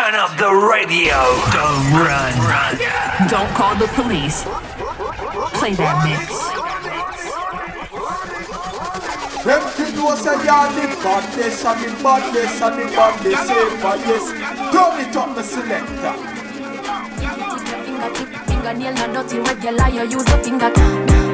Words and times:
Turn 0.00 0.14
up 0.14 0.34
the 0.38 0.48
radio. 0.48 1.12
Don't 1.52 1.92
run. 1.92 2.32
Don't 3.28 3.52
call 3.52 3.76
the 3.76 3.86
police. 3.92 4.44
Play 5.60 5.74
that 5.76 6.00
mix. 6.08 6.40
Everything 9.44 9.92
you 10.00 10.16
say, 10.16 10.40
y'all 10.46 10.72
the 10.72 10.88
badness 11.04 11.64
and 11.66 11.84
the 11.84 12.02
badness 12.02 12.62
and 12.62 12.80
the 12.80 12.86
badness 12.96 13.40
safer, 13.44 13.96
yes. 14.08 14.24
Turn 14.72 15.00
it 15.04 15.16
up, 15.16 15.34
the 15.36 15.42
selector. 15.42 16.14
Fingernail 18.48 18.94
not 18.94 19.28
dirty, 19.28 19.38
regular, 19.40 19.88
you 19.90 20.08
use 20.08 20.28
a 20.28 20.42
finger 20.42 20.70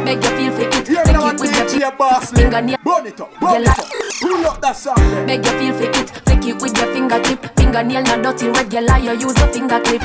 Make 0.05 0.25
you 0.25 0.31
feel 0.37 0.53
fit 0.53 0.75
it, 0.75 0.89
Yeah, 0.89 1.05
make 1.05 1.17
it 1.17 1.41
with 1.41 1.57
your 1.57 1.67
DJ 1.67 1.97
Boss 1.97 2.33
fingernail 2.33 2.79
Burn 2.83 3.07
it 3.07 3.21
up, 3.21 3.31
burn 3.39 3.63
it 3.63 3.69
up. 3.69 3.87
Pull 4.21 4.47
up 4.47 4.61
that 4.61 4.77
song 4.77 4.97
there. 4.97 5.27
Make 5.27 5.45
you 5.45 5.53
feel 5.53 5.75
fit 5.75 5.97
it, 5.97 6.36
it 6.49 6.63
with 6.63 6.77
your 6.77 6.93
fingertip 6.93 7.41
Fingernail 7.57 8.03
not 8.05 8.23
dirty, 8.23 8.49
regular, 8.49 8.99
you 8.99 9.13
use 9.19 9.37
a 9.43 9.47
finger 9.53 9.81
clip. 9.81 10.01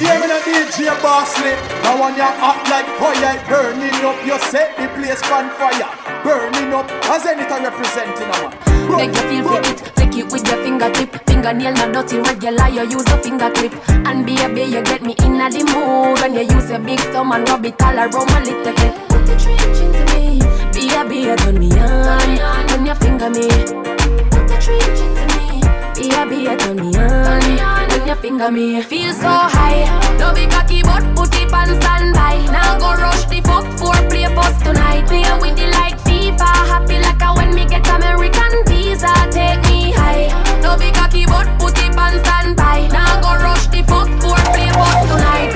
Yeah, 0.00 0.18
me 0.18 0.26
the 0.26 0.38
DJ 0.42 0.90
Bossly. 1.02 1.54
Now 1.82 2.00
when 2.00 2.14
you 2.16 2.22
act 2.22 2.68
like 2.70 2.88
fire, 2.98 3.36
burning 3.48 4.04
up, 4.04 4.18
you 4.26 4.38
set 4.50 4.76
the 4.76 4.88
place 4.96 5.22
on 5.30 5.50
fire. 5.58 5.86
Burning 6.22 6.72
up, 6.72 6.90
as 7.10 7.26
anything 7.26 7.62
representing 7.62 8.30
a 8.30 8.36
man. 8.42 8.52
Make 8.96 9.14
you 9.14 9.24
feel 9.28 9.44
for 9.48 9.60
it, 9.60 9.80
flick 9.94 10.16
it 10.16 10.32
with 10.32 10.46
your 10.46 10.62
fingertip 10.62 11.10
Fingernail 11.26 11.72
not 11.74 11.92
dirty, 11.92 12.18
regular, 12.18 12.68
you 12.68 12.88
use 12.90 13.06
a 13.06 13.18
finger 13.18 13.50
clip. 13.50 13.72
And 13.88 14.26
baby, 14.26 14.62
you 14.62 14.82
get 14.82 15.02
me 15.02 15.14
in 15.20 15.38
the 15.38 15.64
mood 15.72 16.20
When 16.20 16.34
you 16.34 16.42
use 16.54 16.70
your 16.70 16.80
big 16.80 17.00
thumb 17.12 17.32
and 17.32 17.48
rub 17.48 17.64
it 17.64 17.80
all 17.82 17.96
around 17.96 18.28
my 18.30 18.40
little 18.40 18.62
bit 18.62 18.94
Put 19.08 19.26
the 19.26 19.36
trench 19.36 19.78
into 19.80 20.04
me. 20.14 20.40
Baby, 20.72 21.34
turn 21.36 21.58
me 21.58 21.70
on. 21.80 22.66
When 22.68 22.86
you 22.86 22.94
finger 22.96 23.30
me 23.30 24.33
Put 24.64 24.78
the 24.78 24.86
trench 24.86 25.00
into 25.00 25.24
me 25.36 25.60
Baby, 25.94 26.56
turn 26.56 26.76
me 26.76 26.96
on. 26.96 27.88
When 27.90 28.08
you 28.08 28.14
finger 28.14 28.50
me. 28.50 28.80
Feel 28.82 29.12
so 29.12 29.28
high. 29.28 29.84
No 30.18 30.32
be 30.32 30.46
cocky 30.46 30.82
but 30.82 31.04
put 31.14 31.34
it 31.36 31.52
on 31.52 31.68
standby. 31.80 32.46
Now 32.50 32.78
go 32.78 32.94
rush 32.94 33.24
the 33.26 33.42
fuck 33.42 33.66
for 33.78 33.92
play 34.08 34.26
post 34.34 34.64
tonight. 34.64 35.06
Play 35.06 35.24
with 35.40 35.56
the 35.56 35.66
like 35.68 35.98
FIFA 36.00 36.48
Happy 36.70 36.98
like 36.98 37.20
a 37.20 37.34
when 37.36 37.54
me 37.54 37.66
get 37.66 37.86
American 37.88 38.64
visa. 38.66 39.12
Take 39.30 39.60
me 39.68 39.92
high. 39.92 40.32
No 40.62 40.78
be 40.78 40.90
cocky 40.92 41.26
but 41.26 41.46
put 41.58 41.76
it 41.78 41.96
on 41.98 42.24
standby. 42.24 42.88
Now 42.88 43.20
go 43.20 43.36
rush 43.44 43.66
the 43.66 43.82
fuck 43.84 44.08
for 44.22 44.40
play 44.54 44.70
post 44.72 45.12
tonight 45.12 45.53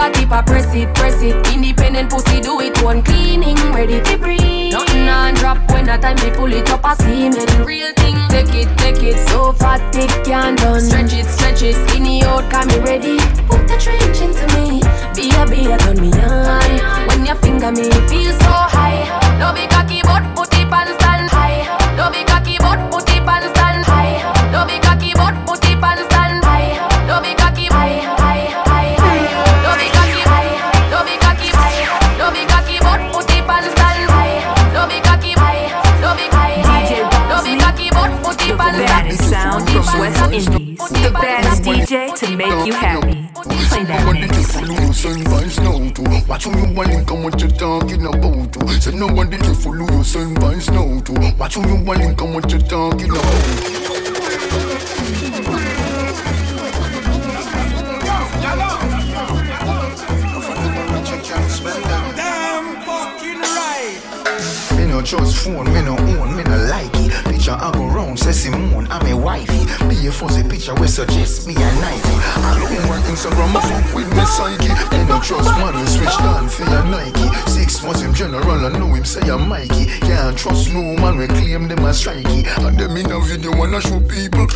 but 0.00 0.16
your 0.18 0.28
fingertip 0.28 0.32
I 0.32 0.42
press 0.42 0.74
it, 0.74 0.94
press 0.94 1.22
it. 1.22 1.36
Independent 1.52 2.10
pussy 2.10 2.40
do 2.40 2.60
it 2.60 2.82
one 2.82 3.02
cleaning 3.02 3.56
Ready 3.72 4.00
to 4.00 4.18
breathe. 4.18 4.72
Nothing 4.72 5.08
on 5.08 5.34
drop 5.34 5.58
when 5.70 5.84
the 5.84 5.96
time 5.98 6.16
me 6.16 6.30
pull 6.36 6.52
it 6.52 6.70
up 6.70 6.84
I 6.84 6.94
see 6.94 7.28
me 7.28 7.44
the 7.44 7.64
real 7.66 7.92
thing 7.94 8.16
Take 8.28 8.54
it, 8.54 8.68
take 8.78 9.02
it. 9.02 9.18
So 9.28 9.52
fat 9.52 9.94
it 9.94 10.10
can't 10.24 10.58
done. 10.58 10.80
Stretch 10.80 11.12
it, 11.12 11.26
stretch 11.26 11.62
it. 11.62 11.74
Skinny 11.88 12.22
out 12.22 12.50
can 12.50 12.68
me 12.68 12.78
ready 12.78 13.19
Mikey. 79.50 79.86
Can't 80.06 80.38
trust 80.38 80.72
no 80.72 80.80
man, 81.02 81.18
we 81.18 81.26
claim 81.26 81.66
them 81.66 81.80
as 81.80 82.00
strikey. 82.00 82.46
And 82.64 82.78
them 82.78 82.96
in 82.96 83.10
a 83.10 83.18
video 83.18 83.50
wanna 83.58 83.80
show 83.80 83.98
people. 83.98 84.46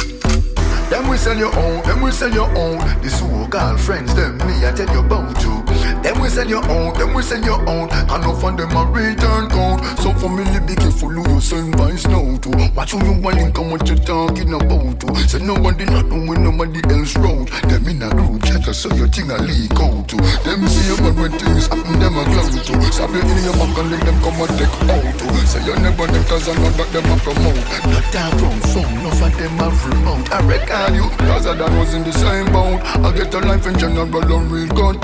Them 0.88 1.08
we 1.08 1.16
sell 1.16 1.36
your 1.36 1.52
own, 1.58 1.82
them 1.82 2.00
we 2.00 2.12
sell 2.12 2.32
your 2.32 2.48
own. 2.56 2.78
The 3.02 3.10
so-called 3.10 3.80
friends, 3.80 4.14
them 4.14 4.38
me 4.46 4.64
I 4.64 4.70
tell 4.70 4.88
you 4.94 5.00
about 5.00 5.42
you. 5.42 5.64
Them 6.04 6.20
we 6.22 6.28
sell 6.28 6.46
your 6.46 6.64
own, 6.70 6.94
them 6.94 7.12
we 7.12 7.22
sell 7.22 7.42
your 7.42 7.58
own. 7.68 7.90
Enough 7.90 8.44
of 8.44 8.56
them 8.56 8.70
a 8.70 8.84
return 8.86 9.50
code. 9.50 9.73
So 10.04 10.12
family 10.20 10.60
be 10.68 10.76
careful 10.76 11.08
who 11.08 11.24
you 11.32 11.40
send 11.40 11.76
vice 11.76 12.04
now 12.06 12.36
to. 12.36 12.50
Watch 12.76 12.92
who 12.92 13.00
you 13.08 13.16
want 13.24 13.40
and 13.40 13.72
what 13.72 13.88
you 13.88 13.96
talking 13.96 14.52
about 14.52 15.00
to. 15.00 15.08
Say 15.24 15.40
nobody 15.40 15.86
not 15.86 16.04
know 16.12 16.28
when 16.28 16.44
nobody 16.44 16.84
else 16.92 17.16
road. 17.16 17.48
Them 17.72 17.88
in 17.88 18.02
a 18.04 18.12
group 18.12 18.44
chat 18.44 18.68
so 18.76 18.92
your 18.92 19.08
thing 19.08 19.30
a 19.32 19.40
leak 19.40 19.72
out 19.80 20.04
to. 20.12 20.20
Them 20.44 20.68
see 20.68 20.92
you 20.92 21.00
but 21.00 21.16
when 21.16 21.32
things 21.40 21.72
happen 21.72 21.96
them 21.96 22.20
a 22.20 22.24
cloud 22.36 22.52
to. 22.52 22.74
Stop 22.92 23.16
you 23.16 23.24
in 23.24 23.48
your 23.48 23.56
back 23.56 23.78
and 23.80 23.90
let 23.96 24.04
them 24.04 24.20
come 24.20 24.44
and 24.44 24.52
take 24.60 24.76
out 24.92 25.08
to. 25.08 25.26
Say 25.48 25.64
you 25.64 25.74
never 25.80 26.04
them 26.04 26.24
cause 26.28 26.48
I 26.48 26.54
know 26.60 26.68
that 26.76 26.88
them 26.92 27.08
a 27.08 27.16
promote. 27.24 27.64
Not 27.88 28.04
that 28.12 28.28
wrong 28.44 28.60
phone, 28.76 28.92
enough 29.00 29.24
of 29.24 29.32
them 29.40 29.56
a 29.56 29.72
remote. 29.88 30.28
I 30.28 30.44
reckon 30.44 31.00
you 31.00 31.08
cause 31.32 31.46
I 31.48 31.56
done 31.56 31.78
was 31.80 31.94
in 31.94 32.04
the 32.04 32.12
same 32.12 32.52
boat. 32.52 32.84
I 33.00 33.08
get 33.16 33.32
a 33.32 33.40
life 33.40 33.66
in 33.66 33.78
general 33.78 34.04
and 34.04 34.52
real 34.52 34.68
gun. 34.68 35.00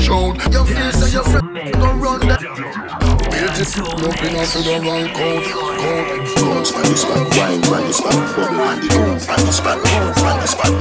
Your 0.52 0.68
face 0.68 1.00
and 1.00 1.12
your 1.16 1.24
friend 1.24 1.72
go 1.72 1.88
run 1.96 2.20
that. 2.28 2.44
Pages 3.30 3.76
looking 3.78 4.36
out 4.36 4.46
for 4.48 4.60
the 4.60 4.89
wrong 4.90 5.06
code. 5.14 5.44
Code. 5.44 5.70
Boom, 6.36 6.64
span 6.64 6.82
the 6.82 6.96
spot, 6.96 7.36
wine, 7.36 7.60
grind 7.62 7.86
the 7.86 7.92
spot, 7.92 8.14
bubble 8.34 8.60
on 8.60 8.80
the 8.80 8.88
boom, 8.90 9.18
find 9.18 9.42
the 9.46 9.52
spot, 9.52 9.78
boom, 9.78 10.14
find 10.14 10.42
the 10.42 10.46
spot. 10.46 10.72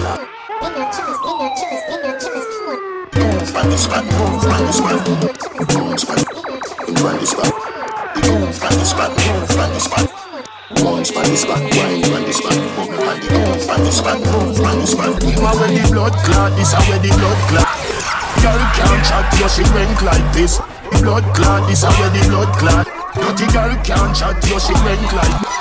Boom, 3.12 3.46
find 3.46 3.72
the 3.72 3.78
spot, 3.78 4.04
boom, 4.10 4.40
find 4.42 4.66
the 4.66 4.74
spot. 4.74 5.06
Boom, 5.70 5.98
spot, 5.98 6.26
grind 7.00 7.20
the 7.20 7.28
spot. 7.28 7.54
Boom, 8.20 8.52
find 8.52 8.76
the 8.80 8.86
spot, 8.86 9.12
boom, 9.18 9.46
find 9.48 9.74
the 9.74 9.80
spot. 9.80 10.06
Boom, 10.70 11.04
span 11.06 11.26
the 11.30 11.38
spot, 11.38 11.62
wine, 11.62 12.02
grind 12.02 12.26
the 12.26 12.34
spot, 12.34 12.58
bubble 12.76 13.10
on 13.10 13.20
the 13.20 13.28
boom, 13.30 13.60
find 13.68 13.84
the 13.86 13.92
spot, 13.92 14.18
boom, 14.24 14.54
find 14.56 14.82
the 14.82 14.88
spot. 14.88 15.24
You 15.24 15.46
are 15.46 15.56
where 15.58 15.70
the 15.70 15.84
blood 15.92 16.14
clot, 16.26 16.52
this 16.58 16.74
are 16.74 16.84
where 16.90 17.00
the 17.00 17.10
blood 17.10 17.40
clot. 17.50 17.70
Girl 18.42 18.62
can't 18.74 19.02
chat, 19.06 19.26
yo, 19.40 19.48
she 19.48 19.64
rank 19.74 20.02
like 20.02 20.34
this. 20.34 20.62
Blood 21.02 21.26
clot, 21.36 21.68
this 21.68 21.84
are 21.84 21.94
where 21.94 22.10
the 22.10 22.22
blood 22.30 22.52
clot. 22.58 22.99
Dirty 23.16 23.48
girl 23.52 23.74
can't 23.84 24.16
chat, 24.16 24.38
yo, 24.48 24.60
she 24.60 24.74
rank 24.86 25.14
like 25.14 25.60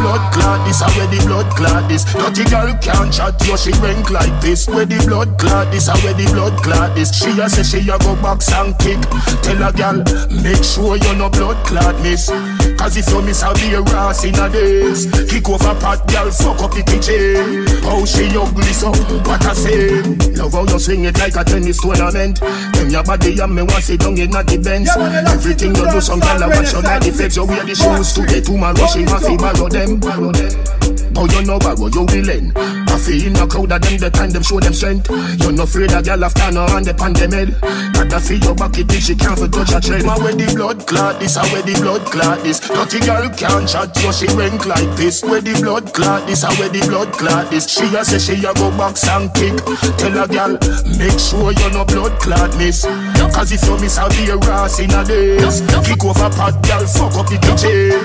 Blood 0.00 0.32
clot, 0.32 0.66
this 0.66 0.82
are 0.82 0.90
where 0.92 1.06
the 1.06 1.24
blood 1.26 1.46
clot 1.56 1.90
is. 1.90 2.04
Dirty 2.04 2.44
girl 2.50 2.72
can't 2.80 3.12
chat, 3.12 3.34
yo, 3.46 3.56
she 3.56 3.70
rank 3.80 4.10
like 4.10 4.40
this. 4.40 4.66
Where 4.66 4.86
the 4.86 4.98
blood 5.06 5.38
clot, 5.38 5.70
this 5.70 5.88
are 5.88 5.98
where 5.98 6.14
the 6.14 6.24
blood 6.32 6.56
clot 6.62 6.96
is. 6.98 7.14
She 7.14 7.30
a 7.40 7.48
say 7.48 7.62
she 7.62 7.88
a 7.88 7.98
go 7.98 8.16
box 8.16 8.52
and 8.52 8.76
kick. 8.78 9.00
Tell 9.42 9.62
a 9.62 9.72
gal, 9.72 10.02
make 10.42 10.64
sure 10.64 10.96
you 10.96 11.14
no 11.16 11.28
blood 11.30 11.56
clot 11.66 12.00
miss. 12.02 12.30
Cause 12.74 12.96
if 12.96 13.08
you 13.10 13.22
miss 13.22 13.42
a 13.42 13.52
be 13.54 13.74
a 13.74 13.80
ras 13.82 14.24
in 14.24 14.34
a 14.34 14.48
days. 14.48 15.06
Kick 15.30 15.48
over 15.48 15.74
pot, 15.78 16.06
girl, 16.08 16.30
fuck 16.30 16.62
up 16.62 16.72
the 16.72 16.82
kitchen 16.82 17.66
How 17.82 18.04
she 18.04 18.26
ugly 18.36 18.72
so, 18.72 18.90
what 19.26 19.44
I 19.44 19.52
say? 19.54 20.02
Love 20.34 20.52
how 20.52 20.64
you 20.64 20.78
swing 20.78 21.04
it 21.04 21.18
like 21.18 21.36
a 21.36 21.44
tennis 21.44 21.80
tournament. 21.80 22.40
Them 22.40 22.90
your 22.90 23.04
body 23.04 23.38
and 23.38 23.54
me 23.54 23.62
want 23.62 23.84
sit 23.84 24.00
down 24.00 24.18
in 24.18 24.30
the 24.30 24.58
bench 24.62 24.88
Yeah, 24.96 25.32
Everything 25.32 25.74
you 25.74 25.90
do, 25.90 26.00
some 26.00 26.20
girl 26.20 26.42
a 26.42 26.48
watch 26.48 26.72
your 26.72 26.82
that's 26.82 27.04
night 27.04 27.06
it. 27.06 27.14
effects 27.14 27.36
You 27.36 27.44
wear 27.44 27.64
the 27.64 27.74
shoes 27.74 28.12
to 28.14 28.26
get 28.26 28.44
to 28.46 28.56
my 28.56 28.72
rushing 28.72 29.08
off, 29.08 29.26
he 29.26 29.36
borrow 29.36 29.68
them 29.68 30.00
But 31.12 31.32
you 31.32 31.42
know 31.42 31.58
borrow, 31.58 31.88
you 31.88 32.04
will 32.04 32.24
lend. 32.24 32.52
I 32.56 32.98
feel 32.98 33.26
in 33.26 33.36
a 33.36 33.46
crowd 33.46 33.72
of 33.72 33.80
them, 33.82 33.98
the 33.98 34.10
time 34.10 34.30
them 34.30 34.42
show 34.42 34.60
them 34.60 34.72
strength. 34.72 35.10
You're 35.40 35.52
not 35.52 35.68
afraid 35.68 35.92
of 35.92 36.04
girl 36.04 36.24
after 36.24 36.50
no 36.52 36.64
on 36.72 36.82
the 36.84 36.94
pan 36.94 37.12
them 37.12 37.32
head. 37.32 37.52
Gotta 37.92 38.20
feel 38.20 38.40
your 38.40 38.54
back 38.54 38.78
it 38.78 38.90
she 38.92 39.14
can't 39.14 39.38
for 39.38 39.48
touch 39.48 39.72
a 39.72 39.80
tread. 39.80 40.04
My 40.04 40.16
where 40.18 40.34
the 40.34 40.48
blood 40.54 40.86
clot 40.86 41.20
this, 41.20 41.36
I 41.36 41.44
where 41.52 41.62
the 41.62 41.74
blood 41.80 42.04
clot 42.08 42.42
this. 42.42 42.60
Dirty 42.60 43.00
girl 43.04 43.28
can't 43.36 43.68
chat, 43.68 43.96
so 43.96 44.12
she 44.12 44.26
rank 44.36 44.64
like 44.66 44.88
this. 44.96 45.22
Where 45.22 45.40
the 45.40 45.52
blood 45.60 45.92
clot 45.92 46.26
this, 46.26 46.44
I 46.44 46.52
where 46.56 46.68
the 46.68 46.80
blood 46.88 47.12
clot 47.12 47.50
this. 47.50 47.68
She 47.68 47.84
a 47.96 48.04
say 48.04 48.18
she 48.18 48.40
a 48.44 48.52
go 48.54 48.70
back 48.76 48.96
and 49.12 49.28
kick. 49.34 49.56
Tell 50.00 50.16
a 50.16 50.24
girl, 50.28 50.56
make 50.96 51.18
sure 51.20 51.52
you 51.52 51.68
no 51.72 51.84
blood 51.84 52.16
clot 52.20 52.56
miss. 52.56 52.84
Cause 53.34 53.52
if 53.52 53.64
you 53.64 53.76
miss, 53.80 53.98
I'll 53.98 54.08
be 54.10 54.30
a 54.30 54.36
ras 54.36 54.80
in 54.80 54.92
a 54.92 55.04
day. 55.04 55.36
Kick 55.84 56.04
over 56.04 56.30
pot, 56.32 56.56
girl, 56.64 56.84
fuck 56.86 57.16
up 57.16 57.28
the 57.28 57.36
kitchen. 57.40 58.00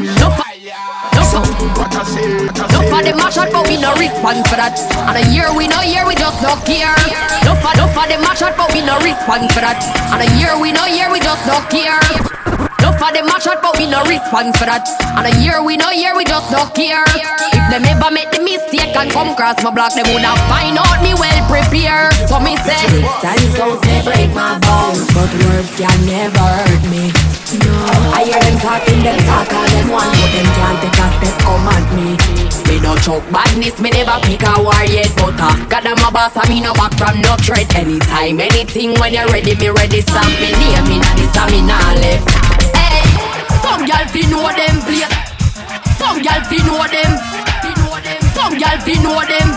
I 1.34 2.68
No 2.72 2.82
for 2.92 3.02
the 3.04 3.14
mash 3.16 3.38
out, 3.38 3.52
but 3.52 3.68
we 3.68 3.80
no 3.80 3.96
respond 3.96 4.44
for 4.48 4.60
that. 4.60 4.76
And 5.08 5.16
a 5.16 5.24
year 5.32 5.48
we 5.56 5.68
no 5.68 5.80
year, 5.82 6.06
we 6.06 6.16
just 6.16 6.42
no 6.44 6.60
care. 6.68 6.92
No 7.48 7.56
for 7.56 7.72
no 7.80 7.88
for 7.96 8.04
the 8.08 8.20
mash 8.20 8.42
out, 8.42 8.58
but 8.58 8.74
we 8.74 8.82
no 8.84 9.00
respond 9.00 9.48
for 9.56 9.62
that. 9.64 9.80
And 10.12 10.20
a 10.20 10.28
year 10.36 10.60
we 10.60 10.72
no 10.76 10.86
year, 10.92 11.08
we 11.12 11.20
just 11.24 11.48
no 11.48 11.56
care. 11.72 12.00
For 13.02 13.10
the 13.10 13.26
mash 13.26 13.50
out, 13.50 13.66
but 13.66 13.74
we 13.82 13.90
no 13.90 14.06
respond 14.06 14.54
for 14.62 14.70
that. 14.70 14.86
And 15.18 15.26
a 15.26 15.34
year 15.42 15.58
we 15.66 15.74
no 15.74 15.90
year, 15.90 16.14
we 16.14 16.22
just 16.22 16.54
no 16.54 16.70
care. 16.70 17.02
If 17.50 17.66
them 17.74 17.82
ever 17.82 18.14
make 18.14 18.30
the 18.30 18.46
mistake 18.46 18.94
and 18.94 19.10
come 19.10 19.34
cross 19.34 19.58
my 19.66 19.74
block, 19.74 19.98
they 19.98 20.06
woulda 20.06 20.38
find 20.46 20.78
out 20.78 21.02
me 21.02 21.18
well 21.18 21.42
prepared. 21.50 22.14
So 22.30 22.38
me 22.38 22.54
say, 22.62 23.02
out 23.02 23.82
they 23.82 24.06
break 24.06 24.30
my 24.38 24.54
bones, 24.62 25.10
but 25.18 25.34
words 25.34 25.74
can 25.82 25.98
never 26.06 26.46
hurt 26.46 26.84
me. 26.94 27.10
No, 27.58 27.74
I 28.14 28.22
hear 28.22 28.38
them 28.38 28.62
talking, 28.62 29.02
them 29.02 29.18
talk 29.26 29.50
all 29.50 29.66
them 29.66 29.90
want, 29.90 30.14
but 30.14 30.30
them 30.38 30.50
can't 30.54 30.78
take 30.86 31.02
a 31.02 31.08
step 31.18 31.36
come 31.42 31.68
at 31.74 31.86
me. 31.98 32.22
Me 32.70 32.86
no 32.86 32.94
choke 33.02 33.26
badness, 33.34 33.82
me 33.82 33.90
never 33.98 34.22
pick 34.30 34.46
a 34.46 34.62
war 34.62 34.78
yet, 34.86 35.10
but 35.18 35.42
uh, 35.42 35.58
God 35.74 35.90
I'm 35.90 35.98
a 36.06 36.14
boss, 36.14 36.38
and 36.38 36.46
me 36.54 36.62
no 36.62 36.78
back 36.78 36.94
from 37.02 37.18
no 37.26 37.34
threat. 37.42 37.66
Anytime, 37.74 38.38
anything, 38.38 38.94
when 39.02 39.18
you're 39.18 39.26
ready, 39.34 39.58
me 39.58 39.74
ready, 39.74 40.06
stamp 40.06 40.30
me 40.38 40.54
near 40.54 40.86
name 40.86 41.02
in 41.02 41.18
the 41.18 41.26
stamina 41.34 41.82
left. 41.98 42.51
Hey, 42.78 43.02
some 43.64 43.86
gyal 43.86 44.06
fi 44.14 44.22
know 44.30 44.50
them 44.60 44.76
place, 44.86 45.12
some 45.98 46.20
gyal 46.22 46.42
fi 46.50 46.58
know 46.68 46.86
them, 46.88 47.12
some 48.36 48.56
gyal 48.58 48.80
fi 48.86 48.94
know 49.04 49.22
them, 49.32 49.50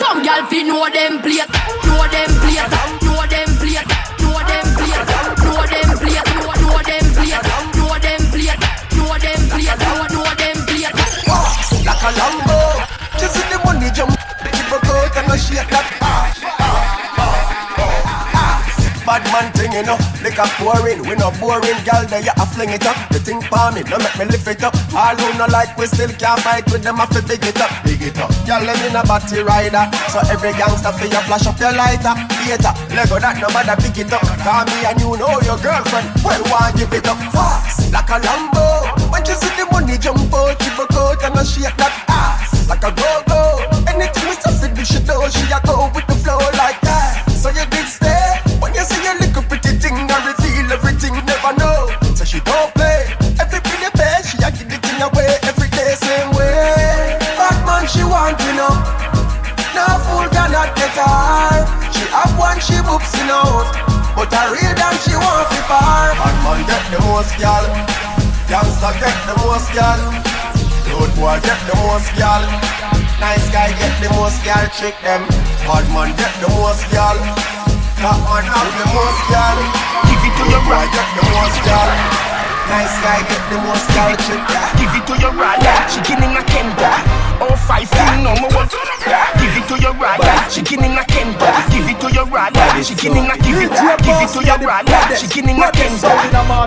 some 0.00 0.22
gyal 0.24 0.42
fi 0.48 0.62
know 0.62 0.88
them 0.90 1.20
place, 1.22 1.48
know 1.86 2.04
them 2.14 2.30
place, 2.42 2.66
know 3.04 3.22
them 3.32 3.50
place, 3.60 3.84
know 4.20 4.38
them 4.46 4.68
place, 4.76 5.04
know 5.06 5.60
them 5.70 5.88
place, 5.98 6.24
know 6.60 6.80
them 6.86 7.06
place, 7.16 7.40
know 7.76 7.94
them 8.04 8.22
place, 8.32 8.58
know 8.96 9.14
them 9.24 9.40
place, 9.50 9.76
know 10.12 10.30
them 10.40 10.56
place. 10.66 11.26
like 11.86 12.02
a 12.02 12.10
Lambo. 12.18 12.58
Just 13.18 13.34
see 13.34 13.46
the 13.48 13.58
money 13.64 13.90
jump, 13.94 14.10
keep 14.52 14.72
a 14.72 14.78
coat 14.84 15.16
and 15.16 15.32
a 15.32 15.38
shake 15.38 15.68
that. 15.70 16.35
Bad 19.06 19.22
man 19.30 19.54
thing, 19.54 19.70
you 19.70 19.86
know, 19.86 19.94
lick 20.18 20.34
a 20.34 20.50
pouring. 20.58 20.98
We 21.06 21.14
no 21.14 21.30
boring, 21.38 21.78
gal, 21.86 22.02
there 22.10 22.26
you 22.26 22.34
a 22.34 22.44
fling 22.44 22.74
it 22.74 22.82
up. 22.82 22.98
You 23.14 23.22
think 23.22 23.46
for 23.46 23.70
me, 23.70 23.86
no 23.86 24.02
make 24.02 24.18
me 24.18 24.26
lift 24.26 24.50
it 24.50 24.66
up. 24.66 24.74
All 24.90 25.14
who 25.14 25.30
no 25.38 25.46
like, 25.46 25.78
we 25.78 25.86
still 25.86 26.10
can't 26.18 26.42
fight 26.42 26.66
with 26.74 26.82
them, 26.82 26.98
I 26.98 27.06
fi 27.06 27.22
big 27.22 27.46
it 27.46 27.60
up, 27.62 27.70
big 27.86 28.02
it 28.02 28.18
up. 28.18 28.34
Gal, 28.50 28.66
let 28.66 28.74
me 28.82 28.90
no 28.90 29.06
batty 29.06 29.46
rider. 29.46 29.86
So 30.10 30.18
every 30.26 30.50
gangster 30.58 30.90
fi 30.90 31.06
you 31.06 31.22
flash 31.30 31.46
up 31.46 31.54
your 31.62 31.70
lighter. 31.70 32.18
Later, 32.50 32.74
Lego 32.94 33.18
that 33.22 33.38
no 33.38 33.46
matter 33.54 33.78
pick 33.78 33.98
it 33.98 34.10
up. 34.10 34.26
Call 34.42 34.66
me 34.66 34.78
and 34.86 34.98
you 34.98 35.14
know 35.14 35.38
your 35.46 35.58
girlfriend. 35.62 36.10
Well, 36.26 36.42
why 36.50 36.74
give 36.74 36.90
it 36.90 37.06
up 37.06 37.18
fast? 37.30 37.94
Like 37.94 38.10
a 38.10 38.18
Lambo. 38.18 38.90
When 39.10 39.22
you 39.22 39.34
see 39.38 39.54
the 39.54 39.70
money 39.70 39.98
jump 39.98 40.34
out, 40.34 40.58
keep 40.58 40.78
a 40.78 40.86
coat 40.90 41.22
and 41.22 41.38
a 41.38 41.44
shake 41.46 41.74
that 41.78 41.94
ass. 42.10 42.66
Like 42.66 42.82
a 42.82 42.90
go-go. 42.90 43.62
Anything 43.86 44.26
we 44.26 44.34
say, 44.34 44.70
do 44.74 44.82
the 69.26 69.36
most, 69.42 69.68
girl. 69.74 70.00
Road 70.94 71.10
boy 71.18 71.36
get 71.42 71.58
the 71.66 71.74
most, 71.82 72.10
girl. 72.14 72.42
Nice 73.18 73.46
guy 73.50 73.74
get 73.74 73.94
the 73.98 74.08
most, 74.14 74.38
girl. 74.46 74.66
Trick 74.78 74.94
them. 75.02 75.26
Bad 75.66 75.84
man 75.90 76.14
get 76.14 76.30
the 76.38 76.48
most, 76.54 76.86
girl. 76.94 77.18
Top 77.98 78.22
man 78.30 78.46
have 78.46 78.70
the 78.78 78.86
most, 78.94 79.22
girl. 79.26 79.58
Give 80.06 80.22
it 80.22 80.34
to 80.38 80.44
your 80.46 80.62
Boy 80.62 80.86
get 80.94 81.08
the 81.18 81.24
most, 81.34 81.58
girl. 81.66 81.90
Nice 82.70 82.96
guy 83.02 83.20
get 83.26 83.42
the 83.50 83.58
most, 83.66 83.86
girl. 83.90 84.14
Trick 84.14 84.42
them. 84.46 84.62
give 84.78 84.94
it 84.94 85.04
to 85.10 85.14
your 85.18 85.34
right, 85.34 85.58
chicken 85.90 86.22
in 86.22 86.38
a 86.38 86.42
kendo. 86.46 86.86
Oh 87.42 87.56
five 87.66 87.90
thing 87.90 88.22
no 88.22 88.30
more. 88.38 88.62
Give 89.42 89.54
it 89.58 89.66
to 89.66 89.76
your 89.82 89.94
right, 89.98 90.22
chicken 90.46 90.86
in 90.86 90.94
a 90.94 91.02
kendo. 91.02 91.46
Give 91.74 91.88
it 91.90 91.98
to 91.98 92.08
your 92.14 92.26
right, 92.30 92.54
chicken 92.86 93.18
in 93.18 93.26
a 93.26 93.34
give 93.42 93.58
it, 93.58 93.74
give 94.06 94.22
it 94.22 94.30
to 94.38 94.40
your 94.46 94.58
right, 94.62 94.86
chicken 95.18 95.50
in 95.50 95.58
a 95.58 95.70
kendo. 95.74 96.14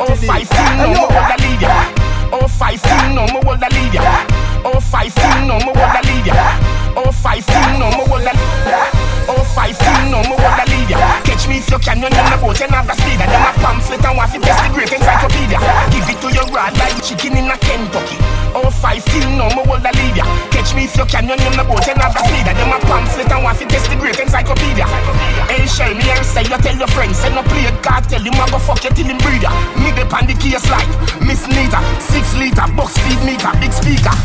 Oh 0.03 0.15
five 0.27 0.47
thing 0.47 0.75
no 0.75 1.07
more. 1.07 1.98
Oh 2.31 2.47
five 2.47 2.79
thing 2.81 3.15
no 3.15 3.25
more 3.27 3.57
the 3.57 3.69
leader. 3.73 4.05
Oh 4.63 4.79
five 4.79 5.13
thing 5.13 5.47
no 5.47 5.59
more 5.59 5.73
the 5.73 6.01
leader. 6.07 6.33
Oh 6.95 7.11
five 7.11 7.43
thing 7.43 7.79
no 7.79 7.89
more 7.91 8.07
what 8.07 8.23
the 8.23 9.08
Oh 9.29 9.45
five 9.53 9.77
thing 9.77 10.09
no 10.09 10.25
more 10.25 10.41
the 10.41 10.65
leader. 10.73 10.97
Catch 11.21 11.45
me 11.45 11.61
if 11.61 11.69
you 11.69 11.77
can, 11.77 12.01
you're 12.01 12.09
on 12.09 12.25
the 12.33 12.37
boat 12.41 12.57
and 12.65 12.73
have 12.73 12.89
the 12.89 12.97
speed. 12.97 13.21
And 13.21 13.29
them 13.29 13.45
a 13.45 13.53
pamphlet 13.61 14.01
and 14.01 14.17
want 14.17 14.33
to 14.33 14.41
test 14.41 14.57
the 14.65 14.73
great 14.73 14.89
encyclopedia. 14.89 15.61
Give 15.93 16.09
it 16.09 16.17
to 16.25 16.29
your 16.33 16.49
rod 16.49 16.73
like 16.81 16.97
chicken 17.05 17.37
in 17.37 17.45
a 17.45 17.57
Kentucky. 17.61 18.17
Oh 18.57 18.73
five 18.73 19.05
thing 19.05 19.37
no 19.37 19.45
more 19.53 19.77
the 19.77 19.93
leader. 20.01 20.25
Catch 20.49 20.73
me 20.73 20.89
if 20.89 20.97
you 20.97 21.05
can, 21.05 21.29
you're 21.29 21.37
on 21.37 21.53
the 21.53 21.61
boat 21.61 21.85
and 21.85 22.01
have 22.01 22.17
the 22.17 22.25
speed. 22.25 22.49
And 22.49 22.57
them 22.57 22.73
a 22.73 22.81
pamphlet 22.89 23.29
and 23.29 23.45
want 23.45 23.61
to 23.61 23.65
test 23.69 23.85
the 23.93 23.95
great 24.01 24.17
encyclopedia. 24.17 24.89
Hey, 25.45 25.69
shell 25.69 25.93
me 25.93 26.09
and 26.09 26.25
say 26.25 26.41
you 26.49 26.57
tell 26.57 26.73
your 26.73 26.89
friends, 26.89 27.21
send 27.21 27.37
no 27.37 27.45
play 27.45 27.69
cartel, 27.85 28.25
him 28.25 28.33
a 28.33 28.43
go 28.49 28.57
fuck 28.57 28.81
you 28.81 28.89
till 28.97 29.13
him 29.13 29.21
breeder. 29.21 29.53
Me 29.77 29.93
dep 29.93 30.09
on 30.09 30.25
the 30.25 30.33
case 30.41 30.65
like 30.73 30.89
Miss 31.21 31.45
Nita, 31.45 31.77
six 32.01 32.33
liter, 32.33 32.65
box 32.73 32.97
speed 32.97 33.21
meter, 33.21 33.53
big 33.61 33.69
speaker. 33.69 34.17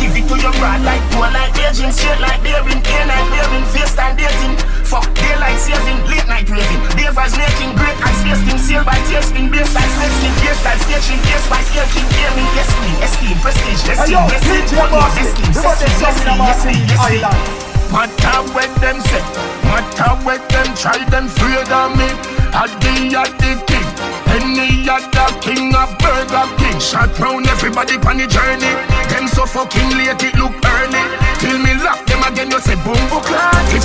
Give 0.00 0.16
it 0.16 0.24
to 0.24 0.36
your 0.40 0.54
rod 0.56 0.80
like 0.80 1.04
more 1.12 1.28
like 1.28 1.52
aging, 1.60 1.92
straight 1.92 2.20
like 2.20 2.40
bearing, 2.40 2.80
day 2.80 3.04
night 3.04 3.28
bearing, 3.28 3.57
FaceTime 3.72 4.16
dating. 4.16 4.54
Fuck 4.84 5.06
daylight 5.14 5.58
saving, 5.58 6.00
late 6.08 6.26
night 6.26 6.48
raving. 6.48 6.82
Davers 6.96 7.36
making 7.36 7.76
great 7.76 7.98
and 7.98 8.16
space 8.20 8.42
thing, 8.46 8.58
sail 8.58 8.84
by 8.84 8.96
tasting, 9.10 9.50
bass 9.50 9.74
like 9.74 9.92
sexting, 10.00 10.34
bass 10.40 10.58
like 10.64 10.80
staging, 10.84 11.20
bass 11.28 11.44
by 11.48 11.60
skating, 11.68 12.08
gaming, 12.14 12.48
esteem, 12.56 12.96
esteem, 13.04 13.36
prestige, 13.44 13.82
esteem, 13.84 14.22
esteem, 14.32 14.64
DJ 14.64 14.70
what 14.78 14.90
more 14.90 15.00
Bossy, 15.04 15.22
esteem, 15.28 15.52
the 15.52 15.60
one 15.62 15.76
that's 15.76 15.92
esteem, 15.92 16.08
esteem, 16.08 16.40
esteem, 16.40 16.86
esteem. 16.88 17.68
Matter 17.88 18.44
when 18.52 18.68
them 18.84 19.00
say, 19.00 19.24
matter 19.64 20.12
when 20.20 20.40
them 20.52 20.68
try 20.76 20.98
them 21.08 21.24
afraid 21.24 21.72
of 21.72 21.96
me. 21.96 22.08
Paddy 22.52 23.16
at 23.16 23.32
the 23.40 23.56
king, 23.64 23.88
any 24.36 24.88
other 24.88 25.28
king 25.40 25.74
of 25.74 25.96
Burger 25.96 26.48
King. 26.56 26.80
Shot 26.80 27.18
round 27.18 27.46
everybody 27.46 27.96
on 27.96 28.16
the 28.18 28.26
journey. 28.26 28.72
Them 29.08 29.28
so 29.28 29.46
fucking 29.46 29.90
late 29.96 30.22
it 30.22 30.36
look 30.36 30.52
early. 30.64 30.77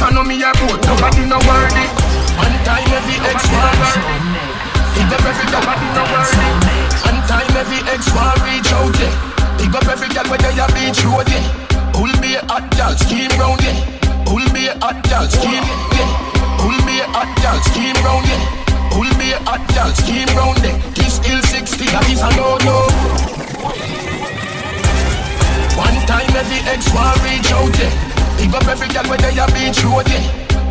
I 0.03 0.12
know 0.12 0.24
me 0.27 0.36
a 0.43 0.51
nobody 0.83 1.24
no 1.24 1.39
worthy. 1.48 1.88
One 2.36 2.57
time 2.67 2.91
every 2.91 3.17
ex 3.24 3.39
warrior. 3.48 3.95
Big 5.00 5.07
up 5.07 5.24
every 5.24 5.48
nobody 5.48 5.88
no 5.95 6.03
worthy. 6.12 6.50
One 7.07 7.22
time 7.24 7.55
every 7.55 7.79
ex 7.88 8.12
war 8.12 8.36
reach 8.43 8.67
out 8.75 8.91
yeah. 9.00 9.15
Big 9.55 9.72
up 9.72 9.88
every 9.88 10.12
girl 10.12 10.27
where 10.27 10.43
they 10.43 10.60
a 10.60 10.67
beach 10.75 11.00
road 11.07 11.27
yeah. 11.31 11.43
Who'll 11.95 12.12
be 12.19 12.36
a 12.36 12.43
hot 12.51 12.67
girl, 12.75 12.91
scheme 13.00 13.31
round 13.39 13.63
yeah. 13.63 13.79
Who'll 14.27 14.51
be 14.51 14.67
a 14.67 14.75
hot 14.83 15.00
girl, 15.07 15.24
scheme 15.31 15.63
yeah. 15.95 16.10
Who'll 16.60 16.83
a 17.00 17.07
hot 17.15 17.31
girl, 17.39 17.60
scheme 17.72 17.95
round 18.03 18.24
be 19.24 19.31
a 19.31 19.39
hot 19.48 19.63
girl, 19.72 19.91
scheme 19.95 20.27
round. 20.36 20.60
This 20.95 21.17
hill 21.24 21.41
60, 21.41 21.86
that 21.95 22.03
is 22.12 22.19
a 22.19 22.29
no 22.36 22.60
no. 22.67 22.75
One 25.79 25.98
time 26.05 26.36
every 26.36 26.60
ex 26.67 26.91
war 26.91 27.15
reach 27.24 27.51
out. 27.55 28.23
Big 28.53 28.62
up 28.62 28.69
every 28.69 28.88
girl 28.89 29.03
where 29.10 29.17
they 29.17 29.39
a 29.39 29.48
beach 29.48 29.83
road 29.83 30.07
yeah. 30.07 30.22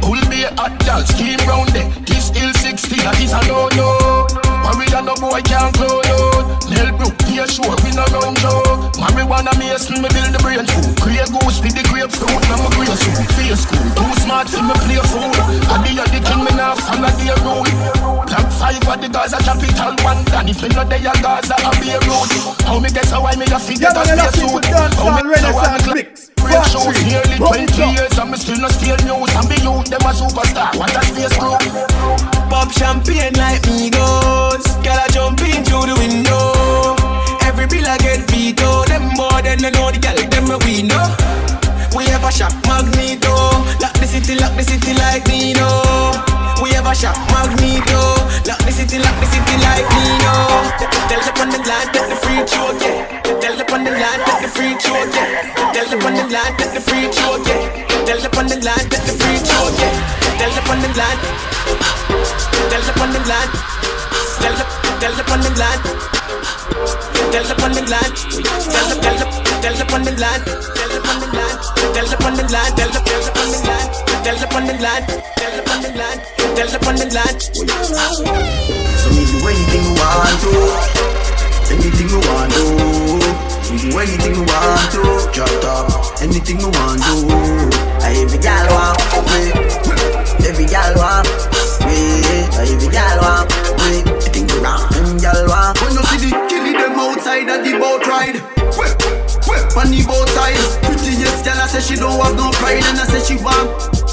Who'll 0.04 0.30
be 0.30 0.44
a 0.44 0.54
hot 0.54 0.78
girl, 0.86 1.02
scheme 1.04 1.38
round 1.48 1.74
yeah. 1.74 1.90
This 2.06 2.30
hill 2.30 2.52
60, 2.54 2.96
that 3.02 3.20
is 3.20 3.32
a 3.32 3.42
no 3.48 4.51
no. 4.62 4.70
Warrior 4.70 5.02
no 5.02 5.14
boy 5.18 5.42
can't 5.42 5.74
clone 5.74 6.06
out. 6.06 6.62
Mel 6.70 6.90
Brook, 6.96 7.16
here 7.26 7.46
sure 7.46 7.74
we 7.82 7.90
no 7.92 8.06
run 8.14 8.34
joke. 8.38 8.94
Marijuana 9.02 9.52
mason 9.58 10.00
me 10.00 10.08
build 10.14 10.30
the 10.30 10.40
brain 10.40 10.64
food. 10.66 10.94
Create 11.02 11.30
goose 11.34 11.58
with 11.60 11.74
the 11.74 11.82
grapefruit, 11.90 12.42
now 12.48 12.62
me 12.62 12.68
green 12.78 12.94
suit. 12.96 13.26
Face 13.34 13.66
school, 13.66 13.82
too 13.98 14.12
smart 14.22 14.48
for 14.48 14.62
me 14.62 14.74
play 14.86 15.02
fool. 15.10 15.32
I 15.68 15.82
be 15.82 15.98
a 15.98 16.04
the 16.06 16.18
king, 16.22 16.42
me 16.46 16.52
now 16.54 16.74
follow 16.78 17.10
the 17.10 17.34
rule. 17.42 18.12
Black 18.32 18.48
five 18.56 18.80
for 18.80 18.96
the 18.96 19.08
Gaza 19.12 19.36
capital 19.44 19.92
one 20.00 20.24
And 20.32 20.48
if 20.48 20.62
you 20.62 20.68
know 20.72 20.84
they 20.88 21.04
are 21.04 21.20
Gaza, 21.20 21.52
I'll 21.58 21.76
be 21.76 21.92
a 21.92 22.00
road 22.08 22.32
How 22.64 22.80
me 22.80 22.88
guess 22.88 23.10
how 23.10 23.26
I 23.26 23.36
me 23.36 23.44
a 23.44 23.58
fit 23.60 23.76
Yeah, 23.76 23.92
get 23.92 24.08
man, 24.08 24.18
a 24.18 24.22
I 24.24 24.28
space 24.32 24.48
suit 24.48 24.64
How 24.96 25.12
me 25.20 25.28
guess 25.28 25.44
how 25.44 25.60
I 25.60 25.76
Renaissance 25.76 25.86
me 25.86 25.94
mix. 26.00 26.30
Great 26.40 26.64
shows, 26.72 26.96
nearly 27.04 27.36
20 27.36 27.92
years 27.92 28.16
And 28.16 28.30
me 28.32 28.36
still 28.40 28.56
not 28.56 28.72
steal 28.72 28.96
news 29.04 29.28
And 29.36 29.46
be 29.52 29.60
youth, 29.60 29.84
them 29.92 30.00
a 30.00 30.12
superstar 30.16 30.72
What 30.80 30.96
a 30.96 31.02
space 31.04 31.36
group 31.36 31.60
Pop 32.48 32.72
champagne 32.72 33.36
like 33.36 33.60
Migos. 34.62 34.84
Girl, 34.84 34.98
I 34.98 35.08
jump 35.08 35.40
in 35.42 35.64
through 35.64 35.86
the 35.86 35.96
window. 35.98 36.96
Every 37.46 37.66
bill 37.66 37.86
I 37.86 37.98
get 37.98 38.30
veto. 38.30 38.84
Them 38.86 39.14
boy, 39.16 39.42
then 39.42 39.58
they 39.58 39.70
know 39.70 39.90
the 39.90 39.98
girl, 39.98 40.16
them 40.16 40.46
we 40.64 40.82
know. 40.82 41.02
We 41.96 42.06
have 42.06 42.24
a 42.24 42.32
shop 42.32 42.52
magneto. 42.66 43.32
Lock 43.80 43.94
the 44.00 44.06
city, 44.06 44.34
lock 44.36 44.54
the 44.56 44.62
city 44.62 44.94
like 44.94 45.26
Nino. 45.28 45.68
We 46.62 46.70
have 46.72 46.86
a 46.86 46.94
shop 46.94 47.16
magneto. 47.30 48.00
Lock 48.48 48.60
the 48.64 48.72
city, 48.72 48.98
lock 48.98 49.16
the 49.20 49.26
city 49.26 49.56
like 49.60 49.86
Nino. 49.92 50.34
Tell 51.08 51.20
them 51.20 51.36
on 51.42 51.48
the 51.50 51.58
line, 51.68 51.88
take 51.92 52.08
the 52.08 52.16
free 52.16 52.42
throw, 52.46 52.72
yeah. 52.80 53.20
Tell 53.40 53.56
them 53.56 53.68
on 53.72 53.84
the 53.84 53.90
line, 53.92 54.20
take 54.24 54.40
the 54.42 54.48
free 54.48 54.74
throw, 54.80 55.04
yeah. 55.12 55.72
Tell 55.72 55.86
them 55.86 56.06
on 56.06 56.14
the 56.14 56.24
line, 56.32 56.56
take 56.56 56.72
the 56.72 56.80
free 56.80 57.08
throw, 57.12 57.36
yeah. 57.44 58.04
Tell 58.06 58.20
them 58.20 58.32
on 58.38 58.46
the 58.48 58.56
line, 58.64 58.86
take 58.88 59.04
the 59.04 59.12
free 59.12 59.38
throw, 59.42 59.68
yeah. 59.76 60.22
Tell 60.38 60.50
them 60.50 60.70
on 60.70 60.78
the 60.80 60.88
line. 60.96 61.20
Tell 62.70 62.82
them 62.82 63.02
on 63.02 63.10
the 63.12 63.20
line. 63.28 63.81
On 67.62 67.70
the 67.70 67.80
line. 67.88 68.12
Tell 68.12 68.88
them, 68.90 69.00
tell 69.00 69.16
them, 69.16 69.30
tell 69.62 69.72
them 69.72 69.94
on 69.94 70.02
the 70.04 70.12
line. 70.20 70.44
Tell 70.44 70.90
them 70.92 71.06
on 71.08 71.16
the 71.16 71.26
line. 71.32 71.56
Tell 71.94 72.04
them 72.04 72.20
on 72.20 72.34
the 72.36 72.44
line. 72.52 72.74
Tell 72.76 72.90
them, 72.92 73.00
tell 73.00 73.22
them 73.22 73.32
on 73.32 73.48
the 73.48 73.58
line. 73.64 73.88
Tell 74.20 74.36
them 74.36 74.52
on 74.52 74.66
the 74.66 74.74
line. 74.76 75.06
Tell 75.40 75.52
the 75.56 75.90
line. 75.96 76.20
Tell 76.52 76.68
them 76.68 76.84
on 76.84 76.96
the 77.00 77.08
line. 77.16 77.38
So 79.00 79.08
me 79.08 79.24
do 79.24 79.40
anything 79.48 79.82
you 79.88 79.94
want 79.96 80.36
to 80.44 80.52
Anything 81.72 82.08
you 82.12 82.20
want 82.28 82.52
to 82.52 82.64
Me 83.72 83.78
do 83.80 83.88
anything 83.96 84.34
you 84.36 84.44
want 84.44 84.92
to 84.92 85.00
Drop 85.32 85.52
top 85.64 86.20
Anything 86.20 86.60
you 86.60 86.68
want 86.68 87.00
to 87.00 87.24
I 88.04 88.20
every 88.20 88.36
gal 88.36 88.68
want 88.68 89.00
me 89.32 89.48
Every 90.44 90.66
gal 90.66 90.92
want 91.00 91.24
me 91.88 92.20
I 92.52 92.68
every 92.68 92.92
gal 92.92 93.16
want 93.22 93.71
me 93.88 94.06
Anything 94.06 94.48
you 94.48 94.60
want 94.62 94.90
Them 94.94 95.18
gal 95.18 95.40
want 95.48 95.80
When 95.82 95.92
you 95.96 96.04
see 96.12 96.30
the 96.30 96.30
killie 96.46 96.76
them 96.76 96.98
outside 96.98 97.48
of 97.50 97.64
the 97.64 97.78
boat 97.78 98.06
ride. 98.06 98.38
Whip, 98.78 98.94
whip 99.48 99.64
on 99.76 99.90
the 99.90 100.00
boat 100.06 100.28
side. 100.36 100.60
Prettiest 100.86 101.44
gal 101.44 101.58
I 101.58 101.66
say 101.66 101.82
she 101.82 101.96
don't 101.98 102.18
have 102.20 102.36
no 102.36 102.50
pride 102.58 102.84
And 102.84 102.98
I 102.98 103.04
say 103.08 103.22
she 103.22 103.36
want 103.42 103.68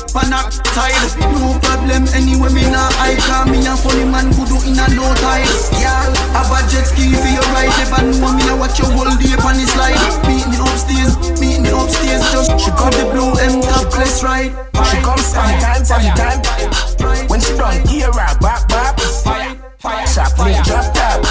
Panak 0.10 0.58
side 0.74 1.10
No 1.22 1.54
problem 1.62 2.10
anyway 2.18 2.50
me 2.50 2.66
nah 2.70 2.90
I 2.98 3.20
Call 3.30 3.46
me 3.46 3.62
a 3.68 3.76
funny 3.78 4.06
man 4.06 4.32
who 4.34 4.46
do 4.50 4.58
in 4.66 4.80
a 4.80 4.88
no 4.96 5.06
time. 5.22 5.46
Girl, 5.78 6.14
have 6.34 6.50
a 6.50 6.60
jet 6.70 6.86
ski 6.90 7.14
for 7.14 7.30
your 7.30 7.46
ride. 7.54 7.70
Never 7.78 8.02
know 8.18 8.34
me 8.34 8.48
a 8.50 8.56
watch 8.56 8.80
your 8.80 8.90
whole 8.90 9.06
day 9.06 9.38
on 9.38 9.56
the 9.58 9.66
slide. 9.70 9.98
Meet 10.26 10.46
me 10.50 10.58
upstairs, 10.58 11.14
meet 11.40 11.62
me 11.62 11.70
upstairs. 11.70 12.22
Just 12.32 12.50
she 12.60 12.72
got 12.72 12.94
the 12.94 13.06
blue 13.12 13.34
M 13.38 13.62
top 13.62 13.92
class 13.92 14.24
ride. 14.24 14.52
She 14.90 14.98
comes 15.02 15.26
sometimes, 15.26 15.88
sometimes. 15.88 17.30
When 17.30 17.40
she 17.40 17.54
done 17.58 17.86
hear 17.88 18.12
her 18.12 18.40
back, 18.40 18.68
back 18.70 19.59
Shop 19.82 20.46
me 20.46 20.54
drop 20.66 20.94
top. 20.94 21.26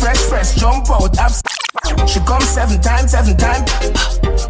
Fresh, 0.00 0.18
fresh, 0.30 0.54
jump 0.54 0.90
out 0.90 1.18
up 1.18 1.32
She 2.10 2.18
come 2.26 2.42
seven 2.42 2.80
times, 2.80 3.12
seven 3.12 3.36
times. 3.36 3.70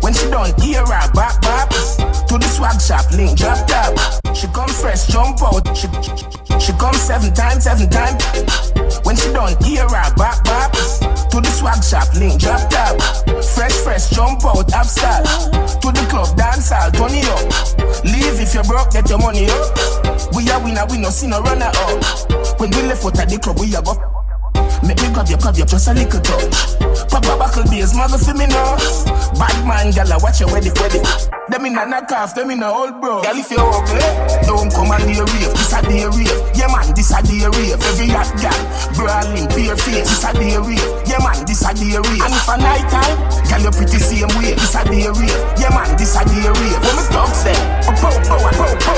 When 0.00 0.14
she 0.14 0.30
done 0.30 0.58
hear 0.62 0.80
her 0.80 1.12
back, 1.12 1.42
bop. 1.42 1.68
To 1.68 2.38
the 2.38 2.48
swag 2.48 2.80
shop, 2.80 3.04
link 3.12 3.36
drop 3.36 3.66
top 3.66 3.92
She 4.34 4.46
come 4.48 4.70
fresh, 4.70 5.06
jump 5.08 5.42
out. 5.42 5.68
She, 5.76 5.86
she 6.56 6.72
comes 6.80 7.00
seven 7.02 7.34
times, 7.34 7.64
seven 7.64 7.90
times. 7.90 8.24
When 9.04 9.16
she 9.16 9.28
done 9.34 9.52
hear 9.62 9.84
her 9.84 10.14
back, 10.16 10.42
bop. 10.44 10.72
To 10.72 11.36
the 11.36 11.50
swag 11.52 11.84
shop, 11.84 12.08
link 12.16 12.40
drop 12.40 12.70
top 12.70 12.96
Fresh, 13.44 13.76
fresh, 13.84 14.08
jump 14.08 14.42
out, 14.46 14.72
upstart. 14.72 15.26
To 15.84 15.92
the 15.92 16.06
club, 16.08 16.34
dance 16.38 16.70
hall, 16.70 16.90
turn 16.90 17.12
it 17.12 17.28
up. 17.28 18.04
Leave 18.04 18.40
if 18.40 18.54
you're 18.54 18.64
broke, 18.64 18.92
get 18.92 19.10
your 19.10 19.18
money 19.18 19.44
up. 19.52 20.32
We 20.32 20.48
are 20.48 20.64
winner, 20.64 20.86
we 20.88 20.96
no 20.96 21.10
see 21.10 21.26
no 21.26 21.42
runner 21.42 21.68
up. 21.68 22.58
When 22.58 22.70
we 22.70 22.80
left 22.88 23.04
out 23.04 23.18
at 23.20 23.28
the 23.28 23.38
club, 23.38 23.60
we 23.60 23.74
a 23.76 23.82
go 23.82 24.19
Make 24.82 25.00
me 25.02 25.12
grab 25.12 25.28
your, 25.28 25.38
grab 25.38 25.56
your, 25.56 25.66
just 25.66 25.88
a 25.88 25.92
little 25.92 26.20
touch 26.20 26.80
Papa 27.10 27.36
buckle 27.36 27.64
beers, 27.68 27.92
mother 27.92 28.16
for 28.16 28.32
me 28.32 28.46
now. 28.46 28.78
Bad 29.36 29.58
man, 29.66 29.90
gala, 29.92 30.16
watch 30.22 30.40
your 30.40 30.48
wedding, 30.48 30.72
wedding. 30.80 31.04
Them 31.50 31.66
in 31.66 31.76
a 31.76 31.84
knock 31.84 32.10
off, 32.12 32.34
them 32.34 32.50
in 32.50 32.62
a 32.62 32.70
old 32.70 33.00
bro. 33.00 33.20
Girl, 33.20 33.36
if 33.36 33.50
you're 33.50 33.60
ugly, 33.60 34.00
don't 34.46 34.70
come 34.70 34.94
and 34.94 35.02
the 35.04 35.18
rave 35.18 35.50
This 35.50 35.74
a 35.74 35.82
day 35.82 36.06
rave, 36.06 36.30
yeah 36.54 36.70
man, 36.70 36.86
this 36.94 37.10
a 37.10 37.18
day 37.26 37.42
rave 37.42 37.82
Every 37.82 38.08
hot 38.14 38.30
gal, 38.38 38.54
brawling, 38.94 39.50
bare 39.50 39.74
face. 39.74 40.06
This 40.06 40.24
a 40.24 40.30
day 40.32 40.54
rave, 40.54 40.86
yeah 41.10 41.18
man, 41.18 41.38
this 41.44 41.66
a 41.66 41.74
day 41.74 41.98
rave 41.98 42.22
And 42.22 42.32
if 42.32 42.48
a 42.48 42.54
night 42.56 42.86
time, 42.86 43.18
girl, 43.50 43.62
you 43.66 43.72
pretty 43.74 43.98
same 43.98 44.30
way. 44.38 44.54
This 44.54 44.74
a 44.78 44.86
day 44.86 45.10
rave, 45.10 45.42
yeah 45.58 45.74
man, 45.74 45.90
this 45.98 46.14
a 46.14 46.22
day 46.22 46.46
rave 46.46 46.78
When 46.78 46.94
me 46.94 47.04
them, 47.10 47.60
oh, 47.84 47.94
po, 47.98 48.10
po, 48.22 48.36
po, 48.54 48.66
po 48.80 48.94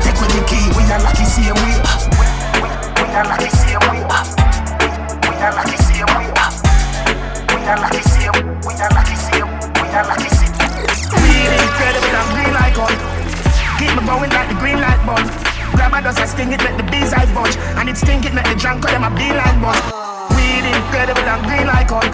Take 0.00 0.16
with 0.16 0.32
the 0.32 0.40
key, 0.48 0.64
we 0.72 0.82
are 0.88 1.02
lucky 1.04 1.28
same 1.28 1.52
way. 1.60 1.76
We, 1.76 2.64
we, 2.64 2.68
we 2.72 3.04
are 3.12 3.28
lucky 3.28 3.52
same 3.52 3.84
way 3.92 4.59
Really 11.16 11.56
incredible, 11.64 12.12
I'm 12.12 12.28
green 12.36 12.52
like 12.52 12.76
on. 12.76 12.92
Keep 13.80 13.96
me 13.96 14.02
going 14.04 14.28
like 14.36 14.48
the 14.52 14.58
green 14.60 14.80
light 14.84 15.00
bulb. 15.08 15.24
Grab 15.72 15.96
a 15.96 16.04
dust, 16.04 16.20
I 16.20 16.26
sting 16.28 16.52
it, 16.52 16.60
let 16.60 16.76
the 16.76 16.84
bees 16.92 17.16
I 17.16 17.24
bunch. 17.32 17.56
And 17.80 17.88
it 17.88 17.96
stink 17.96 18.26
it, 18.28 18.34
let 18.34 18.44
the 18.52 18.54
drunk 18.54 18.84
them 18.84 19.00
a 19.00 19.08
beeline 19.16 19.64
bus. 19.64 19.80
Really 20.36 20.76
incredible, 20.76 21.24
I'm 21.24 21.40
green 21.48 21.64
like 21.64 21.88
on. 21.88 22.04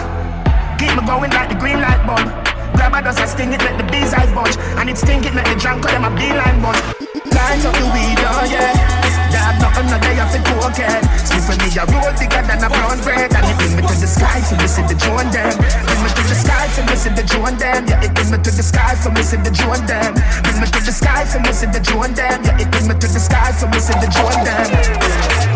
Keep 0.79 0.95
me 0.95 1.03
going 1.03 1.31
like 1.35 1.49
the 1.51 1.59
green 1.59 1.83
light 1.83 1.99
bulb. 2.07 2.31
Grab 2.79 2.95
a 2.95 3.03
dust, 3.03 3.19
I 3.19 3.27
sting 3.27 3.51
it, 3.51 3.59
let 3.59 3.75
the 3.75 3.83
bees 3.91 4.13
I 4.15 4.23
bunch. 4.31 4.55
And 4.79 4.89
it 4.89 4.97
stink 4.97 5.25
it, 5.27 5.35
let 5.35 5.43
the 5.51 5.59
drunk 5.59 5.83
them 5.83 6.07
a 6.07 6.11
beeline 6.15 6.63
bus. 6.63 6.79
Lines 7.27 7.65
up 7.67 7.75
the 7.75 7.91
weed, 7.91 8.23
oh 8.23 8.47
yeah. 8.47 9.06
Dad, 9.31 9.59
nothing 9.59 9.87
no 9.91 9.97
day 9.99 10.19
off 10.19 10.31
the 10.31 10.39
cocaine. 10.43 11.03
Speak 11.25 11.43
for 11.43 11.55
me, 11.59 11.67
I 11.75 11.83
roll 11.89 12.11
bigger 12.15 12.43
than 12.45 12.63
a 12.63 12.69
brown 12.69 12.99
bread. 13.03 13.33
And 13.33 13.45
it 13.45 13.55
bring 13.57 13.73
me 13.75 13.81
to 13.87 13.95
the 13.95 14.07
sky 14.07 14.39
for 14.45 14.55
see 14.67 14.85
the 14.87 14.97
joint 14.97 15.31
them. 15.31 15.53
Bring 15.57 16.01
me 16.03 16.09
to 16.11 16.23
the 16.27 16.37
sky 16.37 16.65
for 16.71 16.83
see 16.95 17.13
the 17.13 17.23
joint 17.23 17.57
them. 17.59 17.81
Yeah, 17.87 18.05
it 18.05 18.11
bring 18.13 18.29
me 18.31 18.37
to 18.37 18.51
the 18.51 18.63
sky 18.63 18.95
for 18.95 19.11
see 19.23 19.37
the 19.37 19.51
joint 19.51 19.85
them. 19.87 20.13
Bring 20.43 20.59
me 20.61 20.67
to 20.67 20.79
the 20.79 20.93
sky 20.93 21.25
for 21.25 21.39
see 21.53 21.67
the 21.67 21.79
joint 21.79 22.15
them. 22.15 22.39
Yeah, 22.43 22.61
it 22.61 22.67
bring 22.71 22.87
me 22.87 22.93
to 22.95 23.07
the 23.07 23.21
sky 23.21 23.51
for 23.55 23.67
see 23.79 23.97
the 23.99 24.09
joint 24.11 24.41
them. 24.45 24.67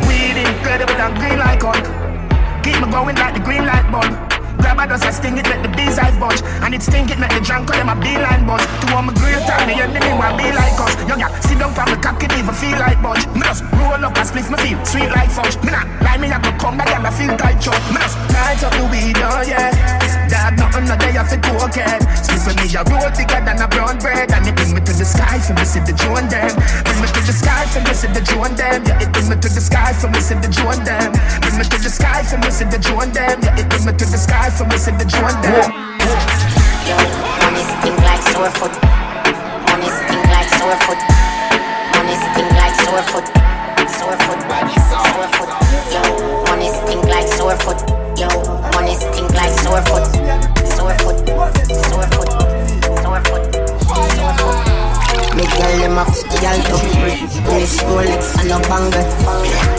Weed 0.07 0.37
incredible 0.39 0.97
and 0.97 1.13
green 1.19 1.39
like 1.39 1.63
on. 1.63 1.81
Keep 2.63 2.79
me 2.81 2.87
going 2.91 3.15
like 3.15 3.33
the 3.33 3.41
green 3.41 3.65
light 3.65 3.89
bulb. 3.91 4.30
Dust, 4.71 5.05
I 5.05 5.11
sting 5.11 5.37
it, 5.37 5.47
let 5.47 5.63
the 5.63 5.69
bees 5.69 5.99
I 5.99 6.11
bunch. 6.19 6.41
And 6.63 6.73
it 6.73 6.81
stink 6.81 7.11
it, 7.11 7.19
let 7.19 7.31
the 7.31 7.39
drunk 7.39 7.67
call 7.69 7.77
them 7.77 7.87
a 7.87 7.95
beeline 7.95 8.45
buzz. 8.47 8.59
To 8.59 8.95
all 8.95 9.03
my 9.03 9.13
great 9.13 9.39
time, 9.47 9.67
the 9.67 9.79
enemy 9.79 10.11
will 10.19 10.35
be 10.35 10.51
like 10.51 10.75
us. 10.79 10.95
Young 11.07 11.19
yeah, 11.19 11.31
sit 11.39 11.59
down 11.59 11.71
from 11.71 11.91
the 11.91 11.97
cock, 12.01 12.21
it 12.23 12.31
even 12.33 12.55
feel 12.55 12.75
like 12.79 12.99
bunch. 13.01 13.23
Me 13.35 13.45
just 13.47 13.63
roll 13.77 13.99
up 14.03 14.17
and 14.17 14.27
split 14.27 14.49
my 14.49 14.57
feel 14.59 14.79
sweet 14.83 15.09
like 15.15 15.31
fudge. 15.31 15.55
Me 15.63 15.71
not 15.71 15.87
lie, 16.01 16.17
me 16.17 16.27
have 16.27 16.43
to 16.43 16.51
come 16.59 16.75
back 16.75 16.91
and 16.91 17.07
I 17.07 17.11
feel 17.11 17.35
tight 17.37 17.61
chop. 17.61 17.79
Me 17.93 17.99
just 18.03 18.17
light 18.35 18.63
up 18.63 18.73
the 18.73 18.83
weed, 18.91 19.15
oh 19.21 19.43
yeah. 19.47 19.71
Dad, 20.31 20.55
nothing 20.55 20.87
no 20.87 20.95
day 20.95 21.15
off 21.19 21.27
the 21.27 21.39
cocaine. 21.43 22.03
Split 22.15 22.39
for 22.39 22.53
me, 22.55 22.65
I 22.71 22.81
roll 22.87 23.11
bigger 23.11 23.41
than 23.43 23.59
a 23.59 23.67
brown 23.67 23.99
bread. 23.99 24.31
And 24.31 24.47
it 24.47 24.55
bring 24.55 24.71
me 24.71 24.79
to 24.79 24.93
the 24.95 25.03
sky 25.03 25.39
for 25.43 25.51
me, 25.55 25.67
see 25.67 25.83
the 25.83 25.91
joint 25.91 26.31
them. 26.31 26.55
Bring 26.87 26.99
me 27.03 27.07
to 27.11 27.21
the 27.23 27.35
sky 27.35 27.67
for 27.67 27.83
me, 27.83 27.91
see 27.91 28.11
the 28.11 28.23
joint 28.23 28.55
them. 28.55 28.79
Yeah, 28.87 29.03
it 29.03 29.11
bring 29.11 29.27
me 29.27 29.35
to 29.35 29.49
the 29.51 29.59
sky 29.59 29.91
for 29.91 30.07
me, 30.07 30.19
see 30.23 30.39
the 30.39 30.47
joint 30.47 30.83
them. 30.87 31.11
Bring 31.43 31.55
me 31.59 31.63
to 31.67 31.77
the 31.79 31.91
sky 31.91 32.23
for 32.23 32.39
me, 32.39 32.49
see 32.51 32.67
the 32.67 32.79
joint 32.79 33.11
them. 33.11 33.39
Yeah, 33.43 33.59
it 33.59 33.67
bring 33.67 33.83
me 33.83 33.91
to 33.91 34.05
the 34.07 34.19
sky 34.19 34.47
for 34.61 34.67
me, 34.69 34.77
see 34.77 34.91
the 34.91 35.05
joint 35.05 35.37
them. 35.41 35.73
Yo, 36.85 36.97
money 37.41 37.63
stink 37.65 37.97
like 38.05 38.21
sore 38.29 38.51
foot. 38.61 38.73
Money 39.69 39.89
stink 39.89 40.25
like 40.29 40.49
sore 40.57 40.77
foot. 40.85 41.01
Money 41.97 42.15
stink 42.21 42.51
like 42.61 42.75
sore 42.85 43.01
foot. 43.09 43.25
Sore 43.89 44.17
foot. 44.25 44.39
Sore 45.01 45.29
foot. 45.35 45.49
Yo, 45.89 46.01
money 46.45 46.69
stink 46.69 47.03
like 47.09 47.27
sore 47.27 47.57
foot. 47.63 47.79
Yo, 48.19 48.29
money 48.73 48.95
stink 48.95 49.33
like 49.33 49.53
sore 49.63 49.81
foot. 49.89 50.05
Sore 50.77 50.93
foot. 51.01 51.17
Sore 51.89 52.07
foot. 52.13 52.29
Sore 53.01 53.21
foot. 53.25 53.45
Sore 54.13 54.33
foot. 54.37 54.80
Me 55.35 55.43
girl 55.43 55.75
them 55.79 55.97
a 55.97 56.05
fit 56.05 56.31
girl 56.41 56.59
to 56.67 56.75
Miss 57.55 57.81
Rolex 57.83 58.35
and 58.39 58.51
a 58.51 58.59
banger. 58.67 59.05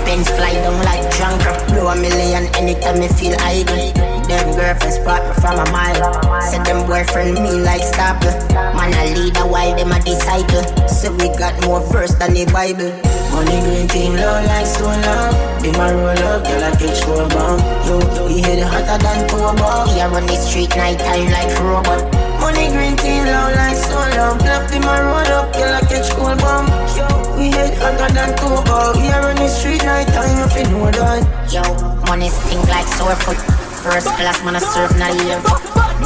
Pens 0.04 0.28
fly 0.30 0.52
down 0.54 0.78
like 0.84 1.04
drunker 1.16 1.54
Blow 1.72 1.88
a 1.88 1.96
million 1.96 2.44
anytime 2.56 2.98
me 2.98 3.08
feel 3.08 3.36
idle. 3.40 3.92
Them 4.28 4.54
girlfriends 4.56 4.96
spot 4.96 5.22
me 5.26 5.34
from 5.40 5.58
a 5.60 5.66
mile. 5.70 6.40
Said 6.40 6.64
them 6.64 6.86
boyfriend 6.86 7.34
me 7.34 7.60
like 7.62 7.82
stapler 7.82 8.34
Man 8.76 8.92
a 8.94 9.14
leader 9.14 9.46
while 9.46 9.76
them 9.76 9.92
a 9.92 10.00
disciple? 10.00 10.64
So 10.88 11.12
we 11.12 11.28
got 11.38 11.54
more 11.64 11.80
verse 11.92 12.14
than 12.14 12.34
the 12.34 12.46
Bible. 12.52 12.92
Money 13.32 13.60
green 13.64 13.88
team 13.88 14.12
low 14.14 14.44
like 14.44 14.66
stone 14.66 15.00
love 15.00 15.62
Be 15.62 15.72
my 15.72 15.90
roll 15.90 16.10
up, 16.10 16.44
girl 16.44 16.64
I 16.64 16.70
catch 16.76 17.02
four 17.02 17.26
bomb 17.32 17.58
Yo, 17.88 18.26
we 18.26 18.42
hit 18.42 18.58
it 18.58 18.66
hotter 18.68 19.02
than 19.02 19.26
turbo 19.26 19.88
Yeah, 19.96 20.08
I 20.08 20.12
run 20.12 20.26
the 20.26 20.36
street 20.36 20.76
night 20.76 20.98
time 20.98 21.30
like 21.32 21.58
robot. 21.58 22.31
Money 22.52 22.68
green 22.68 22.96
team 22.98 23.24
low 23.24 23.48
like 23.56 23.76
solo. 23.76 24.36
Clap 24.36 24.70
in 24.72 24.82
my 24.82 25.00
road 25.00 25.28
up, 25.32 25.52
girl 25.54 25.74
I 25.74 25.80
catch 25.88 26.10
cold 26.12 26.38
bomb. 26.38 26.68
Yo, 26.92 27.08
we 27.38 27.48
head 27.50 27.72
hotter 27.78 28.12
than 28.12 28.36
turbo. 28.36 28.92
We 29.00 29.08
are 29.08 29.30
on 29.30 29.36
the 29.36 29.48
street 29.48 29.82
night 29.84 30.06
time, 30.08 30.36
if 30.44 30.54
you 30.56 30.64
know 30.68 30.90
that. 30.90 31.24
Yo, 31.50 31.62
money 32.06 32.28
stink 32.28 32.68
like 32.68 32.86
sore 32.86 33.16
foot. 33.16 33.38
First 33.80 34.08
class 34.20 34.44
man, 34.44 34.56
I 34.56 34.58
serve 34.58 34.98
not 34.98 35.16
live. 35.16 35.42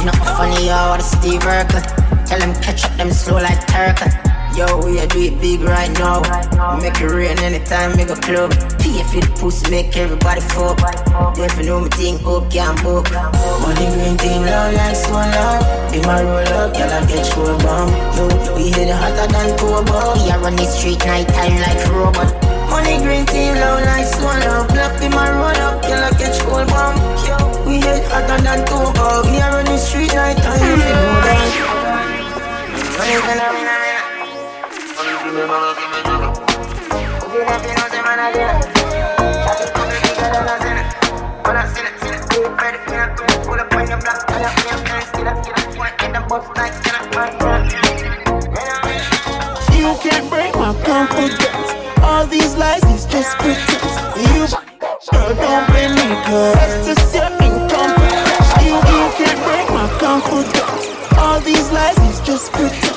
Nothing 0.05 0.35
funny, 0.39 0.67
yo, 0.67 0.95
what 0.95 1.01
Steve 1.01 1.41
Urkel. 1.41 1.83
Tell 2.25 2.39
them 2.39 2.53
catch 2.63 2.85
up 2.85 2.95
them 2.95 3.11
slow 3.11 3.35
like 3.35 3.67
turkey. 3.67 4.26
Yo, 4.57 4.65
we 4.81 4.97
a 4.97 5.05
do 5.05 5.21
it 5.21 5.39
big 5.39 5.61
right 5.61 5.93
now. 6.01 6.17
Make 6.81 6.97
it 6.97 7.13
rain 7.13 7.37
anytime, 7.45 7.95
make 7.95 8.09
a 8.09 8.17
club. 8.17 8.49
Pay 8.81 9.05
for 9.05 9.21
the 9.21 9.29
pussy, 9.37 9.69
make 9.69 9.95
everybody 9.95 10.41
fuck. 10.41 10.81
You 11.37 11.45
know 11.69 11.85
me 11.85 11.89
think 11.93 12.25
up, 12.25 12.49
can't 12.49 12.73
book. 12.81 13.05
Money 13.61 13.85
green 13.93 14.17
team 14.17 14.41
low 14.41 14.73
like 14.73 14.97
swan 14.97 15.29
low. 15.29 15.61
Be 15.93 16.01
my 16.01 16.25
roll 16.25 16.41
up, 16.57 16.73
girl 16.73 16.89
I 16.89 17.05
get 17.05 17.29
you 17.37 17.45
a 17.45 17.53
bomb. 17.61 17.93
Yo, 18.17 18.25
we 18.57 18.73
hit 18.73 18.89
it 18.89 18.97
hotter 18.97 19.29
than 19.29 19.53
turbo. 19.61 20.17
We 20.17 20.33
are 20.33 20.41
on 20.41 20.55
the 20.57 20.65
street 20.65 21.05
night 21.05 21.29
time 21.29 21.61
like 21.61 21.77
robot. 21.93 22.33
Money 22.73 22.97
green 23.05 23.29
team 23.29 23.53
low 23.61 23.77
like 23.85 24.09
swan 24.09 24.41
low. 24.41 24.65
Clap 24.73 24.97
in 25.05 25.13
my 25.13 25.37
roll 25.37 25.53
up, 25.69 25.85
girl 25.85 26.01
I 26.01 26.09
get 26.17 26.33
you 26.33 26.49
a 26.57 26.65
bomb. 26.65 26.97
Yo, 27.29 27.37
we 27.69 27.77
hit 27.77 28.01
hotter 28.09 28.41
than 28.41 28.65
turbo. 28.65 29.21
We 29.29 29.37
are 29.37 29.53
on 29.53 29.69
the 29.69 29.77
street 29.77 30.17
night 30.17 30.41
time, 30.41 30.57
you 30.65 30.81
know 30.81 31.21
that. 31.29 31.77
Money 32.97 33.86
You 35.37 35.43
can't 50.01 50.27
break 50.31 50.55
my 50.55 50.73
confidence. 50.83 51.69
All 52.01 52.25
these 52.25 52.55
lies 52.55 52.83
is 52.85 53.05
just 53.05 53.37
pretense. 53.37 53.93
You 54.17 54.47
girl, 55.11 55.35
don't 55.35 55.67
blame 55.69 55.93
me, 55.93 56.15
cause 56.25 56.55
that's 56.55 56.87
just 56.87 57.13
your 57.13 57.29
incompetence. 57.45 58.57
You, 58.65 58.73
you 58.73 59.05
can't 59.13 59.39
break 59.45 59.69
my 59.69 59.87
confidence. 59.99 61.15
All 61.15 61.39
these 61.41 61.71
lies 61.71 61.99
is 62.09 62.21
just 62.21 62.51
pretense. 62.53 62.96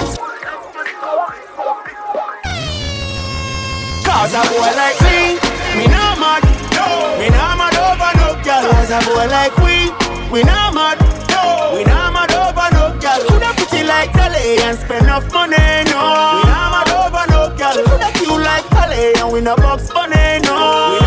Cause 4.11 4.35
a 4.35 4.43
boy 4.51 4.71
like 4.75 4.99
me, 5.07 5.39
me 5.79 5.87
not 5.87 6.19
mad. 6.19 6.43
No. 6.75 7.17
Me 7.19 7.31
not 7.31 7.57
mad 7.57 7.77
over 7.79 8.13
no 8.19 8.35
girl. 8.43 8.67
Cause 8.75 8.91
a 8.91 8.99
boy 9.07 9.27
like 9.31 9.55
we, 9.63 9.89
we 10.35 10.43
not 10.43 10.75
mad. 10.75 10.99
No. 11.31 11.73
We 11.75 11.85
not 11.85 12.13
mad 12.13 12.33
over 12.35 12.69
no 12.75 12.99
girl. 12.99 13.21
Coulda 13.29 13.55
pretty 13.57 13.87
like 13.87 14.13
Dolly 14.13 14.59
and 14.67 14.77
spend 14.79 15.05
enough 15.07 15.33
money. 15.33 15.57
No. 15.89 16.43
We 16.43 16.51
not 16.51 16.69
mad 16.75 16.91
over 16.91 17.25
no 17.31 17.41
girl. 17.57 17.79
Coulda 17.87 18.11
cute 18.19 18.43
like 18.43 18.69
Dolly 18.71 19.15
and 19.15 19.33
we 19.33 19.41
no 19.41 19.55
box 19.57 19.89
money. 19.95 20.41
No. 20.43 20.99
We 20.99 21.00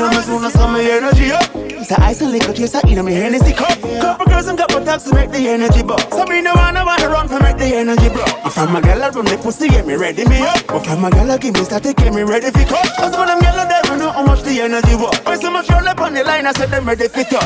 you 0.00 0.10
know 0.10 0.16
me 0.16 0.24
soon 0.24 0.44
as 0.44 0.52
some 0.54 0.76
energy 0.76 1.30
up. 1.30 1.50
It's 1.54 1.90
a 1.90 2.00
ice 2.00 2.20
and 2.22 2.32
liquor 2.32 2.52
chaser 2.54 2.80
in 2.88 3.04
me 3.04 3.12
Hennessy 3.12 3.52
cup. 3.52 3.76
Couple 4.00 4.26
girls 4.26 4.46
and 4.48 4.56
couple 4.56 4.82
talks 4.84 5.04
to 5.04 5.14
make 5.14 5.30
the 5.30 5.48
energy 5.48 5.82
buck. 5.82 6.00
So 6.10 6.24
me 6.24 6.40
no 6.40 6.52
wanna 6.54 6.84
wanna 6.84 7.08
run 7.08 7.28
for 7.28 7.38
make 7.40 7.58
the 7.58 7.76
energy 7.76 8.08
bro. 8.08 8.24
If 8.46 8.56
I'm 8.56 8.74
a 8.76 8.80
gal 8.80 9.02
I 9.02 9.10
run 9.10 9.26
the 9.26 9.36
pussy 9.36 9.68
get 9.68 9.86
me 9.86 9.96
ready 9.96 10.24
me 10.24 10.40
up. 10.40 10.66
But 10.66 10.86
if 10.86 10.90
I'm 10.90 11.04
a 11.04 11.10
gal 11.10 11.30
I 11.30 11.36
give 11.36 11.54
me 11.54 11.64
static 11.64 11.96
get 11.96 12.14
me 12.14 12.22
ready 12.22 12.50
for 12.50 12.64
cut. 12.64 12.88
Cause 12.96 13.16
when 13.16 13.28
them 13.28 13.40
gal 13.40 13.68
they 13.68 13.80
don't 13.88 13.98
know 13.98 14.10
how 14.10 14.24
much 14.24 14.42
the 14.42 14.60
energy 14.60 14.94
was. 14.96 15.18
When 15.26 15.38
so 15.38 15.50
much 15.50 15.68
roll 15.68 15.86
up 15.86 16.00
on 16.00 16.14
the 16.14 16.24
line 16.24 16.46
I 16.46 16.52
said 16.52 16.70
them 16.70 16.86
ready 16.86 17.08
for 17.08 17.24
cut. 17.24 17.44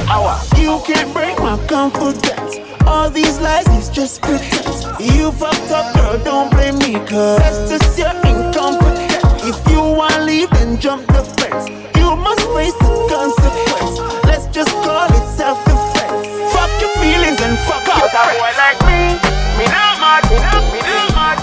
You 0.56 0.80
can't 0.86 1.12
break 1.12 1.38
my 1.38 1.58
confidence. 1.66 2.62
All 2.86 3.10
these 3.10 3.40
lies 3.40 3.66
is 3.78 3.88
just 3.88 4.22
pretense. 4.22 4.86
You 5.00 5.32
fucked 5.32 5.72
up 5.72 5.94
girl 5.96 6.18
don't 6.22 6.50
blame 6.52 6.78
me 6.78 6.94
cause 7.08 7.38
that's 7.38 7.70
just 7.70 7.98
your 7.98 8.14
incompetence. 8.22 9.42
If 9.42 9.58
you 9.72 9.80
wanna 9.82 10.22
leave 10.22 10.50
then 10.50 10.78
jump 10.78 11.06
the 11.08 11.24
fence. 11.24 11.93
You 12.14 12.22
must 12.22 12.46
face 12.54 12.74
the 12.78 12.86
consequence. 13.10 13.98
Let's 14.22 14.46
just 14.54 14.70
call 14.86 15.10
it 15.10 15.26
self-defense. 15.34 16.30
Fuck 16.54 16.70
your 16.78 16.94
feelings 17.02 17.42
and 17.42 17.58
fuck 17.66 17.82
out 17.90 18.06
a 18.06 18.22
boy 18.38 18.54
like 18.54 18.78
me. 18.86 19.18
Me 19.58 19.66
not 19.66 19.98
mad, 19.98 20.22
me 20.30 20.38
not, 20.38 20.62
me 20.70 20.78
not 20.78 21.10
mad, 21.10 21.38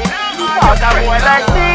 me 0.00 0.04
not 0.08 0.32
mad. 0.40 0.64
Out 0.64 0.80
a 0.80 0.88
boy 1.04 1.20
like 1.28 1.44
me. 1.52 1.68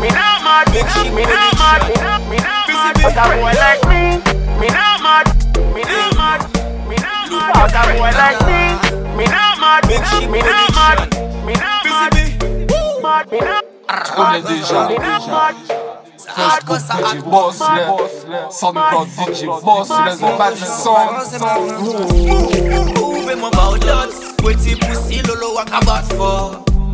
Me 0.00 0.08
not 0.16 0.40
mad, 0.40 0.72
me 0.72 0.80
not, 0.80 1.12
me 1.12 1.28
not 1.28 1.52
mad, 1.60 1.80
me 1.84 1.96
not, 2.00 2.24
me 2.24 2.36
not 2.40 2.72
mad. 2.72 2.96
Out 3.04 3.20
a 3.20 3.36
boy 3.36 3.52
like 3.60 3.84
me. 3.84 4.16
Me 4.56 4.68
not 4.72 4.96
mad, 5.04 5.28
me 5.76 5.82
not 5.84 6.16
mad, 6.16 6.40
me 6.88 6.96
not 7.04 7.28
mad. 7.28 7.52
Out 7.52 7.76
a 7.76 7.82
boy 8.00 8.12
like 8.16 8.40
me. 8.48 8.60
Me 9.12 9.24
not 9.28 9.60
mad, 9.60 9.84
me 9.84 10.00
not, 10.00 10.24
me 10.24 10.40
not 10.40 10.72
mad, 10.72 11.04
me 11.44 11.52
not 11.52 11.84
mad. 11.84 12.16
Mad, 13.02 13.30
me 13.30 13.40
not. 13.40 13.60
connais 14.20 14.42
déjà. 14.42 14.88
Facebook 16.34 16.78
DJ 16.78 17.22
Boss, 17.24 17.58
SoundCloud 18.50 19.08
DJ 19.08 19.46
Boss, 19.64 19.88
les 20.06 20.38
bâtissants. 20.38 21.10
Ouve 23.30 23.34
mwen 23.36 23.50
ba 23.54 23.68
ou 23.70 23.78
dot 23.78 24.10
Kwe 24.40 24.54
ti 24.56 24.74
pousi 24.76 25.20
lolo 25.28 25.54
wak 25.54 25.70
a 25.72 25.80
bat 25.84 26.04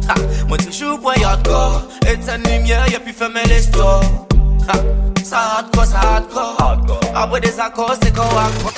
Ha, 0.07 0.15
Mwen 0.49 0.61
toujou 0.63 0.99
pwen 1.03 1.21
yot 1.21 1.43
ko 1.49 1.61
Eten 2.07 2.43
lumiye 2.47 2.79
ye 2.93 2.99
pi 3.01 3.13
feme 3.13 3.43
le 3.49 3.61
sto 3.63 4.01
Sa 5.25 5.39
hardcore, 5.39 5.87
sa 5.87 5.99
hardcore 5.99 6.99
Apre 7.15 7.41
des 7.41 7.59
akos 7.61 7.99
se 8.03 8.13
ko 8.13 8.23
akwa 8.23 8.73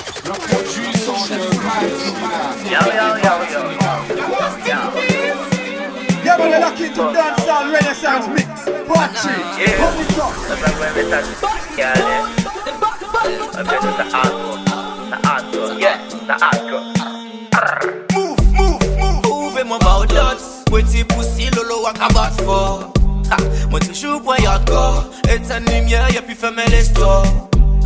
Yo, 2.69 2.81
yo, 2.99 3.07
yo, 3.25 3.35
yo. 4.67 5.48
Yeah, 6.29 6.37
man, 6.37 6.51
you're 6.51 6.61
lucky 6.61 6.89
to 6.93 7.03
dance 7.17 7.49
on 7.49 7.73
Renaissance 7.73 8.29
Mix. 8.29 8.67
Watch 8.87 9.25
it. 9.25 9.41
Yeah. 9.57 9.81
Pump 9.81 9.97
it 9.97 10.19
up. 10.19 10.29
Nosotros 10.45 10.75
pueden 10.77 11.07
estar 11.07 11.25
musicales. 11.25 12.23
Hablando 13.57 13.91
de 13.97 14.05
hardcore. 14.13 14.61
The 15.09 15.17
hardcore. 15.25 15.73
Yeah, 15.81 15.97
the 16.27 16.35
hardcore. 16.37 16.85
Ouve 19.25 19.65
mwen 19.65 19.81
ba 19.81 19.97
ou 20.01 20.07
dot 20.07 20.39
Kwe 20.69 20.83
ti 20.83 21.05
pousi 21.05 21.49
lolo 21.57 21.83
wak 21.83 21.97
a 21.97 22.13
bat 22.13 22.37
for 22.45 22.93
Ha, 23.31 23.37
Mwen 23.71 23.83
toujou 23.89 24.21
pwen 24.21 24.45
yot 24.45 24.69
ko 24.69 25.05
Eten 25.33 25.65
lumiye 25.65 26.13
ye 26.13 26.21
pi 26.21 26.35
feme 26.35 26.69
le 26.69 26.83
sto 26.85 27.25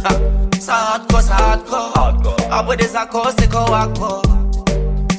Ha, 0.03 0.13
Sa 0.59 0.75
hardcore, 0.75 1.23
sa 1.23 1.35
hardcore 1.95 2.51
Apre 2.51 2.77
des 2.77 2.97
akos 2.97 3.39
se 3.39 3.47
ko 3.47 3.65
akwa 3.71 4.19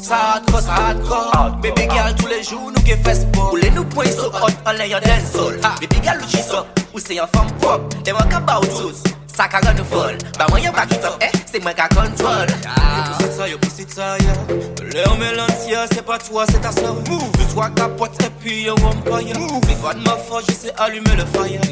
Sa 0.04 0.36
hardcore, 0.36 0.62
sa 0.62 0.74
hardcore 0.76 1.56
Baby 1.62 1.88
girl, 1.88 2.14
tous 2.16 2.28
les 2.28 2.44
jours, 2.44 2.70
nou 2.76 2.82
ke 2.84 2.98
fespo 3.06 3.46
Ou 3.54 3.56
le 3.56 3.70
nou 3.72 3.88
pwen 3.94 4.10
so 4.12 4.28
hot, 4.36 4.52
an 4.68 4.76
le 4.76 4.90
yon 4.92 5.00
den 5.00 5.24
sol 5.24 5.56
Baby 5.80 6.02
girl, 6.04 6.20
ou 6.20 6.28
chiso, 6.28 6.66
ou 6.92 7.00
se 7.00 7.16
yon 7.16 7.30
fom 7.32 7.48
pop 7.62 7.88
Dem 8.04 8.20
wak 8.20 8.36
an 8.36 8.44
ba 8.44 8.58
ou 8.60 8.68
tous, 8.68 9.00
sa 9.32 9.48
ka 9.48 9.62
gane 9.64 9.86
fol 9.94 10.20
Ba 10.36 10.50
mwen 10.52 10.66
yon 10.66 10.76
baki 10.76 11.00
top, 11.00 11.24
eh, 11.24 11.32
se 11.48 11.62
mwen 11.64 11.78
ka 11.78 11.88
kontrol 11.96 12.52
Yo 12.52 13.06
pousi 13.08 13.30
ta, 13.38 13.48
yo 13.48 13.62
pousi 13.64 13.88
ta, 13.94 14.10
ya 14.26 14.36
Le 14.84 15.08
yon 15.08 15.16
melantia, 15.24 15.88
se 15.94 16.04
pa 16.04 16.20
toa, 16.20 16.50
se 16.52 16.60
ta 16.60 16.76
sor 16.76 17.00
Move, 17.08 17.32
vi 17.40 17.48
toa 17.54 17.72
kapot, 17.80 18.20
epi 18.28 18.60
yon 18.68 18.84
wampaya 18.84 19.40
Move, 19.40 19.64
vi 19.70 19.80
kwa 19.80 19.96
d'ma 19.96 20.20
fo, 20.28 20.44
jese 20.50 20.76
alume 20.84 21.16
le 21.16 21.30
faya 21.32 21.64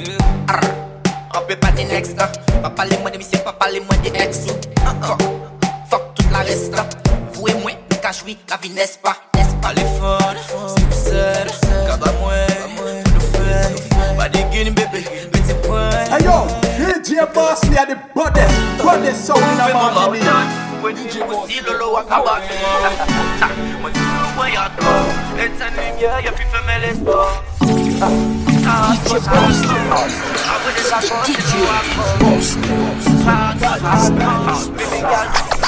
Arr, 0.48 0.72
an 1.36 1.44
pe 1.52 1.60
pa 1.60 1.76
de 1.76 1.84
next, 1.92 2.16
an 2.16 2.32
Pa 2.64 2.72
pale 2.80 2.96
mwen 3.04 3.12
de 3.12 3.20
misye, 3.20 3.44
pa 3.44 3.52
pale 3.52 3.84
mwen 3.84 4.08
de 4.08 4.16
ex. 4.24 4.46
Encore, 4.88 5.18
fuck 5.90 6.14
tout 6.16 6.32
la 6.32 6.48
resta 6.48 6.88
moi, 8.26 8.34
nous 8.34 8.38
la 8.50 8.58
vie 8.58 8.70
n'est-ce 8.70 8.98
pas 9.00 9.18
N'est-ce 9.36 9.56
pas? 9.56 9.74
Les 9.74 9.82
fun, 10.00 10.18
c'est 10.76 10.88
pour 10.88 10.94
ça 10.94 11.34
Kaba 11.88 12.12
moi, 12.20 12.34
nous 13.14 13.22
fait 13.22 14.18
Pas 14.18 14.30
des 14.30 14.44
guines 14.52 14.74
bébé, 14.74 15.06
petit 15.32 15.54
point. 15.66 15.90
Hey 16.12 16.24
yo, 16.24 16.48
DJ 16.78 17.26
Boss, 17.34 17.62
we 17.70 17.78
are 17.78 17.86
the 17.86 17.96
brothers. 18.14 18.52
Brothers 18.78 19.16
sound 19.16 19.42
in 19.42 19.60
a 19.60 19.74
Martini. 19.74 20.20
When 20.82 20.96
DJ 20.96 21.28
Bossy 21.28 21.62
lolo 21.62 21.94
wak 21.94 22.10
a 22.10 22.24
bat 22.26 22.42
Mwen 23.82 23.94
tou 23.94 24.02
mwen 24.36 24.50
yot 24.54 24.74
ko 24.82 24.94
Eten 25.38 25.74
lumiye, 25.78 26.10
ye 26.26 26.32
pi 26.34 26.44
feme 26.50 26.76
le 26.82 26.92
sto 26.98 27.20
Sa 28.02 28.10
hardcore, 28.66 29.22
sa 29.22 29.30
hardcore 29.30 30.10
Apre 30.50 30.72
des 30.74 30.90
akos, 30.90 31.26
se 31.30 31.42
ko 31.52 31.60
akwa 35.30 35.61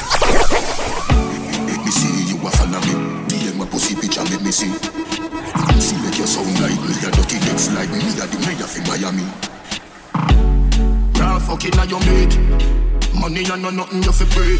picture 4.13 4.32
make 4.32 4.45
me 4.45 4.52
see. 4.52 4.69
See 5.80 5.97
make 6.02 6.17
you 6.17 6.28
sound 6.28 6.60
like 6.62 6.80
me 6.82 6.93
a 7.02 7.12
dirty 7.12 7.39
legs 7.39 7.73
like 7.73 7.89
me 7.89 7.97
a 8.21 8.26
the 8.28 8.38
mayor 8.45 8.67
fi 8.67 8.82
Miami. 8.88 9.26
Girl 11.13 11.39
fucking 11.39 11.80
on 11.80 11.89
your 11.89 11.99
mate. 12.02 12.38
Money 13.13 13.45
and 13.49 13.62
no 13.62 13.69
nothing 13.69 14.04
you 14.04 14.12
fi 14.12 14.26
pray. 14.26 14.58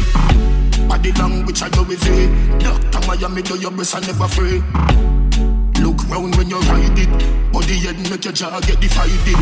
Body 0.88 1.12
language 1.12 1.62
I 1.62 1.68
go 1.70 1.82
with 1.84 2.04
it. 2.06 2.60
Doctor 2.60 3.06
Miami 3.06 3.42
do 3.42 3.58
your 3.58 3.70
best 3.70 3.94
and 3.94 4.06
never 4.06 4.24
afraid. 4.24 4.62
Look 5.80 6.02
round 6.08 6.34
when 6.36 6.50
you 6.50 6.58
ride 6.60 6.98
it. 6.98 7.52
Body 7.52 7.78
head 7.78 7.98
make 8.10 8.24
your 8.24 8.32
jaw 8.32 8.60
get 8.60 8.80
divided. 8.80 9.38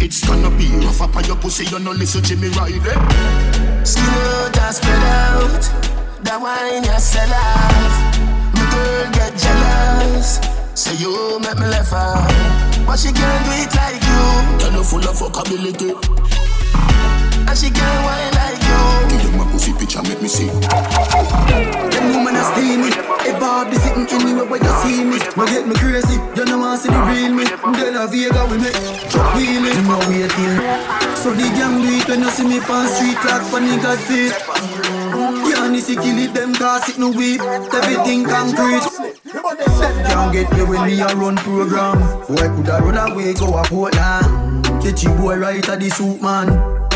It's 0.00 0.26
gonna 0.26 0.50
be 0.56 0.68
rough 0.84 1.02
up 1.02 1.16
on 1.16 1.24
your 1.24 1.36
pussy, 1.36 1.64
you 1.66 1.78
no 1.78 1.92
listen 1.92 2.22
to 2.22 2.36
me 2.36 2.48
Riley. 2.48 2.80
Skin 3.84 4.04
out 4.04 4.58
and 4.58 4.74
spread 4.74 5.02
out. 5.02 5.62
That 6.22 6.40
wine 6.40 6.84
you 6.84 6.98
sell 6.98 7.32
off. 7.32 8.35
Girl 8.76 9.08
get 9.16 9.32
jealous. 9.40 10.40
Say 10.74 10.94
you 11.00 11.40
make 11.40 11.56
me 11.56 11.66
laugh 11.72 11.92
out. 11.92 12.28
But 12.86 12.98
she 13.00 13.10
can't 13.10 13.40
do 13.48 13.52
it 13.56 13.72
like 13.72 14.02
you. 14.04 14.24
Tell 14.60 14.72
you 14.72 14.84
full 14.84 15.00
of 15.08 15.16
fuckability. 15.16 15.96
And 17.48 17.56
she 17.56 17.70
can't 17.70 18.00
wine 18.04 18.32
like 18.36 18.60
you. 18.60 18.80
Give 19.08 19.22
you 19.24 19.32
my 19.38 19.44
pussy 19.50 19.72
picture, 19.72 20.02
make 20.02 20.20
me 20.20 20.28
see. 20.28 20.50
Them 20.50 22.04
woman 22.12 22.36
a 22.36 22.42
steamy. 22.52 22.90
Hey 23.24 23.34
Bob, 23.40 23.70
this 23.70 23.82
sitting 23.82 24.06
anywhere 24.10 24.44
where 24.44 24.62
you 24.62 24.72
see 24.82 25.04
me. 25.04 25.18
No 25.36 25.46
get 25.46 25.66
me 25.66 25.74
crazy. 25.74 26.18
You 26.36 26.44
know 26.44 26.58
want 26.58 26.80
see 26.80 26.90
the 26.90 27.00
real 27.08 27.32
me. 27.34 27.44
De 27.44 27.90
La 27.90 28.06
Vega 28.06 28.46
we 28.50 28.58
make 28.58 28.76
truck 29.10 29.34
wheeling. 29.34 29.82
No 29.88 29.98
wait 30.10 30.30
till. 30.30 30.56
So 31.16 31.32
the 31.32 31.46
gang 31.56 31.80
do 31.82 31.88
it 31.88 32.06
when 32.08 32.20
you 32.22 32.30
see 32.30 32.46
me 32.46 32.58
on 32.60 32.86
street 32.86 33.18
like 33.24 33.42
funny 33.50 33.76
God 33.82 33.98
feet. 34.06 34.34
Yannis 35.76 36.02
kill 36.02 36.18
it, 36.18 36.34
them 36.34 36.54
cause 36.54 36.88
it 36.88 36.98
no 36.98 37.10
weep. 37.10 37.40
Everything 37.40 38.24
concrete. 38.24 38.80
Can't 40.08 40.32
get 40.32 40.50
me 40.52 40.62
when 40.64 40.86
me 40.86 41.00
a 41.00 41.06
run 41.14 41.36
program. 41.36 41.98
Boy 42.26 42.48
coulda 42.48 42.80
run 42.82 43.12
away 43.12 43.34
go 43.34 43.54
a 43.58 43.62
Portland. 43.64 44.64
Catch 44.82 45.04
you 45.04 45.10
boy 45.10 45.36
right 45.36 45.68
at 45.68 45.80
the 45.80 45.90
soup 45.90 46.22
man. 46.22 46.48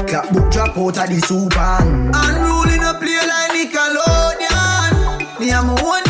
Clap 0.07 0.33
book 0.33 0.51
drop 0.51 0.79
out 0.79 0.97
of 0.97 1.09
the 1.09 1.21
soup 1.21 1.55
man. 1.55 2.11
Unruling 2.15 2.83
a 2.83 2.95
play 2.95 3.21
like 3.29 3.53
Nickelodeon. 3.53 5.41
Me 5.41 5.51
a 5.51 5.63
my 5.63 5.83
own 5.83 6.10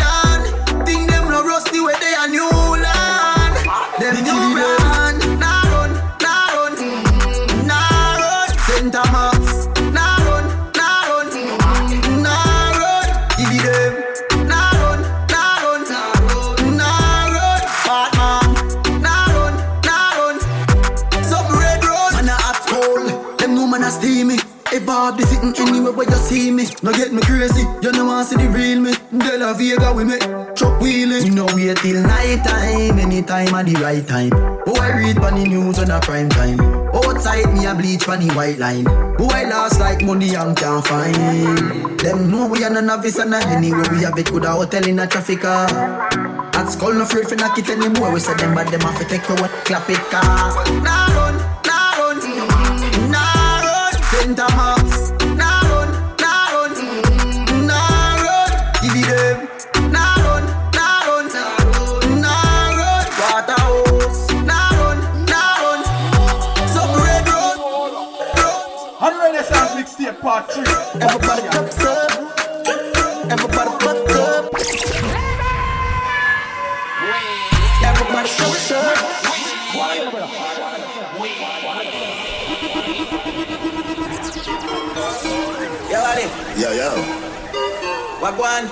Anywhere 25.58 25.92
where 25.92 26.08
you 26.08 26.16
see 26.16 26.50
me. 26.50 26.64
No 26.82 26.92
get 26.92 27.12
me 27.12 27.22
crazy, 27.22 27.62
you 27.82 27.92
know 27.92 28.04
want 28.04 28.28
see 28.28 28.36
the 28.36 28.48
real 28.48 28.80
me. 28.80 28.92
De 29.10 29.38
La 29.38 29.52
Vega 29.52 29.92
we 29.92 30.04
make 30.04 30.22
truck 30.54 30.80
wheeling. 30.80 31.24
We 31.24 31.30
no 31.30 31.46
wait 31.54 31.76
till 31.78 32.02
night 32.02 32.44
time, 32.44 32.98
anytime 32.98 33.54
at 33.54 33.66
the 33.66 33.74
right 33.82 34.06
time. 34.06 34.30
Oh 34.66 34.80
I 34.80 34.96
read 34.98 35.18
on 35.18 35.34
the 35.34 35.44
news 35.44 35.78
on 35.78 35.90
a 35.90 36.00
prime 36.00 36.28
time. 36.28 36.60
Outside 36.94 37.52
me 37.52 37.66
a 37.66 37.74
bleach 37.74 38.08
on 38.08 38.20
the 38.20 38.32
white 38.34 38.58
line. 38.58 38.86
Oh 38.88 39.28
I 39.30 39.44
lost 39.44 39.80
like 39.80 40.02
money 40.02 40.34
and 40.34 40.56
can't 40.56 40.86
find. 40.86 41.98
Them 42.00 42.30
know 42.30 42.46
we 42.46 42.64
are 42.64 42.70
no 42.70 42.80
novice 42.80 43.18
and 43.18 43.30
not 43.30 43.44
anywhere 43.46 43.84
we 43.90 44.02
have 44.04 44.18
it 44.18 44.30
with 44.30 44.44
a 44.44 44.50
hotel 44.50 44.86
in 44.86 44.98
a 44.98 45.06
traffic 45.06 45.40
car. 45.40 45.66
At 46.54 46.66
school 46.66 46.94
no 46.94 47.02
afraid 47.02 47.28
for 47.28 47.36
knock 47.36 47.58
it 47.58 47.68
anymore. 47.68 48.12
We 48.12 48.20
say 48.20 48.34
them 48.34 48.54
but 48.54 48.70
them 48.70 48.80
have 48.80 48.98
to 48.98 49.04
take 49.04 49.28
what 49.28 49.50
clap 49.64 49.88
it 49.90 49.98
car. 50.10 50.82
Nah 50.82 51.09
part 70.40 70.52
3. 70.52 71.02
Everybody 71.02 71.42
cups 71.48 71.84
up. 71.84 72.10
Everybody 73.30 73.70
fuck 73.80 74.10
up. 74.16 74.44
Everybody 77.84 78.28
cups 78.28 78.70
up. 78.72 78.98
Yo, 85.90 85.98
Adi. 86.00 86.24
Yeah, 86.60 86.72
yeah. 86.72 86.94
Wagwan. 88.20 88.64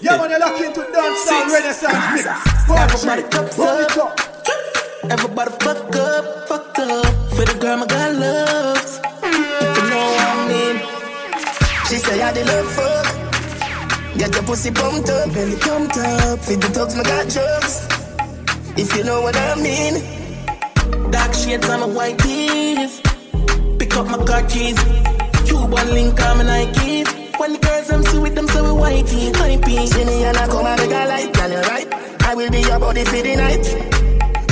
Yeah, 0.00 0.16
man, 0.16 0.30
you're 0.30 0.40
locked 0.40 0.60
into 0.60 0.82
dance 0.92 1.20
sound 1.20 1.50
Six. 1.50 1.62
Renaissance 1.62 2.04
mix. 2.14 2.26
Everybody 2.68 3.22
Part 3.22 3.32
cups 3.32 3.54
3. 3.54 3.64
Run 3.64 3.84
it 3.84 3.98
up. 3.98 4.20
up. 4.20 4.32
Everybody 5.10 5.50
fuck 5.60 5.96
up, 5.96 6.48
fuck 6.48 6.78
up. 6.78 7.06
For 7.34 7.44
the 7.44 7.56
girl 7.60 7.76
my 7.78 7.86
girl 7.86 8.12
loves. 8.14 9.11
If 10.52 10.58
you 10.58 10.74
know 10.74 10.82
what 10.82 11.32
I 11.32 11.32
mean. 11.32 11.86
She 11.88 11.96
say 11.98 12.22
I 12.22 12.32
did 12.32 12.46
love 12.46 12.72
fuck. 12.72 14.18
Get 14.18 14.34
your 14.34 14.42
pussy 14.44 14.70
pumped 14.70 15.08
up, 15.08 15.32
belly 15.32 15.56
pumped 15.56 15.96
up. 15.96 16.38
Feed 16.40 16.60
the 16.60 16.68
dogs, 16.68 16.94
my 16.94 17.02
got 17.02 17.28
drugs. 17.28 17.88
If 18.76 18.96
you 18.96 19.04
know 19.04 19.22
what 19.22 19.36
I 19.36 19.54
mean. 19.56 21.10
Dark 21.10 21.34
shades 21.34 21.68
on 21.68 21.80
my 21.80 21.86
white 21.86 22.18
tees. 22.18 23.00
Pick 23.78 23.96
up 23.96 24.06
my 24.06 24.24
car 24.24 24.42
keys. 24.44 24.78
Cuban 25.46 25.92
link 25.92 26.20
on 26.20 26.38
my 26.38 26.44
Nikes. 26.44 27.38
When 27.38 27.54
the 27.54 27.58
girls 27.58 27.90
I'm 27.90 28.04
sweet, 28.04 28.34
them 28.34 28.48
so 28.48 28.62
we 28.62 28.80
whitey, 28.80 29.32
hypey. 29.32 29.86
See 29.88 30.04
me 30.04 30.24
and 30.24 30.36
I 30.36 30.46
come 30.46 30.66
and 30.66 30.80
make 30.80 30.90
a 30.90 31.06
light, 31.06 31.32
girl, 31.34 31.50
you 31.50 31.60
right. 31.60 31.88
I 32.24 32.34
will 32.34 32.50
be 32.50 32.60
your 32.60 32.78
body 32.78 33.04
for 33.04 33.22
the 33.22 33.36
night. 33.36 34.01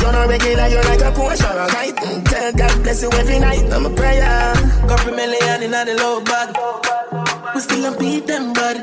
You're 0.01 0.13
not 0.13 0.29
regular, 0.29 0.67
you're 0.69 0.83
like 0.85 1.01
a 1.01 1.13
Porsche 1.13 1.45
or 1.45 1.59
a 1.61 1.67
kite. 1.69 1.97
Mm, 1.97 2.25
Tell 2.29 2.53
God 2.53 2.83
bless 2.83 3.03
you 3.03 3.11
every 3.13 3.39
night. 3.39 3.71
I'm 3.73 3.87
a 3.87 3.91
prayer. 3.91 4.55
Couple 4.89 5.13
million 5.15 5.63
in 5.63 5.71
the 5.73 5.95
low 5.99 6.21
bag. 6.25 6.57
We 7.55 7.61
still 7.61 7.83
don't 7.83 7.99
beat 8.01 8.27
them, 8.27 8.53
bud. 8.53 8.83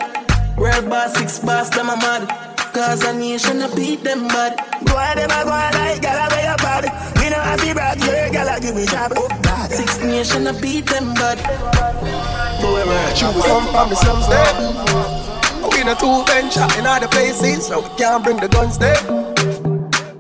World 0.58 0.90
boss, 0.90 1.14
six 1.18 1.40
boss, 1.40 1.70
them 1.70 1.90
a 1.90 1.96
mad. 1.98 2.28
Cause 2.74 3.04
a 3.04 3.14
nation 3.14 3.62
a 3.62 3.76
beat 3.76 4.04
them, 4.04 4.28
bud. 4.28 4.56
Boy, 4.86 5.10
them 5.16 5.32
a 5.32 5.44
go 5.44 5.52
on 5.52 5.74
like 5.74 6.02
gala 6.02 6.30
where 6.30 6.52
you 6.52 6.58
bad. 6.58 6.84
Me 7.18 7.30
no 7.30 7.38
have 7.42 7.60
to 7.62 7.74
brag, 7.74 8.00
your 8.04 8.30
gala 8.30 8.60
give 8.60 8.76
me 8.76 8.86
job. 8.86 9.12
Oh, 9.16 9.28
God. 9.42 9.72
Six 9.72 10.00
nation 10.04 10.46
a 10.48 10.54
beat 10.54 10.86
them, 10.86 11.14
bud. 11.16 11.40
Forever. 12.62 12.98
Come 13.42 13.68
from 13.74 13.90
the 13.90 13.96
slums 13.96 14.28
there. 14.30 15.70
We 15.72 15.82
in 15.82 15.88
a 15.90 15.96
two 15.96 16.24
bench 16.26 16.56
in 16.78 16.86
all 16.86 17.00
the 17.00 17.08
places, 17.10 17.68
so 17.68 17.82
we 17.82 17.90
can't 17.98 18.24
bring 18.24 18.38
the 18.38 18.48
guns 18.48 18.78
there. 18.78 18.98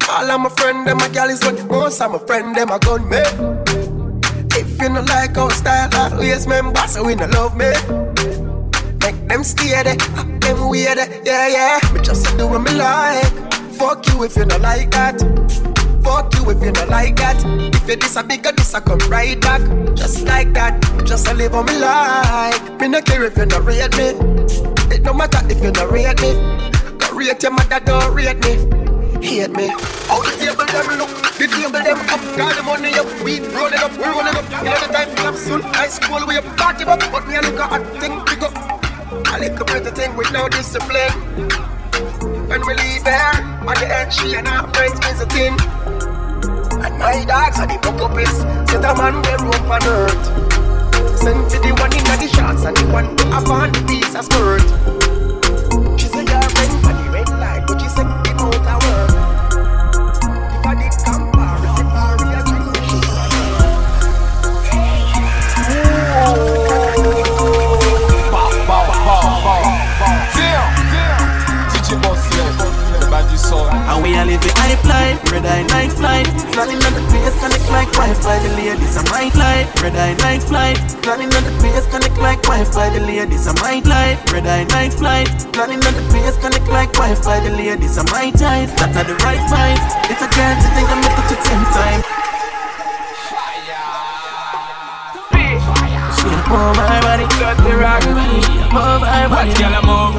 All 0.09 0.31
of 0.31 0.39
my 0.39 0.49
friend, 0.49 0.87
them 0.87 0.99
a 0.99 1.09
gal 1.09 1.29
is 1.29 1.41
what 1.43 1.69
most 1.69 2.01
of 2.01 2.11
my 2.11 2.17
friend, 2.19 2.55
them 2.55 2.69
a 2.69 2.79
gun 2.79 3.09
me. 3.09 3.17
If 4.55 4.81
you 4.81 4.89
no 4.89 5.01
like 5.01 5.37
our 5.37 5.51
style, 5.51 5.89
always 6.13 6.47
member, 6.47 6.87
so 6.87 7.03
we 7.03 7.15
no 7.15 7.25
love 7.27 7.55
me. 7.57 7.71
Make 9.03 9.27
them 9.27 9.43
stay 9.43 9.83
there, 9.83 9.95
them 9.95 10.69
weird, 10.69 10.97
yeah, 11.25 11.47
yeah. 11.47 11.79
Me 11.93 11.99
just 12.01 12.25
do 12.37 12.47
what 12.47 12.59
me 12.59 12.73
like. 12.73 13.31
Fuck 13.73 14.07
you 14.07 14.23
if 14.23 14.35
you 14.37 14.45
not 14.45 14.61
like 14.61 14.91
that. 14.91 15.19
Fuck 16.03 16.33
you 16.35 16.49
if 16.51 16.63
you 16.63 16.71
not 16.71 16.87
like 16.87 17.17
that. 17.17 17.43
If 17.75 17.87
you 17.87 17.97
this 17.97 18.15
a 18.15 18.23
bigger, 18.23 18.53
this 18.53 18.73
a 18.73 18.81
come 18.81 18.99
right 19.09 19.39
back. 19.41 19.61
Just 19.93 20.25
like 20.25 20.53
that, 20.53 20.81
just 21.05 21.27
a 21.27 21.33
live 21.33 21.53
on 21.53 21.65
me 21.65 21.77
like. 21.79 22.79
Me 22.79 22.87
no 22.87 23.01
care 23.01 23.25
if 23.25 23.37
you 23.37 23.45
not 23.45 23.65
rate 23.65 23.95
me. 23.97 24.15
It 24.95 25.03
no 25.03 25.13
matter 25.13 25.39
if 25.49 25.61
you 25.61 25.71
not 25.71 25.91
rate 25.91 26.21
me. 26.21 26.33
Go 26.97 27.13
rate 27.13 27.43
your 27.43 27.51
mother, 27.51 27.81
don't 27.81 28.13
rate 28.15 28.39
me. 28.39 28.86
Hate 29.21 29.51
me. 29.51 29.67
How 30.07 30.21
the 30.21 30.31
table 30.37 30.65
them 30.65 30.97
look, 30.97 31.09
the 31.37 31.47
table 31.47 31.71
them 31.71 31.99
up, 32.09 32.21
got 32.37 32.55
the 32.55 32.63
money 32.63 32.93
up, 32.93 33.07
we 33.23 33.39
rolling 33.53 33.81
up, 33.81 33.91
we 33.97 34.05
rolling 34.05 34.35
up. 34.35 34.45
You 34.63 34.71
know 34.71 34.87
the 34.87 35.15
time 35.15 35.35
soon, 35.35 35.61
high 35.61 35.89
school 35.89 36.25
we 36.27 36.39
party 36.55 36.83
up, 36.85 36.99
but 37.11 37.27
me 37.27 37.35
a 37.35 37.41
look 37.41 37.59
at 37.59 37.81
thing 37.99 38.21
pick 38.25 38.41
up. 38.41 38.53
I 39.27 39.37
like 39.39 39.59
a 39.59 39.65
better 39.65 39.91
thing 39.91 40.15
with 40.15 40.31
no 40.31 40.47
discipline. 40.49 41.13
When 42.47 42.61
we 42.65 42.73
leave 42.75 43.03
there, 43.03 43.33
on 43.67 43.75
the 43.75 43.87
end, 43.89 44.13
she 44.13 44.35
and 44.35 44.47
her 44.47 44.67
friends 44.73 44.99
is 45.07 45.21
a 45.21 45.25
thing. 45.25 45.57
And 46.83 46.97
my 46.99 47.25
dogs 47.25 47.59
are 47.59 47.67
the 47.67 47.79
fuck 47.81 47.99
up 48.01 48.17
set 48.69 48.83
a 48.83 48.93
man 48.95 49.21
where 49.21 49.37
rope 49.39 49.69
on 49.69 49.83
earth. 49.87 51.19
Send 51.19 51.51
for 51.51 51.59
the 51.59 51.73
one 51.79 51.91
in 51.91 52.03
the 52.03 52.27
shots 52.27 52.63
and 52.63 52.77
the 52.77 52.85
one 52.93 53.17
who 53.17 53.25
have 53.31 53.49
on 53.49 53.71
the 53.71 53.81
piece 53.87 54.15
of 54.15 54.25
skirt. 54.25 55.06
Sun. 73.47 73.71
And 73.71 74.03
we 74.03 74.11
are 74.19 74.25
living 74.27 74.51
hype 74.59 74.83
life, 74.83 75.19
red 75.31 75.45
eye 75.45 75.63
night 75.71 75.93
flight. 75.95 76.27
Planning 76.51 76.81
on 76.83 76.93
the 76.93 77.03
place, 77.07 77.35
connect 77.39 77.67
like 77.71 77.89
Wi-Fi. 77.95 78.35
The 78.43 78.51
ladies 78.59 78.95
are 78.99 79.07
my 79.07 79.31
life, 79.39 79.69
red 79.81 79.95
eye 79.95 80.15
night 80.19 80.43
flight. 80.43 80.77
Planning 81.01 81.31
on 81.31 81.43
the 81.47 81.53
place, 81.63 81.87
connect 81.87 82.17
like 82.19 82.41
Wi-Fi. 82.43 82.87
The 82.91 83.01
ladies 83.07 83.47
are 83.47 83.57
my 83.63 83.79
life, 83.87 84.19
red 84.33 84.45
eye 84.45 84.67
night 84.75 84.93
flight. 84.93 85.31
Planning 85.55 85.81
on 85.87 85.93
the 85.95 86.05
place, 86.11 86.35
connect 86.43 86.67
like 86.67 86.91
Wi-Fi. 86.93 87.39
The 87.47 87.51
ladies 87.55 87.97
are 87.97 88.09
my 88.11 88.31
type. 88.31 88.69
That 88.77 88.91
are 88.99 89.07
the 89.07 89.15
right 89.23 89.43
vibes. 89.47 89.87
It's 90.11 90.21
a 90.21 90.29
girl 90.35 90.55
to 90.59 90.67
think 90.75 90.87
I'm 90.91 91.03
at 91.07 91.25
the 91.31 91.37
same 91.47 91.65
time. 91.71 92.16
Move 96.47 96.77
my 96.77 97.01
body, 97.01 97.25
dirty 97.27 97.75
rock. 97.75 98.03
Move 98.07 99.01
my 99.01 99.27
body, 99.27 99.49
Watch 99.49 99.59
girl 99.59 99.81
move. 99.83 100.15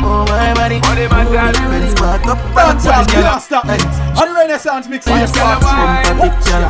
Move 0.00 0.28
my 0.28 0.54
body. 0.54 0.78
What 0.78 0.94
the 0.94 1.08
matter? 1.10 1.68
Ready, 1.68 1.94
back 1.94 2.26
up, 2.26 2.38
Dance 2.54 2.84
girl. 2.86 3.22
can't 3.22 3.42
stop. 3.42 3.64
On 3.66 4.34
Renaissance 4.34 4.88
mix 4.88 5.06
here. 5.06 5.26
girl 5.26 5.58
wine. 5.62 6.18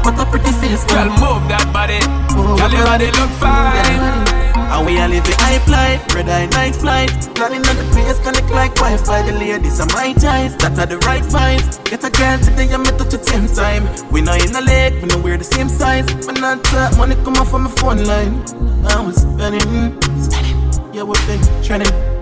What 0.02 0.18
a 0.18 0.24
pretty 0.30 0.52
face, 0.52 0.84
Girl 0.84 1.10
move 1.20 1.44
that 1.52 1.68
body. 1.72 2.00
Girl 2.32 2.56
your 2.58 2.70
your 2.70 2.86
body 2.86 3.06
look 3.12 3.30
fine. 3.36 4.39
And 4.56 4.86
we 4.86 4.98
are 4.98 5.08
living 5.08 5.34
high 5.38 5.64
life, 5.66 6.14
red 6.14 6.28
eye 6.28 6.46
night 6.46 6.76
flight. 6.76 7.10
Planning 7.34 7.66
on 7.66 7.76
the 7.76 7.84
place, 7.92 8.18
connect 8.20 8.50
like 8.50 8.74
Wi-Fi. 8.76 9.22
The 9.22 9.32
ladies 9.32 9.80
are 9.80 9.86
my 9.86 10.12
ties, 10.14 10.56
that 10.58 10.78
are 10.78 10.86
the 10.86 10.98
right 11.08 11.22
vibes. 11.22 11.82
Get 11.84 12.04
a 12.04 12.10
girl 12.10 12.38
today, 12.38 12.72
I'm 12.72 12.86
at 12.86 12.98
the 12.98 13.18
same 13.22 13.46
time. 13.48 13.84
We 14.10 14.20
not 14.20 14.44
in 14.44 14.52
the 14.52 14.60
lake, 14.60 14.94
we 15.02 15.08
know 15.08 15.18
we're 15.18 15.38
the 15.38 15.44
same 15.44 15.68
size. 15.68 16.06
When 16.26 16.40
not 16.40 16.64
talk, 16.64 16.96
money 16.96 17.14
come 17.16 17.36
off 17.36 17.50
from 17.50 17.64
my 17.64 17.70
phone 17.70 18.04
line. 18.04 18.42
I 18.86 19.00
was 19.00 19.22
spending, 19.22 20.00
spending. 20.22 20.58
Yeah, 20.92 21.04
thing? 21.26 21.40
Trending, 21.62 21.88
trending. 21.88 22.19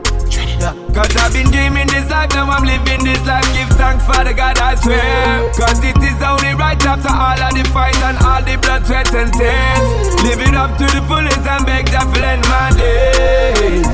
Yeah. 0.58 0.74
Cause 0.94 1.14
I've 1.16 1.32
been 1.32 1.50
dreaming 1.50 1.86
this 1.86 2.10
life, 2.10 2.30
now 2.34 2.50
I'm 2.50 2.64
living 2.66 3.04
this 3.04 3.22
life. 3.26 3.46
Give 3.54 3.70
thanks 3.78 4.04
for 4.04 4.24
the 4.24 4.34
God 4.34 4.58
I 4.58 4.74
swear. 4.74 5.46
Cause 5.54 5.78
it 5.84 5.96
is 6.02 6.18
only 6.22 6.54
right 6.58 6.80
after 6.82 7.12
all 7.14 7.38
of 7.38 7.52
the 7.54 7.64
fight 7.70 7.96
and 8.02 8.18
all 8.26 8.42
the 8.42 8.58
blood, 8.58 8.84
sweat, 8.86 9.12
and 9.14 9.30
tears. 9.32 9.88
Living 10.26 10.54
up 10.58 10.74
to 10.78 10.86
the 10.90 11.02
fullest 11.06 11.46
and 11.46 11.64
beg 11.64 11.86
that 11.94 12.10
to 12.10 12.20
end 12.26 12.42
my 12.50 12.74
days. 12.74 13.86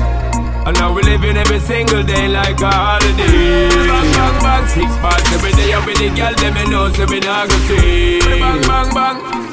And 0.65 0.73
now 0.81 0.89
we're 0.95 1.05
living 1.05 1.37
every 1.37 1.59
single 1.59 2.01
day 2.01 2.27
like 2.27 2.59
a 2.61 2.71
holiday. 2.71 3.69
Bang, 3.69 4.09
bang, 4.17 4.37
bang, 4.41 4.67
six 4.73 4.89
parts 4.97 5.29
every 5.33 5.53
day. 5.53 5.71
And 5.73 5.85
with 5.85 6.01
the 6.01 6.09
girl, 6.09 6.33
them 6.33 6.53
me 6.57 6.65
know, 6.65 6.91
so 6.91 7.05
we 7.05 7.19
not 7.19 7.49
go 7.49 7.57
see. 7.69 8.19
Bang, 8.41 8.61
bang, 8.65 8.89
bang. 8.89 9.44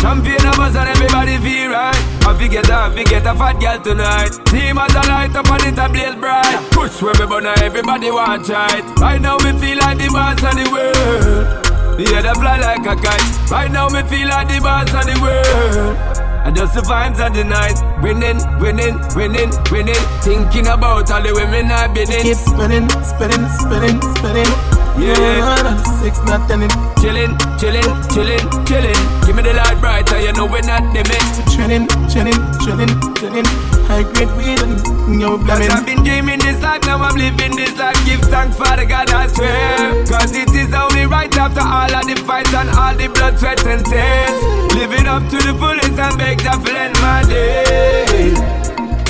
Champion 0.00 0.46
of 0.46 0.58
us 0.60 0.76
and 0.76 0.88
everybody 0.88 1.36
feel 1.38 1.70
right. 1.70 1.98
I 2.22 2.36
forget 2.38 2.70
I 2.70 3.02
get 3.02 3.26
a 3.26 3.34
fat 3.34 3.58
girl 3.58 3.80
tonight. 3.82 4.30
Team 4.46 4.78
as 4.78 4.94
a 4.94 5.02
light 5.10 5.34
up 5.34 5.50
and 5.50 5.64
it 5.66 5.78
a 5.78 5.88
blaze 5.88 6.14
bright. 6.14 6.70
Push 6.70 7.02
where 7.02 7.14
me 7.18 7.26
burn 7.26 7.46
everybody 7.46 8.10
watch 8.10 8.48
right. 8.48 8.84
Right 9.00 9.20
now 9.20 9.36
we 9.38 9.50
feel 9.58 9.78
like 9.78 9.98
the 9.98 10.08
boss 10.08 10.38
of 10.38 10.54
the 10.54 10.70
world. 10.70 11.68
Yeah, 11.98 12.22
they 12.22 12.34
fly 12.38 12.60
like 12.60 12.86
a 12.86 12.94
kite. 12.94 13.50
Right 13.50 13.70
now 13.72 13.88
me 13.88 14.02
feel 14.04 14.28
like 14.28 14.46
the 14.46 14.60
boss 14.60 14.94
of 14.94 15.02
the 15.02 15.18
world. 15.18 15.98
And 16.46 16.54
just 16.54 16.74
the 16.74 16.80
vibes 16.82 17.18
of 17.18 17.34
the 17.34 17.42
night. 17.42 17.74
Winning, 18.00 18.38
winning, 18.60 19.02
winning, 19.18 19.50
winning. 19.72 20.02
Thinking 20.22 20.68
about 20.68 21.10
all 21.10 21.22
the 21.22 21.34
women 21.34 21.72
I've 21.72 21.92
been 21.92 22.10
in. 22.12 22.22
Keep 22.22 22.36
spinning, 22.36 22.88
spinning, 23.02 23.48
spinning, 23.58 24.00
spinning. 24.14 24.77
Yeah. 24.98 25.76
Six, 26.02 26.18
not 26.26 26.48
ten. 26.48 26.66
Chillin', 26.98 27.38
chillin', 27.60 27.86
chillin', 28.10 28.44
chillin'. 28.66 29.26
Give 29.26 29.36
me 29.36 29.42
the 29.42 29.54
light 29.54 29.78
brighter, 29.80 30.18
you 30.18 30.32
know 30.32 30.46
we're 30.46 30.62
not 30.62 30.82
limit. 30.92 31.22
Trending, 31.54 31.86
trending, 32.10 32.34
trending, 32.58 32.90
trending. 33.14 33.46
High 33.86 34.02
grade 34.02 34.32
weed 34.36 34.58
and 34.58 35.20
yo 35.20 35.38
Cause 35.38 35.46
blamin'. 35.46 35.70
I've 35.70 35.86
been 35.86 36.02
dreaming 36.02 36.40
this 36.40 36.60
life, 36.60 36.82
now 36.82 36.98
I'm 36.98 37.16
living 37.16 37.54
this 37.54 37.78
life. 37.78 37.98
Give 38.04 38.20
thanks 38.22 38.56
for 38.56 38.74
the 38.76 38.84
God 38.84 39.10
I 39.10 39.28
swear. 39.28 40.04
Cause 40.06 40.34
it 40.34 40.50
is 40.50 40.74
only 40.74 41.06
right 41.06 41.34
after 41.38 41.60
all 41.62 41.94
of 41.94 42.04
the 42.06 42.16
fights 42.26 42.52
and 42.54 42.70
all 42.70 42.94
the 42.94 43.06
blood, 43.06 43.38
sweat, 43.38 43.64
and 43.66 43.84
tears. 43.86 44.74
Living 44.74 45.06
up 45.06 45.22
to 45.30 45.36
the 45.38 45.54
fullest 45.54 45.98
and 45.98 46.18
beg 46.18 46.38
that 46.42 46.58
to 46.64 46.72
end 46.74 46.98
my 47.00 47.22
days. 47.22 48.57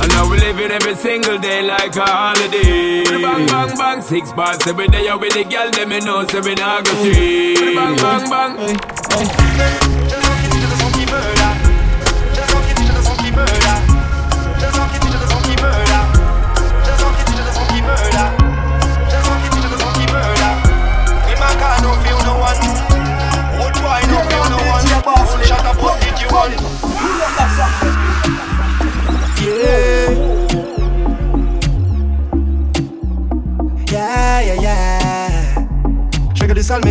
And 0.01 0.11
now 0.13 0.31
we 0.31 0.39
living 0.39 0.71
every 0.71 0.95
single 0.95 1.39
day 1.39 1.63
like 1.63 1.97
a 1.97 2.05
holiday. 2.07 3.05
Bang, 3.05 3.47
bang, 3.47 3.77
bang, 3.77 4.03
six 4.03 4.33
bars 4.33 4.65
every 4.67 4.87
day. 4.89 5.05
You 5.05 5.19
with 5.19 5.35
the 5.35 5.45
girl, 5.45 5.71
them 5.71 5.89
me 5.91 6.01
know, 6.01 6.27
so 6.27 6.41
we 6.41 6.55
not 6.55 6.85
go 6.85 6.93
see. 7.03 7.75
Bang, 7.75 7.97
bang, 7.97 8.31
bang. 8.31 8.79
Yeah, 9.59 10.28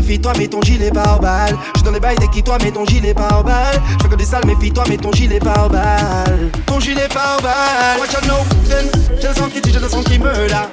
méfie-toi, 0.08 0.34
mets 0.38 0.48
ton 0.48 0.62
gilet 0.62 0.90
par 0.90 1.20
balle. 1.20 1.56
Je 1.78 1.84
dans 1.84 1.92
les 1.92 2.00
bails, 2.00 2.16
dès 2.18 2.42
toi, 2.42 2.58
mets 2.64 2.72
ton 2.72 2.86
gilet 2.86 3.14
par 3.14 3.44
balle. 3.44 3.76
Je 3.98 4.04
fais 4.04 4.10
que 4.10 4.16
des 4.16 4.26
sales, 4.26 4.46
méfie-toi, 4.46 4.86
mets 4.88 4.98
ton 4.98 5.12
gilet 5.12 5.40
par 5.40 5.70
balle. 5.70 6.50
Ton 6.66 6.80
gilet 6.80 7.10
par 7.14 7.42
balle. 7.42 8.00
Watch 8.00 8.16
out, 8.16 8.28
no. 8.28 8.36
J'ai 9.20 9.28
le 9.28 9.34
sang 9.34 9.50
qui 9.50 9.62
tue, 9.62 9.72
j'ai 9.74 9.80
le 9.80 9.90
sang 9.90 10.02
qui 10.04 10.18
me 10.18 10.48
là. 10.48 10.70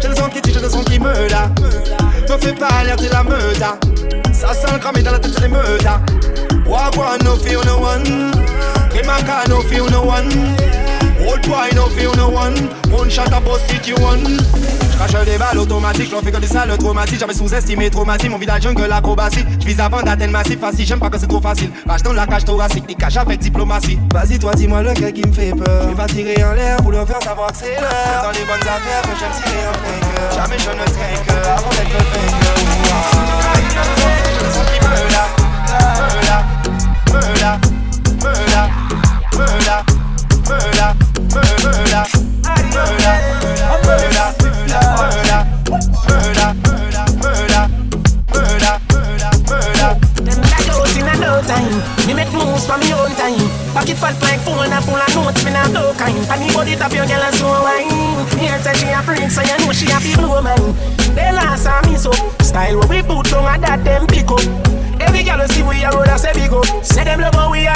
J'ai 0.00 0.08
le 0.08 0.14
sang 0.14 0.28
qui 0.28 0.40
tue, 0.40 0.52
j'ai 0.52 0.60
le 0.60 0.68
sang 0.68 0.84
qui 0.84 1.00
me 1.00 1.28
là. 1.28 1.50
Me 2.30 2.38
fais 2.38 2.52
pas 2.52 2.68
alerter 2.80 3.08
la 3.08 3.24
meute. 3.24 3.60
ah. 3.62 3.76
Ça 4.32 4.54
sent 4.54 4.72
le 4.72 5.02
dans 5.02 5.10
la 5.12 5.18
tête, 5.18 5.40
les 5.40 5.48
meutes. 5.48 5.86
ah. 5.86 6.00
Wagwan, 6.64 7.18
no 7.24 7.34
feel 7.36 7.60
no 7.66 7.78
one. 7.78 8.32
Kimaka, 8.92 9.48
no 9.48 9.60
feel 9.62 9.90
no 9.90 10.02
one. 10.02 10.81
Old 11.20 11.42
boy, 11.48 11.70
no 11.74 11.86
feel 11.88 12.14
no 12.16 12.28
one. 12.28 12.54
One 12.90 13.10
shot, 13.10 13.32
a 13.32 13.40
boss 13.40 13.70
it 13.72 13.86
you 13.86 13.96
one. 13.96 14.38
J'crache 14.92 15.24
des 15.24 15.38
balles 15.38 15.58
automatiques, 15.58 16.10
j'en 16.10 16.20
fais 16.20 16.30
que 16.30 16.38
des 16.38 16.46
salles 16.46 16.76
traumatiques. 16.78 17.18
J'avais 17.18 17.34
sous-estimé 17.34 17.90
traumatisme, 17.90 18.32
mon 18.32 18.38
village 18.38 18.62
jungle 18.62 18.86
l'acrobatie. 18.86 19.44
J'vise 19.60 19.80
avant 19.80 20.02
d'atteindre 20.02 20.32
massif, 20.32 20.60
facile, 20.60 20.86
j'aime 20.86 21.00
pas 21.00 21.10
que 21.10 21.18
c'est 21.18 21.26
trop 21.26 21.40
facile. 21.40 21.70
Rage 21.86 22.02
dans 22.02 22.12
la 22.12 22.26
cage 22.26 22.44
thoracique, 22.44 22.86
des 22.86 22.94
caches 22.94 23.16
avec 23.16 23.38
diplomatie. 23.40 23.98
Vas-y, 24.12 24.38
toi, 24.38 24.52
dis-moi 24.54 24.82
lequel 24.82 25.12
qui 25.12 25.26
me 25.26 25.32
fait 25.32 25.50
peur. 25.52 25.84
J'vais 25.84 25.94
pas 25.94 26.06
tirer 26.06 26.44
en 26.44 26.52
l'air 26.52 26.76
pour 26.78 26.92
leur 26.92 27.06
faire 27.06 27.22
savoir 27.22 27.50
que 27.52 27.58
c'est 27.58 27.80
l'heure. 27.80 28.22
Dans 28.22 28.30
les 28.30 28.44
bonnes 28.44 28.60
affaires, 28.60 29.02
j'aime 29.18 29.30
tirer 29.42 29.62
plein 29.72 29.98
cœur. 30.14 30.32
Jamais 30.34 30.58
je 30.58 30.70
ne 30.70 30.84
traîne 30.84 31.24
que 31.26 31.32
avant 31.48 31.70
d'être 31.70 31.92
le. 31.92 31.98
Je 34.42 34.48
sens 34.52 34.64
me 34.64 34.82
me 34.88 34.94
l'a, 35.12 35.26
me 35.98 36.18
l'a, 36.26 36.38
me 37.12 37.22
l'a, 37.40 38.66
me 39.32 39.46
l'a, 39.66 39.91
murder, 40.52 40.92
murder, 41.32 42.04
murder, 42.44 43.16
murder, 43.86 43.86
murder, 43.86 44.28
murder. 45.08 45.52
time. 51.48 51.72
Make 52.14 52.32
moves 52.32 52.66
for 52.66 52.78
me 52.78 52.92
own 52.92 53.10
time. 53.16 53.40
Pocket 53.72 53.96
phone 54.44 54.70
and 54.70 54.84
full 54.84 54.96
of 54.96 55.14
notes, 55.14 55.44
me 55.44 55.50
kind. 55.96 56.28
Body 56.28 56.76
your 57.40 57.62
wine. 57.62 57.88
Me 58.36 58.46
hear 58.46 58.58
say 58.60 58.74
she 58.74 58.88
a 58.88 59.02
freak, 59.02 59.30
so 59.30 59.42
you 59.42 59.56
know 59.58 59.72
she 59.72 59.86
a 59.90 59.98
big 60.00 60.18
woman. 60.20 60.60
They. 61.16 61.32
Style 62.42 62.80
we 62.88 63.02
put 63.02 63.26
that 63.62 63.84
them 63.84 64.06
pick 64.06 64.30
up. 64.30 64.40
Every 65.00 65.22
see 65.48 65.62
we 65.62 65.82
a 65.82 65.90
road. 65.90 66.08
Say 66.84 67.04
them 67.04 67.20
love 67.20 67.50
we 67.50 67.66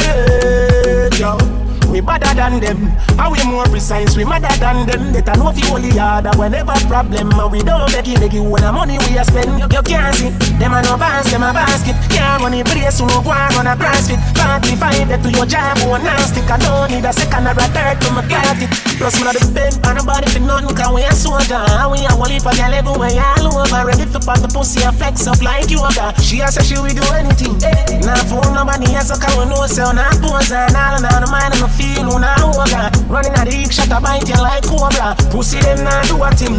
yo. 1.19 1.56
We 1.91 2.01
better 2.01 2.35
than 2.35 2.61
them, 2.61 2.93
and 3.19 3.33
we 3.33 3.39
more 3.45 3.65
precise. 3.65 4.17
We 4.17 4.25
madder 4.25 4.53
than 4.59 4.87
them. 4.87 5.13
They 5.13 5.23
know 5.39 5.51
if 5.51 5.59
you 5.59 5.73
only 5.73 5.91
harder 5.97 6.31
whenever 6.37 6.73
problem. 6.87 7.31
And 7.33 7.53
we 7.53 7.63
don't 7.63 7.91
beg 7.93 8.07
you, 8.07 8.19
beg 8.19 8.33
you 8.33 8.43
when 8.43 8.63
the 8.63 8.73
money 8.73 8.99
we 9.07 9.17
a 9.19 9.25
spend. 9.25 9.59
You, 9.59 9.67
you 9.71 9.83
can't 9.83 10.15
see 10.15 10.31
them 10.59 10.75
a 10.75 10.83
no 10.83 10.97
pass, 10.97 11.31
them 11.31 11.43
a 11.43 11.53
basket. 11.53 11.97
Can't 12.11 12.43
run 12.43 12.55
it 12.55 12.67
place, 12.67 13.01
you 13.01 13.07
no 13.07 13.23
go 13.23 13.31
on 13.31 13.67
a 13.67 13.75
CrossFit. 13.77 14.19
45 14.35 15.09
that 15.09 15.23
to 15.23 15.31
your 15.31 15.47
job, 15.47 15.79
one 15.87 16.03
stick. 16.27 16.49
I 16.51 16.59
don't 16.59 16.91
need 16.91 17.05
a 17.05 17.13
second 17.13 17.47
or 17.47 17.55
a 17.55 17.67
third 17.71 17.97
to 18.03 18.09
my 18.13 18.23
got 18.27 18.59
it. 18.59 18.71
Plus 18.99 19.15
me 19.19 19.25
not 19.25 19.37
depend 19.37 19.79
on 19.87 19.97
nobody 19.97 20.29
for 20.31 20.41
nothing, 20.41 20.75
cause 20.75 20.93
we 20.93 21.03
a 21.05 21.13
soldier. 21.13 21.61
And 21.61 21.93
we 21.93 22.03
a 22.03 22.13
heap 22.13 22.47
of 22.47 22.57
girl 22.57 22.75
everywhere 22.75 23.15
all 23.39 23.63
over. 23.63 23.83
Ready 23.87 24.07
to 24.11 24.21
pop 24.21 24.41
the 24.43 24.49
pussy 24.49 24.83
and 24.83 24.97
flex 24.97 25.27
up 25.27 25.41
like 25.43 25.71
yoga. 25.71 26.13
She 26.21 26.41
a 26.41 26.49
say 26.49 26.65
she 26.65 26.77
will 26.81 26.91
do 26.91 27.05
anything. 27.15 27.57
Now 28.03 28.19
phone 28.27 28.55
nobody 28.55 28.93
has 28.93 29.11
a 29.11 29.17
car, 29.17 29.33
we 29.39 29.45
know 29.49 29.67
so 29.67 29.93
now 29.93 30.11
pose 30.19 30.53
and 30.53 30.75
all 30.75 30.97
and 30.97 31.07
all 31.07 31.21
the 31.21 31.29
mind 31.31 31.55
and 31.55 31.63
the 31.63 31.69
feel 31.77 32.09
on 32.11 32.25
a 32.25 32.33
hoga. 32.41 32.91
Running 33.09 33.37
at 33.37 33.45
the 33.45 33.69
shot 33.71 33.93
a 33.93 34.01
bite 34.01 34.29
you 34.29 34.41
like 34.41 34.65
cobra. 34.65 35.15
Pussy 35.31 35.61
them 35.61 35.85
not 35.85 36.09
do 36.09 36.17
a 36.17 36.29
thing. 36.33 36.57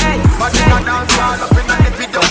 Hey, 0.00 0.18
but 0.40 0.52
you 0.56 0.66
not 0.72 0.82
dance 0.84 1.18
all 1.20 1.44
up 1.44 1.52
in 1.52 1.66
the 1.68 1.76
video. 2.00 2.22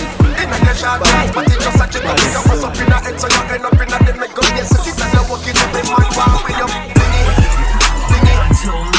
In 0.42 0.50
the 0.50 0.74
shot, 0.74 1.00
but 1.00 1.46
it 1.46 1.60
just 1.62 1.80
a 1.80 1.86
jiggle. 1.86 2.18
You 2.18 2.42
pass 2.42 2.62
up 2.66 2.76
in 2.76 2.86
the 2.90 2.98
head, 2.98 3.16
so 3.20 3.26
you 3.30 3.42
end 3.54 3.64
up 3.64 3.78
in 3.78 3.88
the 3.88 3.98
middle. 4.18 4.44
Yes, 4.58 4.74
it's 4.74 4.98
a 4.98 5.22
walking 5.30 5.56
up 5.56 5.70
the 5.72 5.80
man 5.86 6.08
while 6.18 6.42
we 6.44 6.52
up. 6.58 6.70
Dingy, 6.98 7.22
dingy. 8.10 8.95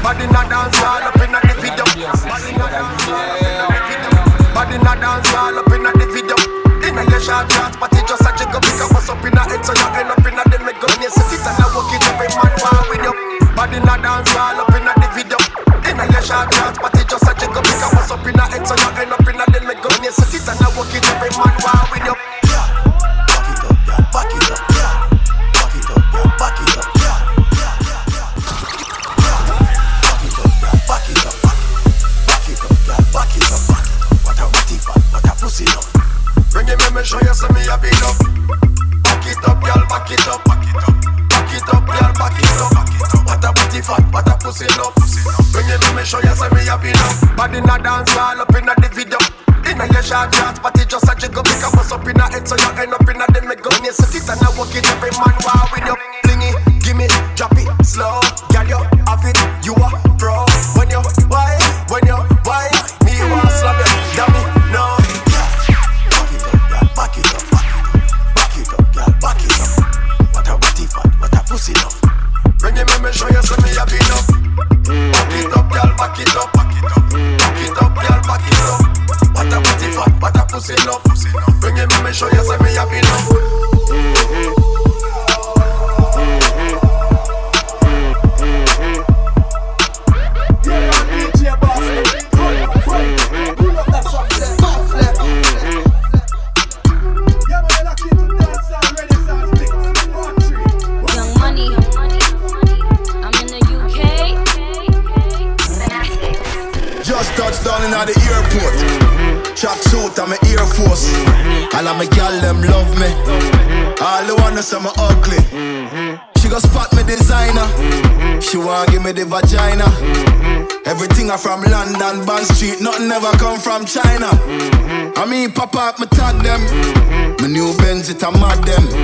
Body 0.00 0.24
a 0.24 0.40
dance 0.48 0.80
all 0.80 1.04
up 1.04 1.20
in 1.20 1.28
a 1.28 1.40
the 1.44 1.54
video. 1.60 1.84
Body 1.84 2.56
a 2.56 2.66
dance 2.72 3.04
all 3.04 3.20
up 3.20 3.44
in 3.44 3.60
a 3.60 3.66
the 3.68 3.80
video. 3.84 4.10
Body 4.56 4.76
in 4.80 4.88
a 4.88 4.92
dance 4.96 5.34
all 5.36 5.58
up 5.60 5.72
in 5.76 5.84
the 5.84 6.06
video. 6.08 6.36
In 6.80 6.96
a 6.96 7.04
your 7.04 7.20
short 7.20 7.44
shorts, 7.52 7.76
but 7.76 7.92
it 7.92 8.08
just 8.08 8.24
a 8.24 8.32
jiggle 8.32 8.64
because 8.64 8.90
what's 8.96 9.12
up 9.12 9.20
in 9.20 9.36
a 9.36 9.42
head, 9.44 9.60
so 9.60 9.76
you 9.76 9.88
end 10.00 10.08
up 10.08 10.24
in 10.24 10.40
a 10.40 10.44
them 10.48 10.64
make 10.64 10.80
gun. 10.80 10.96
You 11.04 11.12
sit 11.12 11.28
it 11.36 11.44
and 11.44 11.60
I 11.60 11.68
walk 11.76 11.92
it 11.92 12.00
every 12.08 12.32
man 12.32 12.54
war 12.64 12.80
with 12.88 13.04
you. 13.04 13.14
Body 13.52 13.76
a 13.76 13.94
dance 14.00 14.32
all 14.40 14.58
up 14.64 14.72
in 14.72 14.88
a 14.88 14.92
the 14.96 15.08
video. 15.12 15.38
In 15.84 16.00
a 16.00 16.04
your 16.08 16.24
short 16.24 16.48
shorts, 16.48 16.80
but 16.80 16.96
it 16.96 17.04
just 17.04 17.28
a 17.28 17.32
jiggle 17.36 17.60
because 17.60 17.92
what's 17.92 18.08
up 18.08 18.24
in 18.24 18.40
a 18.40 18.44
head, 18.48 18.64
so 18.64 18.72
you 18.72 18.90
end 19.04 19.12
up 19.12 19.26
in 19.28 19.36
a 19.36 19.44
them 19.52 19.64
make 19.68 19.84
gun. 19.84 20.00
You 20.00 20.12
sit 20.16 20.32
it 20.32 20.48
and 20.48 20.64
I 20.64 20.68
walk 20.80 20.88
it 20.96 21.04
every 21.12 21.28
man 21.36 21.56
war 21.60 21.84
with 21.92 22.08
you. 22.08 22.39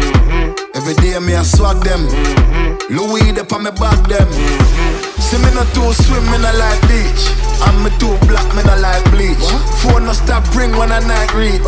Mm-hmm. 0.03 0.77
Every 0.77 0.95
day 0.95 1.19
me 1.19 1.35
a 1.35 1.45
swag 1.45 1.83
them. 1.83 2.07
Mm-hmm. 2.09 2.97
Louis 2.97 3.39
up 3.39 3.53
on 3.53 3.65
me 3.65 3.71
back 3.71 4.01
them. 4.09 4.29
Mm-hmm. 4.29 5.21
See 5.21 5.39
me 5.39 5.51
not 5.55 5.67
too 5.75 5.93
swim, 6.05 6.25
me 6.31 6.39
not 6.39 6.55
like 6.55 6.81
beach. 6.87 7.25
And 7.67 7.83
me 7.83 7.91
too 7.99 8.17
black, 8.29 8.47
me 8.55 8.63
not 8.63 8.79
like 8.81 9.03
bleach. 9.11 9.47
Phone 9.83 10.05
no 10.05 10.13
stop 10.13 10.45
ring 10.55 10.77
when 10.77 10.93
I 10.93 11.01
night 11.01 11.35
reach. 11.35 11.63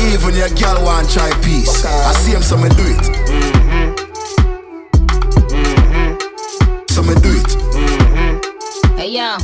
Even 0.00 0.34
your 0.34 0.48
girl 0.56 0.82
want 0.84 1.10
try 1.10 1.30
peace. 1.42 1.84
I 1.84 2.12
see 2.12 2.32
him, 2.32 2.42
so 2.42 2.56
me 2.56 2.68
do 2.70 2.82
it. 2.82 3.04
So 6.90 7.02
me 7.02 7.14
do 7.20 7.30
it. 7.36 7.50
Hey 8.98 9.10
yo, 9.10 9.36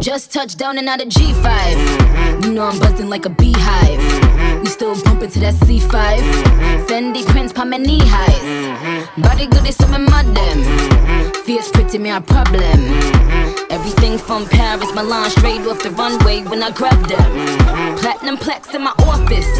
just 0.00 0.32
touched 0.32 0.58
down 0.58 0.76
and 0.76 0.88
out 0.88 1.00
of 1.00 1.08
G5. 1.08 2.44
You 2.44 2.52
know 2.52 2.64
I'm 2.64 2.78
buzzing 2.78 3.08
like 3.08 3.24
a 3.26 3.30
beehive. 3.30 4.19
We 4.60 4.66
still 4.66 4.94
bumping 5.02 5.30
to 5.30 5.40
that 5.40 5.54
C5. 5.54 5.90
Fendi 6.86 7.24
prints 7.26 7.52
pa 7.52 7.64
my 7.64 7.76
knee 7.78 8.00
highs. 8.02 9.10
Body 9.16 9.46
good 9.46 9.66
is 9.66 9.76
some 9.76 10.04
mud 10.04 10.26
them. 10.36 11.32
Fierce 11.44 11.70
pretty 11.70 11.98
me 11.98 12.10
a 12.10 12.20
problem. 12.20 12.80
Everything 13.70 14.18
from 14.18 14.46
Paris, 14.46 14.92
Milan, 14.94 15.30
straight 15.30 15.60
off 15.66 15.82
the 15.82 15.90
runway 15.90 16.42
when 16.42 16.62
I 16.62 16.70
grab 16.70 17.00
them. 17.08 17.30
Platinum 17.98 18.36
plex 18.36 18.74
in 18.74 18.82
my 18.82 18.94
office. 19.00 19.50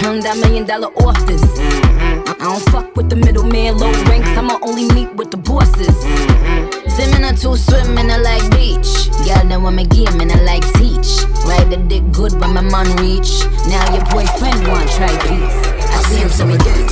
Turn 0.00 0.20
that 0.20 0.36
million 0.40 0.64
dollar 0.66 0.88
office. 1.04 2.07
I 2.40 2.44
I 2.44 2.44
don't 2.44 2.60
fuck 2.70 2.96
with 2.96 3.10
the 3.10 3.16
middleman, 3.16 3.78
low 3.78 3.90
ranks. 4.04 4.28
I'ma 4.30 4.58
only 4.62 4.86
meet 4.94 5.12
with 5.16 5.32
the 5.32 5.36
bosses. 5.36 5.88
Mm-hmm. 5.90 6.88
Swimming 6.88 7.24
or 7.26 7.34
two 7.34 7.56
swimming, 7.56 8.10
I 8.10 8.18
like 8.18 8.46
beach. 8.54 9.10
Girl, 9.26 9.44
now 9.44 9.66
I'm 9.66 9.78
a 9.78 9.84
game 9.84 10.20
and 10.20 10.30
I 10.30 10.40
like 10.42 10.62
teach. 10.78 11.26
Ride 11.42 11.68
the 11.70 11.82
dick 11.88 12.06
good 12.12 12.38
when 12.38 12.54
my 12.54 12.62
man 12.62 12.86
reach. 13.02 13.42
Now 13.66 13.82
your 13.90 14.06
boyfriend 14.14 14.62
want 14.70 14.86
try 14.94 15.10
peace. 15.26 15.58
I 15.82 15.98
see 16.06 16.22
him 16.22 16.30
so 16.30 16.46
we 16.46 16.54
do 16.62 16.70
it. 16.78 16.90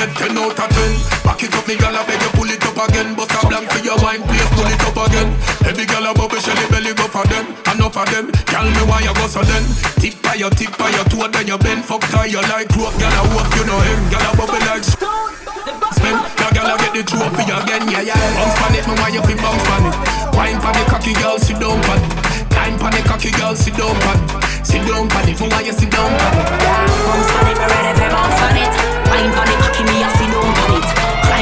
Get 0.00 0.32
10 0.32 0.38
out 0.40 0.56
of 0.56 0.70
10 0.72 1.28
Back 1.28 1.44
it 1.44 1.52
up, 1.52 1.68
me 1.68 1.76
girl, 1.76 1.92
I 1.92 2.00
beg 2.08 2.20
you 2.24 2.32
pull 2.32 2.48
it 2.48 2.64
up 2.64 2.80
again. 2.88 3.12
Bust 3.12 3.36
a 3.36 3.40
blank 3.44 3.68
for 3.68 3.84
your 3.84 4.00
wine, 4.00 4.24
please 4.24 4.48
pull 4.56 4.64
it 4.64 4.80
up 4.80 4.96
again. 4.96 5.28
Every 5.68 5.84
girl 5.84 6.08
a 6.08 6.12
bubble, 6.16 6.40
shelly 6.40 6.64
belly 6.72 6.96
go 6.96 7.04
for 7.12 7.24
them. 7.28 7.52
Enough 7.68 8.00
of 8.00 8.08
them, 8.08 8.32
girl, 8.48 8.64
me 8.64 8.82
why 8.88 9.04
you 9.04 9.12
go 9.12 9.28
so 9.28 9.44
then? 9.44 9.64
Tip 10.00 10.16
by 10.24 10.40
your, 10.40 10.48
tip 10.56 10.72
by 10.80 10.88
your 10.90 11.04
toe, 11.12 11.28
then 11.28 11.46
you 11.46 11.58
bend. 11.60 11.84
Fuck 11.84 12.00
tie 12.08 12.32
you 12.32 12.40
like 12.48 12.72
rope, 12.72 12.96
girl, 12.96 13.12
I 13.12 13.22
walk, 13.36 13.52
you 13.52 13.64
know 13.68 13.80
him 13.84 14.00
Girl, 14.08 14.24
a 14.24 14.30
bubble 14.36 14.62
like 14.64 14.84
spin 14.84 16.16
Now, 16.40 16.50
girl, 16.56 16.72
I 16.72 16.74
get 16.80 16.92
the 16.96 17.02
trophy 17.04 17.44
again, 17.44 17.84
yeah, 17.92 18.08
yeah. 18.08 18.20
Bounce 18.40 18.60
on 18.64 18.72
it, 18.72 18.84
me 18.88 18.94
why 18.96 19.12
you 19.12 19.22
fi 19.22 19.34
bounce 19.36 19.68
on 19.68 19.84
it? 19.84 19.94
Wine 20.32 20.58
pon 20.64 20.72
the 20.72 20.84
cocky, 20.88 21.12
girl, 21.20 21.36
sit 21.36 21.60
down 21.60 21.76
it. 21.76 22.02
Time 22.48 22.80
pon 22.80 22.90
the 22.96 23.04
cocky, 23.04 23.30
girl, 23.36 23.52
sit 23.52 23.76
down 23.76 23.92
it. 23.92 24.18
Sit 24.64 24.80
down 24.88 25.08
pon 25.12 25.28
it, 25.28 25.36
me 25.36 25.46
why 25.46 25.60
you 25.60 25.76
sit 25.76 25.92
down 25.92 26.08
it? 26.08 26.20
Bounce 26.24 27.32
on 27.36 27.46
it, 27.52 27.56
me 27.60 27.66
ready 27.68 27.99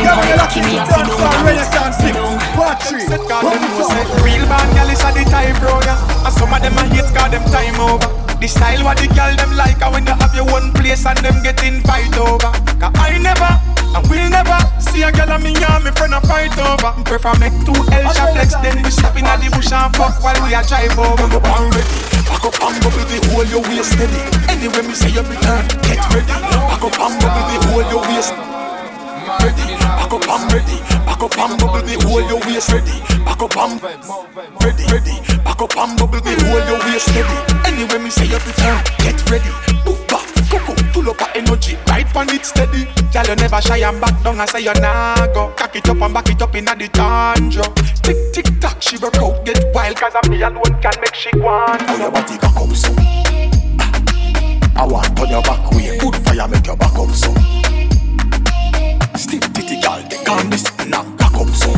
On 0.09 0.25
it, 0.25 0.39
cocky 0.41 0.61
me, 0.65 0.79
I 0.79 0.89
see 0.89 1.05
down 1.05 1.49
it. 1.49 2.39
Sit. 2.89 3.21
God, 3.29 3.45
them 3.45 4.25
Real 4.25 4.45
bad 4.49 4.65
gal 4.73 4.89
is 4.89 5.03
a 5.05 5.13
the 5.13 5.25
type, 5.29 5.57
bro, 5.61 5.81
yeah 5.85 5.99
And 6.25 6.33
some 6.33 6.53
of 6.53 6.61
them 6.63 6.77
a 6.79 6.83
hate, 6.89 7.09
got 7.13 7.31
them 7.31 7.45
time 7.53 7.77
over 7.81 8.09
The 8.41 8.49
style 8.49 8.85
what 8.85 8.97
the 8.97 9.09
gal 9.13 9.35
them 9.37 9.53
like 9.57 9.81
And 9.85 9.93
when 9.93 10.05
you 10.09 10.17
have 10.17 10.33
your 10.33 10.49
one 10.49 10.73
place 10.73 11.05
and 11.05 11.19
them 11.21 11.43
get 11.45 11.61
invite 11.61 12.17
over 12.17 12.49
Cause 12.81 12.95
I 12.97 13.21
never, 13.21 13.53
and 13.93 14.05
will 14.09 14.29
never 14.33 14.59
See 14.81 15.05
a 15.05 15.13
gal 15.13 15.29
and 15.29 15.45
me 15.45 15.53
and 15.53 15.85
me 15.85 15.91
friend 15.93 16.17
a 16.17 16.21
fight 16.25 16.57
over 16.57 16.97
Prefer 17.05 17.37
make 17.37 17.57
two 17.67 17.77
L 17.93 18.09
flex 18.33 18.57
Then 18.65 18.81
we 18.81 18.91
stop 18.91 19.17
in 19.21 19.29
the 19.29 19.49
bush 19.53 19.73
and 19.73 19.93
fuck 19.93 20.17
while 20.25 20.39
we 20.41 20.57
a 20.57 20.65
drive 20.65 20.97
over 20.97 21.29
Go 21.29 21.39
on 21.53 21.69
ready, 21.77 21.97
back 22.25 22.45
up 22.49 22.57
and 22.65 22.77
bubble 22.81 23.05
the 23.07 23.19
whole 23.29 23.49
your 23.49 23.63
waist 23.69 23.93
steady 23.93 24.21
Anyway 24.49 24.83
me 24.89 24.95
say 24.97 25.13
you 25.13 25.25
return, 25.25 25.69
get 25.85 26.01
ready 26.11 26.33
Back 26.33 26.81
up 26.81 26.97
and 26.97 27.15
bubble 27.21 27.45
the 27.53 27.57
whole 27.69 27.87
your 27.93 28.03
waist 28.09 28.58
ready. 29.43 29.75
Back 29.79 30.13
up 30.13 30.29
and 30.29 30.53
ready. 30.53 30.79
Back 31.07 31.23
up 31.23 31.39
and 31.39 31.59
bubble 31.59 31.83
the 31.83 31.95
whole 32.07 32.23
your 32.23 32.41
waist 32.47 32.71
ready. 32.71 32.97
Back 33.25 33.43
up 33.43 33.57
and 33.57 33.83
ready, 33.83 34.85
ready. 34.93 35.17
Back 35.43 35.61
up 35.63 35.77
and 35.77 35.99
bubble 35.99 36.21
the 36.21 36.33
whole 36.47 36.63
your 36.69 36.79
waist 36.87 37.11
steady. 37.11 37.37
Anyway, 37.67 37.99
me 37.99 38.11
say 38.11 38.27
you 38.27 38.39
return, 38.39 38.79
get 39.03 39.19
ready. 39.31 39.51
Move 39.83 39.99
back, 40.07 40.27
coco, 40.47 40.75
full 40.93 41.11
up 41.11 41.21
of 41.21 41.29
energy, 41.35 41.77
right 41.89 42.07
on 42.15 42.29
it 42.31 42.47
steady. 42.47 42.87
Girl, 43.13 43.27
you 43.27 43.37
never 43.37 43.61
shy 43.61 43.79
and 43.79 44.01
back 44.01 44.23
down 44.23 44.39
and 44.39 44.49
say 44.49 44.61
you 44.61 44.75
nah 44.75 45.27
go. 45.35 45.53
Cock 45.57 45.77
it 45.77 45.89
up 45.89 46.01
and 46.01 46.15
back 46.15 46.29
it 46.29 46.43
up 46.43 46.55
inna 46.55 46.77
the 46.77 46.89
tundra. 46.89 47.67
Tick 48.03 48.19
tick 48.33 48.61
tock, 48.61 48.81
she 48.81 48.97
work 48.99 49.17
out, 49.17 49.45
get 49.45 49.59
wild. 49.75 49.97
Cause 49.97 50.15
I'm 50.15 50.31
me 50.31 50.43
alone 50.43 50.79
can 50.81 50.95
make 51.01 51.15
she 51.15 51.31
on. 51.43 51.79
How 51.81 51.97
your 51.97 52.11
body 52.11 52.39
cock 52.39 52.57
up 52.57 52.71
so? 52.77 52.95
I 54.77 54.87
want 54.87 55.19
on 55.19 55.29
your 55.29 55.43
back 55.43 55.71
way. 55.73 55.99
Good 55.99 56.17
fire 56.23 56.47
make 56.49 56.67
your 56.67 56.77
back 56.77 56.95
up 56.95 57.11
so. 57.11 57.35
Stiff 59.29 59.45
titty 59.53 59.77
girl, 59.83 60.01
they 60.09 60.17
calm 60.25 60.49
this 60.49 60.65
now 60.87 61.05
cock 61.21 61.35
up 61.35 61.49
so. 61.53 61.69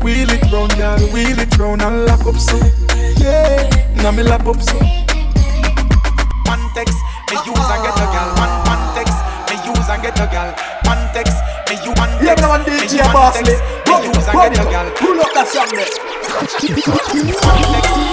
Wheel 0.00 0.30
it 0.32 0.50
round, 0.50 0.72
girl, 0.72 0.98
wheel 1.12 1.38
it 1.38 1.58
round 1.58 1.82
and 1.82 2.06
lock 2.06 2.24
up 2.24 2.36
so. 2.36 2.56
Yeah, 3.20 3.68
now 3.96 4.10
me 4.10 4.22
lap 4.22 4.46
up 4.46 4.56
so. 4.56 4.78
One 6.48 6.64
text, 6.72 6.96
me 7.28 7.36
use 7.44 7.68
and 7.68 7.82
get 7.84 7.92
a 7.92 8.06
girl. 8.08 8.32
One 8.40 8.56
one 8.64 8.88
text, 8.96 9.20
me 9.52 9.60
use 9.68 9.88
and 9.92 10.00
get 10.00 10.16
a 10.16 10.24
girl. 10.32 10.48
One 10.88 11.04
text, 11.12 11.36
me 11.68 11.76
use 11.84 11.92
one 11.92 12.08
text. 12.24 12.24
Yeah, 12.24 12.40
man, 12.48 12.64
me 12.64 12.72
DJ 12.80 12.96
use 12.96 13.04
one 13.04 13.12
Bosley. 13.12 13.44
text, 13.44 13.60
Me 13.84 13.92
use 14.16 14.28
and 14.28 14.32
run 14.32 14.48
get 14.48 14.64
a 14.64 14.70
girl. 14.72 14.88
Pull 14.96 15.20
up 15.20 15.28
that 15.36 15.44
song 15.52 15.68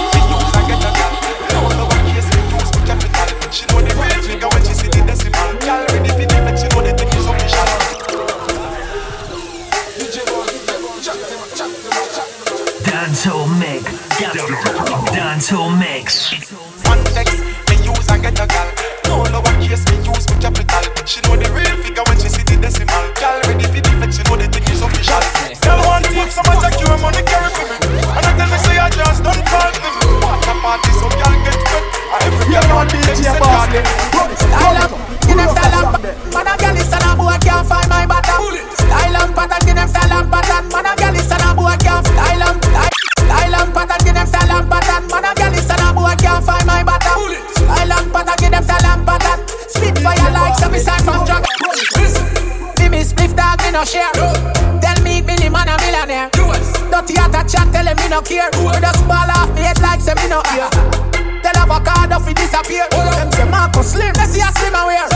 there. 0.04 0.12
Dancehall 15.44 15.76
mix. 15.76 15.93
No 60.34 60.42
ear. 60.56 60.68
Tell 61.42 61.56
avocado 61.56 62.18
fi 62.20 62.32
disappear. 62.32 62.88
Them 62.90 63.30
say 63.32 63.44
Marcus 63.44 63.92
Slim, 63.92 64.12
they 64.14 64.26
see 64.26 64.40
a 64.40 64.50
slim 64.58 64.74
aware. 64.74 65.13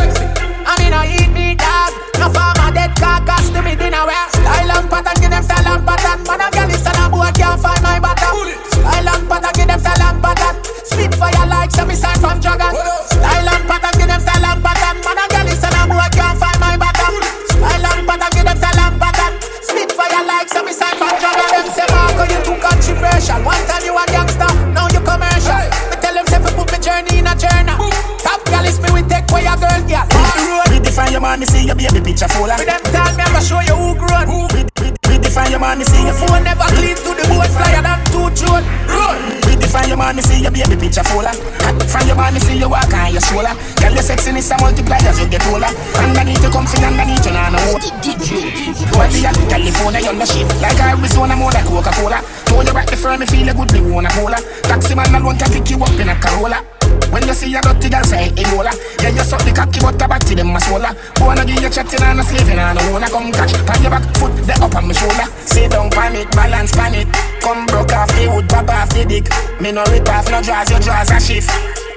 Me 69.61 69.73
no 69.73 69.83
rip 69.91 70.09
off 70.09 70.31
no 70.31 70.41
draws, 70.41 70.71
your 70.71 70.81
draws 70.81 71.11
a 71.11 71.19
shift 71.21 71.51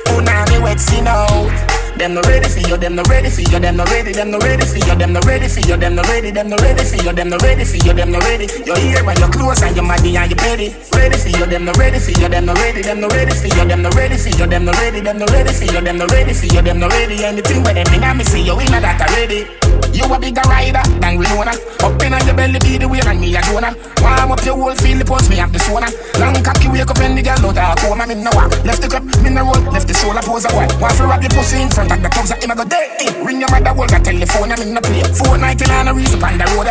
Punani 0.05 0.61
wet 0.61 0.79
skin 0.79 1.07
out 1.07 1.71
them 2.01 2.15
no 2.15 2.21
ready 2.21 2.49
for 2.49 2.61
you, 2.67 2.77
them 2.77 2.95
no 2.95 3.03
ready 3.03 3.29
for 3.29 3.41
you, 3.41 3.59
them 3.59 3.77
no 3.77 3.85
ready, 3.85 4.11
them 4.11 4.31
no 4.31 4.39
ready 4.39 4.65
for 4.65 4.79
you, 4.79 4.95
them 4.95 5.13
no 5.13 5.19
ready 5.21 5.47
for 5.47 5.59
you, 5.59 5.77
them 5.77 5.93
no 5.93 6.01
ready, 6.09 6.31
them 6.31 6.49
no 6.49 6.57
ready 6.57 6.83
for 6.83 6.95
you, 6.95 7.13
them 7.13 7.29
no 7.29 7.37
ready 7.37 7.63
for 7.63 7.77
you, 7.77 7.93
them 7.93 8.11
no 8.11 8.19
ready. 8.21 8.47
Your 8.65 8.79
ear 8.79 9.07
and 9.07 9.19
your 9.19 9.29
clothes 9.29 9.61
and 9.61 9.75
your 9.75 9.85
body 9.85 10.17
and 10.17 10.31
your 10.31 10.37
belly. 10.37 10.73
Ready 10.95 11.17
for 11.17 11.29
you, 11.29 11.45
them 11.45 11.65
no 11.65 11.73
ready 11.73 11.99
for 11.99 12.09
you, 12.09 12.27
them 12.27 12.45
no 12.47 12.53
ready, 12.55 12.81
them 12.81 13.01
no 13.01 13.07
ready 13.09 13.35
for 13.35 13.47
you, 13.53 13.65
them 13.65 13.83
no 13.83 13.89
ready 13.91 14.17
for 14.17 14.29
you, 14.29 14.47
them 14.47 14.65
no 14.65 14.71
ready, 14.71 14.99
them 14.99 15.19
no 15.19 15.25
ready 15.27 15.53
for 15.53 15.65
you, 15.65 15.81
them 15.81 15.97
no 15.99 16.07
ready 16.07 16.33
for 16.33 16.45
you, 16.47 16.61
them 16.63 16.79
no 16.79 16.87
ready. 16.89 17.23
Anything 17.23 17.61
where 17.61 17.73
them 17.75 17.93
in 17.93 18.17
me 18.17 18.23
see 18.23 18.41
you 18.41 18.59
in 18.59 18.71
that 18.71 19.01
already. 19.01 19.70
You 20.01 20.09
a 20.09 20.17
bigger 20.17 20.41
rider 20.49 20.81
than 20.97 21.13
Winona. 21.21 21.53
Up 21.85 22.01
in 22.01 22.17
your 22.25 22.33
belly 22.33 22.57
be 22.65 22.81
the 22.81 22.89
way 22.89 23.05
and 23.05 23.21
me 23.21 23.37
a 23.37 23.41
Jonah. 23.45 23.69
Warm 24.01 24.33
up 24.33 24.41
your 24.41 24.57
whole 24.57 24.73
field, 24.73 25.05
post 25.05 25.29
me 25.29 25.37
have 25.37 25.53
the 25.53 25.61
sauna. 25.61 25.93
Long 26.17 26.33
cocky 26.41 26.73
wake 26.73 26.89
up 26.89 26.97
and 26.97 27.13
the 27.13 27.21
girl 27.21 27.37
out 27.37 27.77
of 27.77 27.85
oh, 27.85 27.93
coma. 27.93 28.09
Me 28.09 28.17
walk, 28.33 28.49
left 28.65 28.81
the 28.81 28.89
cup, 28.89 29.05
me 29.21 29.29
no 29.29 29.45
roll, 29.45 29.61
left 29.69 29.85
the 29.85 29.93
shoulder. 29.93 30.25
pose 30.25 30.45
a 30.45 30.49
boy. 30.49 30.65
Want 30.81 30.97
to 30.97 31.05
rob 31.05 31.21
your 31.21 31.29
pussy 31.37 31.61
in 31.61 31.69
front 31.69 31.93
of 31.93 32.01
the 32.01 32.09
that 32.09 32.41
him 32.41 32.49
a 32.49 32.55
go 32.57 32.65
dead. 32.65 32.97
Ring 33.21 33.45
your 33.45 33.49
mother, 33.53 33.77
hold 33.77 33.93
the 33.93 34.01
telephone, 34.01 34.49
I'm 34.49 34.61
in 34.65 34.73
the 34.73 34.81
play. 34.81 35.05
Four 35.05 35.37
ninety 35.37 35.69
nine 35.69 35.85
a 35.85 35.93
reason 35.93 36.17
on 36.17 36.33
the 36.33 36.45
road. 36.57 36.69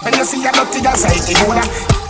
When 0.00 0.16
you 0.16 0.24
see 0.24 0.40
a 0.40 0.50
dirty 0.56 0.80
girl, 0.80 0.96
say 0.96 1.12
it 1.12 1.38
hold. 1.44 1.60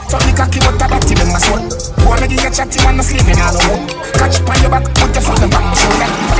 So 0.06 0.16
the 0.22 0.30
cocky 0.30 0.62
but 0.62 0.78
a 0.78 0.86
batty 0.86 1.18
in 1.18 1.26
my 1.26 1.42
soul. 1.42 1.58
Wanna 2.06 2.30
give 2.30 2.38
you 2.38 2.52
chatty 2.54 2.78
man, 2.86 2.96
no 2.96 3.02
sleeping 3.02 3.34
the 3.34 3.58
home. 3.66 3.90
Catch 4.14 4.38
on 4.46 4.58
your 4.62 4.70
back, 4.70 4.86
put 4.94 5.10
your 5.10 5.26
foot 5.26 5.42
on 5.42 5.50
my 5.50 5.74
shoulder. 5.74 6.31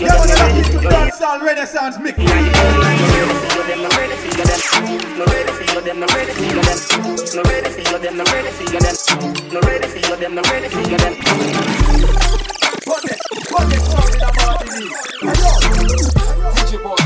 Yeah, 0.00 0.14
when 0.20 0.28
you're 0.28 0.38
looking 0.38 0.80
to 0.80 0.88
dancehall 0.88 1.42
renaissance 1.42 1.98
mix. 1.98 2.18
DJ 16.58 16.82
Boss 16.82 16.82
here, 16.82 16.86
what 16.86 16.97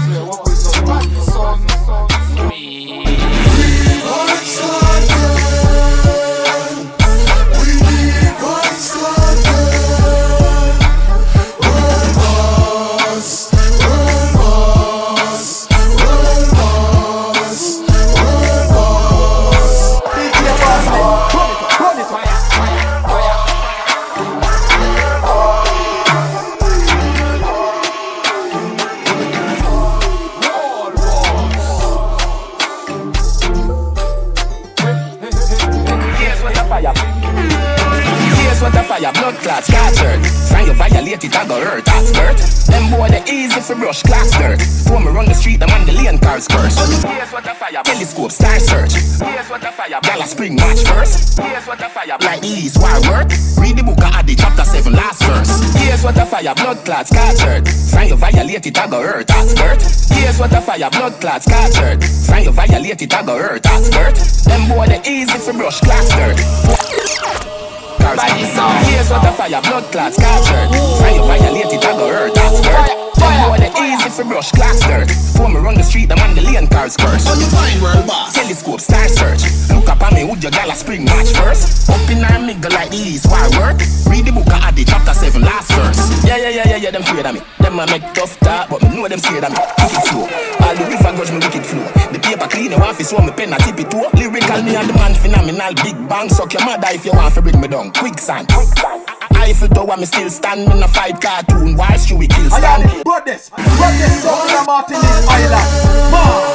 I 41.34 41.46
go 41.46 41.60
hurt. 41.60 41.84
That's 41.84 42.10
hurt. 42.16 42.38
Them 42.72 42.90
boy 42.90 43.08
the 43.08 43.22
easy 43.30 43.60
for 43.60 43.74
brush 43.74 44.02
clock 44.02 44.28
dirt. 44.38 44.60
When 44.88 45.04
me 45.04 45.26
the 45.26 45.34
street, 45.34 45.60
them 45.60 45.70
on 45.70 45.86
the 45.86 45.92
lane 45.92 46.18
cars 46.18 46.48
curse. 46.48 46.76
Here's 47.04 47.32
what 47.32 47.44
the 47.44 47.54
fire. 47.54 47.82
Telescope, 47.82 48.32
star 48.32 48.58
search. 48.60 48.94
Here's 48.94 49.48
what 49.48 49.60
the 49.60 49.72
fire. 49.72 50.00
Gala 50.02 50.26
spring 50.26 50.56
match 50.56 50.84
first. 50.84 51.38
Here's 51.40 51.66
what 51.66 51.78
the 51.78 51.88
fire. 51.88 52.16
Like 52.20 52.40
the 52.40 52.48
east 52.48 52.78
war 52.78 53.00
work. 53.08 53.28
Read 53.58 53.76
the 53.76 53.84
book 53.84 53.98
of 53.98 54.14
Adi, 54.14 54.34
chapter 54.34 54.64
7, 54.64 54.92
last 54.92 55.22
verse. 55.24 55.50
Here's 55.80 56.02
what 56.04 56.14
the 56.14 56.26
fire. 56.26 56.54
Blood 56.54 56.84
clots, 56.84 57.10
scattered. 57.10 57.66
Sign 57.68 58.08
you 58.08 58.16
violate 58.16 58.66
it, 58.66 58.78
I 58.78 58.86
go 58.88 59.02
hurt. 59.02 59.26
That's 59.26 59.52
hurt. 59.58 59.82
Here's 60.16 60.38
what 60.38 60.50
the 60.50 60.60
fire. 60.60 60.90
Blood 60.90 61.20
clots, 61.20 61.44
scattered. 61.46 62.02
Sign 62.02 62.44
you 62.44 62.52
violate 62.52 63.02
it, 63.02 63.14
I 63.14 63.22
go 63.24 63.38
hurt. 63.38 63.62
That's 63.62 63.88
hurt. 63.94 64.16
Them 64.44 64.68
boy 64.68 64.86
the 64.86 65.00
easy 65.08 65.38
for 65.38 65.52
brush 65.52 65.80
clock 65.80 66.04
dirt. 66.16 66.38
Here's 68.20 69.10
what 69.10 69.22
the 69.22 69.32
fire, 69.32 69.62
blood 69.62 69.90
clots, 69.92 70.16
captured. 70.18 70.68
Fire 71.00 71.14
you 71.14 71.22
violate 71.22 71.72
it, 71.72 71.84
I 71.84 71.92
go 71.96 72.08
hurt, 72.08 72.34
that's 72.34 72.60
hurt. 72.66 73.02
Them 73.22 73.48
boy 73.48 73.58
the 73.58 73.70
easy 73.80 74.10
for 74.10 74.24
brush 74.24 74.50
clocks 74.50 74.80
dirt. 74.84 75.10
For 75.38 75.48
me 75.48 75.56
run 75.56 75.74
the 75.74 75.82
street, 75.82 76.08
them 76.10 76.18
on 76.18 76.34
the 76.34 76.42
lane 76.42 76.66
cars 76.66 76.96
curse. 76.96 77.24
Undefined 77.30 77.80
world 77.80 78.06
boss. 78.06 78.34
Telescope, 78.34 78.80
star 78.80 79.08
search. 79.08 79.46
Look 79.70 79.88
up 79.88 80.02
at 80.02 80.12
me 80.12 80.24
with 80.24 80.42
your 80.42 80.52
gala 80.52 80.74
spring 80.74 81.04
match 81.04 81.30
first. 81.32 81.88
Up 81.88 82.02
in 82.10 82.24
our 82.24 82.38
middle 82.42 82.70
like 82.72 82.90
the 82.90 82.98
east, 82.98 83.30
why 83.30 83.46
work? 83.56 83.78
Read 84.10 84.26
the 84.26 84.32
book 84.34 84.46
of 84.50 84.60
Adi, 84.66 84.84
chapter 84.84 85.14
7, 85.14 85.40
last 85.40 85.70
verse. 85.72 86.24
Yeah, 86.26 86.36
yeah, 86.36 86.50
yeah, 86.50 86.68
yeah, 86.68 86.76
yeah, 86.76 86.90
them 86.90 87.02
afraid 87.02 87.26
of 87.26 87.34
me. 87.34 87.40
Them 87.58 87.78
a 87.78 87.86
make 87.86 88.04
tough 88.12 88.38
talk, 88.40 88.68
but 88.68 88.82
me 88.82 88.90
know 88.90 89.08
them 89.08 89.18
scared 89.18 89.44
of 89.44 89.54
me. 89.54 89.62
Kick 89.80 89.94
it 89.96 90.04
slow. 90.10 90.26
All 90.66 90.74
the 90.74 90.84
river 90.90 91.12
grudge 91.14 91.32
me 91.32 91.38
wicked 91.38 91.64
flow. 91.64 91.86
The 92.10 92.18
paper 92.18 92.48
clean, 92.50 92.70
you 92.74 92.78
want 92.78 92.96
fi 92.98 93.04
show 93.06 93.22
me 93.22 93.32
pen, 93.32 93.54
I 93.54 93.58
tip 93.62 93.78
it 93.78 93.88
too. 93.90 94.02
Lyrical, 94.18 94.60
me 94.66 94.74
and 94.74 94.88
the 94.90 94.94
man 94.98 95.14
phenomenal. 95.14 95.72
Big 95.86 95.96
bang, 96.10 96.28
suck 96.28 96.52
your 96.52 96.64
mother 96.66 96.90
if 96.90 97.06
you 97.06 97.14
want 97.14 97.34
to 97.34 97.42
bring 97.42 97.60
me 97.60 97.68
down. 97.68 97.94
Quicksand. 98.02 98.48
Eiffel 99.36 99.68
Tower, 99.68 99.96
me 99.96 100.06
still 100.06 100.28
stand, 100.28 100.62
in 100.62 100.80
no 100.80 100.88
fight 100.88 101.20
cartoon. 101.20 101.76
Why 101.76 101.96
should 101.96 102.18
we 102.18 102.26
kill 102.26 102.52
I 102.52 102.58
stand? 102.58 102.90
the 102.90 103.04
goddess, 103.04 103.48
goddess 103.48 104.24
of 104.24 104.42
the 104.50 104.64
Martinique 104.66 105.28
Island. 105.30 106.10
Man. 106.10 106.52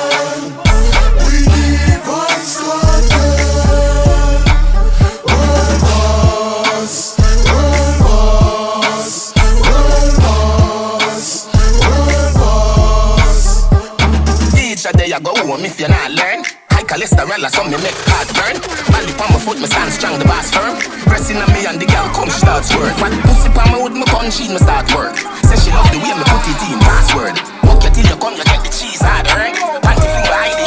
Teacher, 14.52 14.92
there 14.98 15.08
you 15.08 15.20
go 15.22 15.34
home 15.48 15.64
if 15.64 15.80
you 15.80 15.88
not 15.88 16.12
learn. 16.12 16.44
Cholesterol, 16.88 17.44
so 17.52 17.64
me 17.68 17.76
make 17.84 18.00
heart 18.08 18.32
burn. 18.32 18.56
Belly 18.96 19.12
on 19.20 19.28
my 19.36 19.40
foot, 19.44 19.60
me 19.60 19.68
stand 19.68 19.92
strong, 19.92 20.18
the 20.20 20.26
boss 20.26 20.48
firm. 20.56 20.80
Pressing 21.04 21.36
on 21.36 21.52
me 21.52 21.68
and 21.68 21.82
the 21.82 21.86
girl 21.86 22.08
come, 22.16 22.32
she 22.32 22.40
starts 22.40 22.72
work. 22.74 22.96
Fat 22.96 23.12
pussy 23.28 23.52
on 23.52 23.68
my 23.72 23.78
hood, 23.84 23.92
me 23.92 24.06
come, 24.08 24.32
she 24.32 24.48
me 24.48 24.58
start 24.58 24.88
work. 24.96 25.20
Say 25.44 25.60
she 25.60 25.70
love 25.76 25.92
the 25.92 26.00
way 26.00 26.16
me 26.16 26.24
put 26.24 26.48
it 26.48 26.64
in 26.64 26.80
password. 26.80 27.36
Walk 27.68 27.84
you 27.84 27.92
till 27.92 28.08
you 28.08 28.16
come, 28.16 28.40
you 28.40 28.46
get 28.48 28.64
the 28.64 28.72
cheese 28.72 29.04
hard 29.04 29.28
earn. 29.36 29.52
Panty 29.84 30.08
fling 30.08 30.32
behind 30.32 30.56
the 30.56 30.67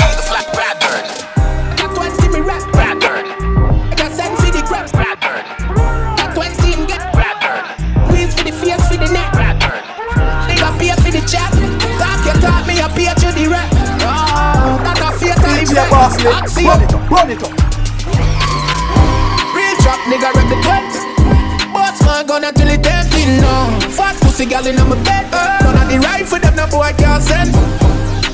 a 15.76 15.84
fatal 15.86 15.86
DJ. 15.86 15.90
Boss 15.90 16.14
Axiom. 16.24 16.66
run 16.66 16.82
it 16.82 16.94
up, 16.94 17.10
run 17.10 17.30
it 17.30 17.42
up. 17.42 17.52
Real 19.54 19.76
trap 19.82 20.00
nigga 20.10 20.30
rep 20.34 20.46
the 20.50 20.58
20 20.62 21.72
Boss 21.72 21.98
man 22.06 22.26
gonna 22.26 22.52
till 22.52 22.68
it 22.68 22.86
empty 22.86 23.26
now 23.40 23.70
Fat 23.90 24.16
pussy 24.20 24.46
gal 24.46 24.66
in 24.66 24.76
my 24.76 24.96
bed. 25.02 25.30
None 25.62 25.76
of 25.76 25.86
the 25.88 25.98
rifle 25.98 26.38
them 26.38 26.56
no 26.56 26.66
boy 26.66 26.92
can't 26.98 27.22
send. 27.22 27.54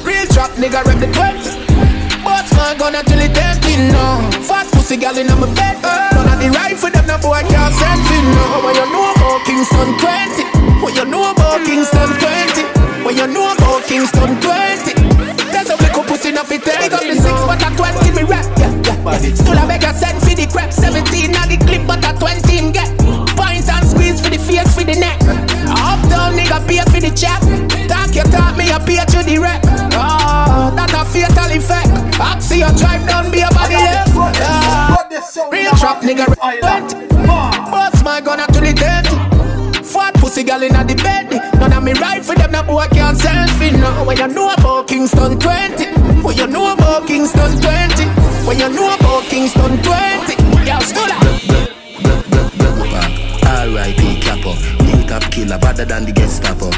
Real 0.05 0.27
trap 0.33 0.51
nigga 0.57 0.85
rep 0.85 0.99
the 1.01 1.09
20 1.13 2.25
Boss 2.25 2.49
man 2.57 2.79
gonna 2.79 3.03
till 3.05 3.21
it 3.21 3.37
empty 3.37 3.77
now 3.93 4.21
Fat 4.45 4.67
pussy 4.73 4.97
gal 4.97 5.17
in 5.17 5.27
my 5.27 5.49
bed. 5.55 5.77
None 6.13 6.29
of 6.29 6.39
the 6.41 6.49
rifle 6.53 6.91
them 6.91 7.07
no 7.07 7.17
boy 7.19 7.43
can't 7.49 7.75
send. 7.75 8.01
Me 8.09 8.19
now 8.33 8.65
What 8.65 8.77
you 8.77 8.87
know 8.93 9.13
about 9.13 9.45
Kingston 9.45 9.91
20 9.99 10.81
What 10.81 10.95
you 10.95 11.05
know 11.05 11.31
about 11.33 11.65
Kingston 11.65 12.11
20 12.17 13.05
What 13.05 13.17
you 13.17 13.27
know 13.27 13.53
about 13.53 13.83
Kingston 13.85 14.41
20 14.41 15.16
There's 15.57 15.71
a 15.73 15.77
little 15.81 16.05
pussy 16.05 16.29
enough 16.29 16.53
it 16.53 16.63
take 16.63 16.93
up 16.93 17.01
the 17.01 17.17
six 17.17 17.33
but 17.49 17.65
a 17.65 17.69
20 17.73 18.13
me 18.13 18.29
rap 18.29 18.45
yeah, 18.61 18.69
yeah. 18.85 19.33
Still 19.33 19.57
beg 19.67 19.85
a 19.85 19.95
send 19.97 20.21
for 20.21 20.37
the 20.37 20.47
crap. 20.53 20.69
17 20.73 21.33
na 21.33 21.47
the 21.49 21.57
clip 21.57 21.87
but 21.89 22.05
a 22.05 22.13
20 22.13 22.53
him 22.53 22.73
get. 22.73 22.93
Points 23.33 23.73
and 23.73 23.89
squeeze 23.89 24.21
for 24.21 24.29
the 24.29 24.37
face 24.37 24.77
for 24.77 24.85
the 24.85 24.93
neck. 25.01 25.17
Uptown 25.65 26.37
nigga 26.37 26.61
pay 26.69 26.85
for 26.93 27.01
the 27.01 27.09
check. 27.17 27.41
Talk 27.89 28.13
you 28.13 28.27
talk 28.29 28.53
me 28.61 28.69
a 28.69 28.77
pay 28.85 29.01
to 29.01 29.25
the 29.25 29.39
rep. 29.41 29.65
Oh, 29.97 30.77
that 30.77 30.93
a 30.93 31.09
fatal 31.09 31.49
effect. 31.49 31.89
Oxy 32.21 32.61
you 32.61 32.71
drive 32.77 33.09
down 33.09 33.33
be 33.33 33.41
a 33.41 33.49
body 33.49 33.81
left. 33.81 34.13
Ah, 34.45 35.09
Real 35.51 35.73
trap 35.81 36.03
nigga 36.05 36.29
rep 36.29 36.37
Boss 37.73 38.03
my 38.05 38.21
gun 38.21 38.45
to 38.53 38.61
the 38.61 38.76
pussy 40.37 40.45
girl 40.45 40.63
inna 40.63 40.85
the 40.85 40.95
bed 40.97 41.31
None 41.59 41.73
of 41.73 41.83
me 41.83 41.93
right 41.95 42.25
for 42.25 42.35
them, 42.35 42.53
no 42.53 42.63
boy 42.63 42.87
can't 42.93 43.17
selfie 43.17 43.73
No, 43.73 44.05
when 44.05 44.19
you 44.19 44.29
know 44.29 44.53
about 44.53 44.89
Kingston 44.89 45.39
20 45.39 45.87
When 46.23 46.37
you 46.37 46.47
know 46.47 46.73
about 46.73 47.07
Kingston 47.07 47.53
20 47.61 48.05
When 48.47 48.59
you 48.59 48.69
know 48.69 48.95
about 48.95 49.25
Kingston 49.25 49.83
20 49.83 50.37
Yo, 50.69 50.79
still 50.81 51.07
R.I.P. 53.47 54.21
Capo, 54.21 54.53
real 54.85 55.07
top 55.07 55.23
killer, 55.33 55.59
better 55.59 55.85
than 55.85 56.05
the 56.05 56.13
Gestapo. 56.13 56.71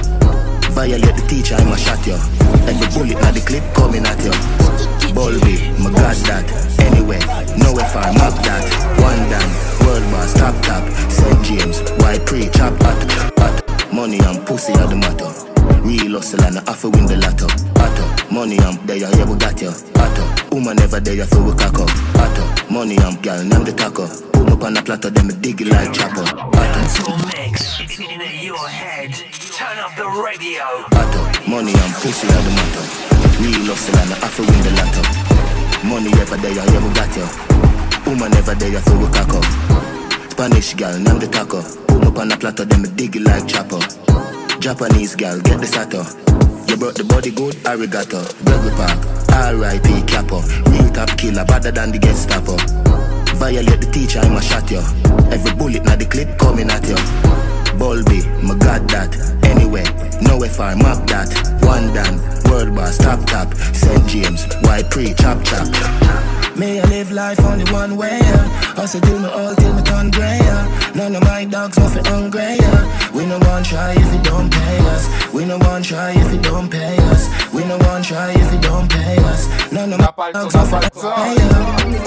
Violate 0.73 1.17
the 1.17 1.27
teacher, 1.29 1.55
I'ma 1.57 1.77
shot 1.77 2.07
you. 2.07 2.15
Every 2.69 2.89
bullet 2.95 3.21
na 3.21 3.31
the 3.33 3.41
clip 3.41 3.65
coming 3.75 4.07
at 4.07 4.19
you. 4.25 4.33
Bulby, 5.13 5.79
my 5.79 5.91
God 5.91 6.17
that. 6.29 6.47
Anyway, 6.81 7.19
no 7.59 7.73
if 7.77 7.97
I 7.97 8.13
map 8.15 8.37
that. 8.45 8.65
One 9.01 9.21
down, 9.29 9.51
world 9.87 10.05
boss, 10.13 10.35
top 10.35 10.55
top. 10.63 10.85
St. 11.11 11.45
James, 11.45 11.81
white 12.01 12.25
pre, 12.25 12.49
chop 12.51 12.81
hot, 12.83 13.13
hot. 13.13 13.28
Money 13.99 14.21
and 14.23 14.47
pussy 14.47 14.71
are 14.79 14.87
the 14.87 14.95
matter. 14.95 15.27
Real 15.83 16.23
hustle 16.23 16.39
and 16.47 16.63
I 16.63 16.71
have 16.71 16.81
to 16.83 16.89
win 16.89 17.11
the 17.11 17.19
latter. 17.19 17.51
Otto, 17.83 18.07
money 18.31 18.55
and 18.55 18.79
there 18.87 18.95
you 18.95 19.11
we 19.27 19.35
got 19.35 19.59
you. 19.59 19.75
Otto, 19.75 20.23
woman 20.55 20.79
never 20.79 21.01
there 21.03 21.19
you 21.19 21.27
feel 21.27 21.43
we 21.43 21.51
cock 21.59 21.83
up. 21.83 21.91
Otto, 22.15 22.47
money 22.71 22.95
and 22.95 23.19
girl, 23.27 23.43
name 23.43 23.67
the 23.67 23.75
taco. 23.75 24.07
Put 24.07 24.47
me 24.47 24.53
up 24.55 24.63
on 24.63 24.79
the 24.79 24.83
platter, 24.87 25.11
then 25.11 25.27
me 25.27 25.35
dig 25.43 25.59
it 25.63 25.75
like 25.75 25.91
chopper. 25.91 26.23
Otto. 26.23 27.11
mix. 27.35 27.83
It's 27.83 27.99
In 27.99 28.23
your 28.39 28.71
head. 28.71 29.19
Turn 29.59 29.79
up 29.83 29.91
the 29.99 30.07
radio. 30.07 30.63
Battle, 30.95 31.27
money 31.51 31.75
and 31.75 31.95
pussy 31.99 32.31
are 32.31 32.43
the 32.47 32.55
matter. 32.55 32.87
Real 33.43 33.67
hustle 33.67 33.99
and 33.99 34.15
I 34.15 34.19
have 34.23 34.35
to 34.39 34.47
win 34.47 34.61
the 34.63 34.73
lotto. 34.79 35.03
Money 35.83 36.15
ever 36.23 36.39
there, 36.39 36.55
you 36.55 36.63
ever 36.63 36.93
got 36.95 37.11
you. 37.19 37.27
Woman 38.07 38.31
ever 38.39 38.55
there, 38.55 38.71
you 38.71 38.79
throw 38.79 39.03
a 39.03 39.11
cock 39.11 39.35
up. 39.43 39.98
Spanish 40.39 40.75
girl, 40.75 40.97
name 41.01 41.19
the 41.19 41.27
taco. 41.27 41.61
Put 41.89 42.15
me 42.15 42.21
on 42.21 42.31
a 42.31 42.37
platter, 42.37 42.65
then 42.65 42.83
me 42.83 42.89
dig 42.95 43.17
it 43.17 43.23
like 43.23 43.49
chopper. 43.49 43.83
Japanese 44.61 45.17
girl, 45.17 45.41
get 45.41 45.59
the 45.59 45.67
sato. 45.67 46.07
You 46.71 46.77
brought 46.79 46.95
the 46.95 47.03
body 47.03 47.33
good, 47.33 47.57
arigato. 47.67 48.23
Burger 48.47 48.71
Park, 48.79 49.03
R.I.P. 49.35 50.07
Capo. 50.07 50.39
Real 50.71 50.89
top 50.95 51.11
killer, 51.19 51.45
better 51.45 51.73
than 51.73 51.91
the 51.91 51.99
Gestapo. 51.99 52.55
Violate 53.35 53.81
the 53.81 53.91
teacher, 53.91 54.21
I'ma 54.21 54.39
shot 54.39 54.71
you. 54.71 54.79
Every 55.35 55.59
bullet 55.59 55.83
na 55.83 55.97
the 55.97 56.07
clip 56.07 56.39
coming 56.39 56.71
at 56.71 56.87
you. 56.87 56.95
Bulby, 57.75 58.23
my 58.41 58.55
god 58.63 58.87
that. 58.95 59.11
Anyway, 59.43 59.83
no 60.23 60.39
if 60.45 60.61
I 60.61 60.79
map 60.79 61.03
that. 61.11 61.35
One 61.67 61.91
done, 61.91 62.23
world 62.47 62.77
boss, 62.77 62.97
top 62.97 63.27
top. 63.27 63.53
St. 63.75 64.07
James, 64.07 64.47
white 64.63 64.89
pre, 64.89 65.15
chop 65.15 65.43
chop. 65.43 65.67
May 66.59 66.81
I 66.81 66.85
live 66.87 67.13
life 67.13 67.39
only 67.45 67.65
one 67.71 67.97
way, 67.97 68.19
yeah. 68.19 68.49
Hustle 68.75 69.01
till 69.01 69.21
me 69.21 69.29
all 69.29 69.55
till 69.55 69.73
me 69.75 69.83
turn 69.83 70.11
grey, 70.11 70.39
yeah. 70.43 70.93
None 70.97 71.15
of 71.15 71.23
my 71.23 71.45
dogs 71.45 71.79
nothing 71.79 72.05
hungry, 72.05 72.59
yeah. 72.59 73.13
We 73.15 73.27
no 73.27 73.39
one 73.39 73.63
try 73.63 73.93
if 73.95 74.13
you 74.13 74.23
don't 74.23 74.51
pay 74.51 74.79
us. 74.91 75.07
We 75.33 75.45
no 75.45 75.57
one 75.59 75.85
try 75.85 76.11
if 76.19 76.33
you 76.35 76.41
don't 76.41 76.69
pay 76.69 76.97
us. 77.15 77.31
We 77.55 77.63
no 77.65 77.79
one 77.87 78.03
try 78.03 78.33
if 78.35 78.53
you 78.53 78.59
don't 78.59 78.91
pay 78.91 79.19
us. 79.31 79.47
None 79.71 79.93
of 79.93 80.01
my 80.01 80.33
dogs 80.33 80.55
nothing 80.55 80.91
hungry, 80.99 82.01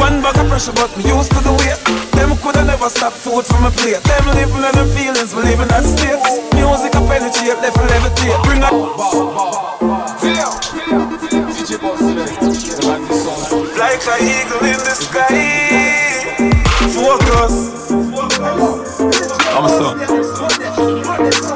One 0.00 0.22
bag 0.24 0.38
of 0.40 0.48
pressure, 0.48 0.72
but 0.72 0.88
me 0.96 1.04
used 1.04 1.32
to 1.36 1.40
the 1.44 1.52
weight. 1.52 1.76
Them 2.16 2.32
coulda 2.40 2.64
never 2.64 2.88
stop 2.88 3.12
food 3.12 3.44
from 3.44 3.64
my 3.64 3.70
plate. 3.76 4.00
Them 4.08 4.24
living 4.32 4.64
in 4.64 4.72
them 4.72 4.88
feelings, 4.96 5.34
we 5.36 5.42
living 5.44 5.68
in 5.68 5.84
the 5.84 5.92
states. 5.92 6.40
Music 6.56 6.94
a 6.96 7.00
penetrate, 7.04 7.60
left 7.60 7.76
a 7.76 7.84
levitate. 7.92 8.40
Bring 8.44 8.64
a 8.64 9.95
like 13.76 14.00
a 14.06 14.16
eagle 14.22 14.64
in 14.64 14.78
the 14.80 14.94
sky. 14.96 15.36
Focus. 16.96 17.54
I'm 19.52 19.64
a 19.64 19.68
son. 19.68 19.98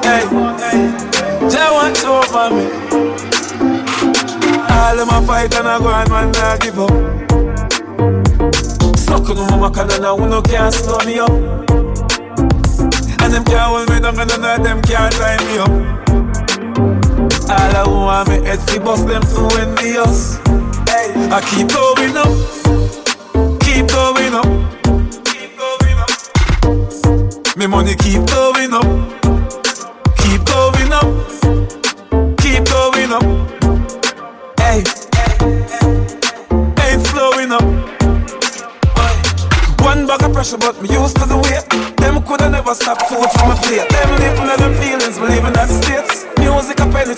Hey, 0.03 0.25
Jah 1.49 1.71
watch 1.73 2.05
over 2.05 2.51
me. 2.55 2.64
All 4.68 4.99
of 4.99 5.07
my 5.09 5.21
fight 5.27 5.55
and 5.55 5.68
I 5.68 5.79
go 5.79 5.91
and 5.91 6.11
man 6.11 6.31
not 6.33 6.61
give 6.61 6.79
up. 6.79 6.91
Suck 8.99 9.31
on 9.31 9.37
mama 9.37 9.71
can 9.71 9.91
and 9.91 10.05
who 10.05 10.29
no 10.29 10.43
can't 10.43 10.75
slow 10.75 10.99
me 11.07 11.18
up. 11.18 11.31
And 13.23 13.33
them 13.33 13.45
can't 13.45 13.71
hold 13.71 13.89
me 13.89 14.01
down 14.01 14.21
and 14.21 14.29
none 14.29 14.45
of 14.45 14.64
them 14.64 14.83
can't 14.83 15.12
tie 15.14 15.39
me 15.47 15.59
up. 15.59 16.00
All 17.51 17.77
I 17.77 17.85
want 17.85 18.29
me 18.29 18.37
head 18.47 18.61
fi 18.61 18.79
bust 18.79 19.09
them 19.09 19.23
too 19.23 19.49
envious. 19.59 20.39
I 21.35 21.41
keep 21.51 21.67
going 21.75 22.17
up, 22.17 22.31
keep 23.67 23.89
going 23.91 24.35
up, 24.35 24.47
keep 25.27 25.59
going 25.59 25.99
up. 25.99 26.11
Me 27.57 27.67
money 27.67 27.95
keep 27.97 28.23
going 28.31 28.73
up, 28.73 28.87
keep 30.23 30.45
going 30.47 30.93
up, 30.95 31.11
keep 32.39 32.63
going 32.71 33.13
up. 33.19 33.27
Hey, 34.61 34.85
ain't 36.87 37.03
slowing 37.07 37.51
up. 37.51 37.67
One 39.83 40.07
bag 40.07 40.23
of 40.23 40.33
pressure, 40.33 40.59
but 40.59 40.81
me 40.81 40.89
used 40.91 41.17
to 41.17 41.27
the 41.27 41.37
weight. 41.37 41.67
Them 41.97 42.23
coulda 42.23 42.49
never 42.49 42.75
stop 42.75 43.03
food 43.09 43.29
from 43.35 43.49
my 43.49 43.57
plate. 43.57 43.89
Them 43.89 44.11
living 44.21 44.51
in 44.51 44.59
them 44.61 44.75
feelings, 44.75 45.19
we 45.19 45.27
living 45.29 45.55
in 45.55 45.69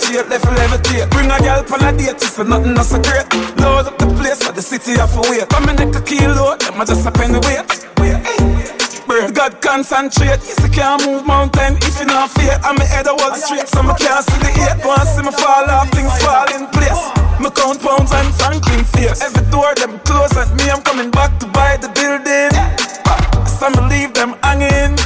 a 0.03 0.23
penetrate, 0.23 0.29
left 0.29 0.45
levitate. 0.45 1.09
Bring 1.11 1.31
a 1.31 1.39
girl 1.39 1.63
on 1.71 1.83
a 1.83 1.97
date, 1.97 2.19
she 2.19 2.27
say 2.27 2.43
nothing 2.43 2.73
not 2.73 2.85
so 2.85 3.01
great. 3.01 3.25
Load 3.59 3.87
up 3.87 3.97
the 3.97 4.07
place, 4.17 4.43
for 4.43 4.51
the 4.51 4.61
city 4.61 4.95
to 4.95 5.07
wait. 5.29 5.47
Come 5.49 5.69
in 5.69 5.75
neck 5.75 5.95
a 5.95 6.01
kilo, 6.01 6.57
them 6.57 6.81
a 6.81 6.85
just 6.85 7.05
a 7.05 7.11
penny 7.11 7.39
weight. 7.47 7.65
God 9.33 9.61
concentrate, 9.61 10.41
yes 10.41 10.59
I 10.63 10.69
can't 10.69 11.05
move 11.05 11.25
mountain 11.25 11.77
if 11.77 11.99
you 11.99 12.05
not 12.05 12.31
fear. 12.31 12.57
I'm 12.63 12.77
a 12.77 12.85
head 12.85 13.07
a 13.07 13.13
wall 13.13 13.35
straight, 13.35 13.67
so 13.67 13.81
I 13.81 13.95
can't 13.97 14.25
see 14.25 14.39
the 14.39 14.51
eight. 14.65 14.85
Want 14.85 15.07
see 15.07 15.21
me 15.21 15.31
fall 15.31 15.69
off, 15.69 15.89
things 15.91 16.11
fall 16.23 16.49
in 16.49 16.65
place. 16.73 17.03
Me 17.39 17.49
count 17.53 17.79
pounds 17.81 18.11
and 18.11 18.33
Franklin 18.35 18.83
face. 18.83 19.21
Every 19.21 19.45
door 19.51 19.73
them 19.75 19.99
close 19.99 20.35
and 20.35 20.49
me 20.57 20.69
I'm 20.69 20.81
coming 20.81 21.11
back 21.11 21.37
to 21.39 21.47
buy 21.47 21.77
the 21.77 21.89
building. 21.93 22.51
So 23.45 23.69
me 23.69 23.81
leave 23.89 24.13
them 24.13 24.35
hanging. 24.41 24.97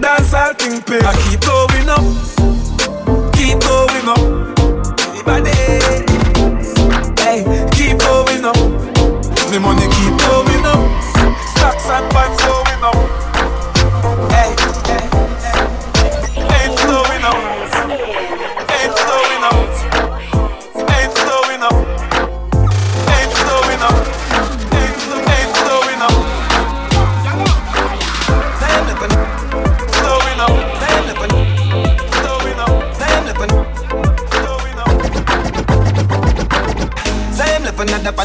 Dance 0.00 0.34
all 0.34 0.52
thing 0.54 0.82
pay. 0.82 0.98
I 0.98 1.14
keep 1.22 1.40
going 1.46 1.88
up. 1.88 2.57
Everybody, 5.28 5.57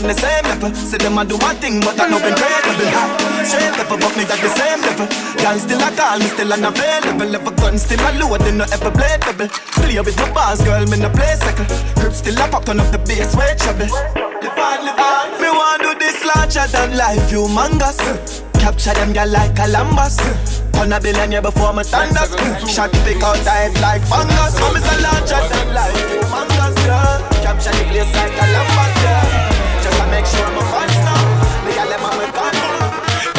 on 0.04 0.12
the 0.12 0.20
same 0.20 0.43
level. 0.43 0.70
Say 0.76 0.97
them 0.97 1.18
a 1.18 1.24
do 1.24 1.38
one 1.39 1.56
thing, 1.58 1.80
but 1.80 1.95
I 1.95 2.12
know 2.12 2.20
been 2.20 2.36
incredible. 2.36 2.91
Straight 3.47 3.76
level, 3.80 3.97
but 3.97 4.14
me 4.20 4.24
at 4.28 4.39
the 4.43 4.51
same 4.51 4.82
level. 4.84 5.08
Girl 5.39 5.58
still 5.58 5.80
a 5.80 5.89
call, 5.95 6.20
me 6.20 6.28
still 6.28 6.51
unavailable. 6.51 7.28
Level 7.32 7.54
gun 7.56 7.78
still 7.80 8.04
a 8.04 8.12
load, 8.20 8.41
they 8.43 8.51
no 8.51 8.68
ever 8.68 8.91
play 8.91 9.16
double. 9.24 9.47
Play 9.80 9.99
with 10.04 10.18
my 10.20 10.28
bars, 10.36 10.62
girl, 10.62 10.84
me 10.91 10.99
no 10.99 11.10
play 11.10 11.36
second. 11.39 11.72
Grip 11.95 12.14
still 12.14 12.36
a 12.36 12.45
pop, 12.51 12.66
turn 12.66 12.80
up 12.80 12.91
the 12.91 12.99
bass, 12.99 13.32
way 13.36 13.56
trouble. 13.56 13.88
Live 13.88 14.60
on, 14.60 14.80
live 14.84 14.99
on. 14.99 15.26
Me 15.39 15.49
want 15.49 15.82
do 15.82 15.95
this 15.95 16.20
larger 16.28 16.68
than 16.68 16.99
life, 16.99 17.24
humongous. 17.32 18.43
Capture 18.60 18.93
them 18.93 19.16
girl 19.16 19.32
like 19.32 19.56
Columbus. 19.56 20.20
Turn 20.76 20.91
a 20.91 20.99
billionaire 20.99 21.41
before 21.41 21.72
me 21.72 21.84
thunders. 21.84 22.36
Shot 22.68 22.91
pick 23.08 23.24
out 23.24 23.39
tight 23.47 23.72
like 23.80 24.04
fungus. 24.04 24.51
So 24.60 24.68
me 24.76 24.80
say 24.84 24.99
larger 24.99 25.41
than 25.47 25.68
life, 25.72 25.95
humongous, 26.12 26.76
girl. 26.84 27.20
Capture 27.39 27.72
the 27.72 27.84
place 27.88 28.12
like 28.16 28.36
Columbus, 28.36 28.93
girl. 28.99 29.53
Make 30.14 30.28
sure 30.28 30.45
my 30.53 30.61
fans 30.72 30.97
know. 31.05 31.22
Me 31.66 31.74
got 31.74 31.89
them 31.89 32.05
on 32.05 32.14
my 32.20 32.30
guns. 32.38 32.61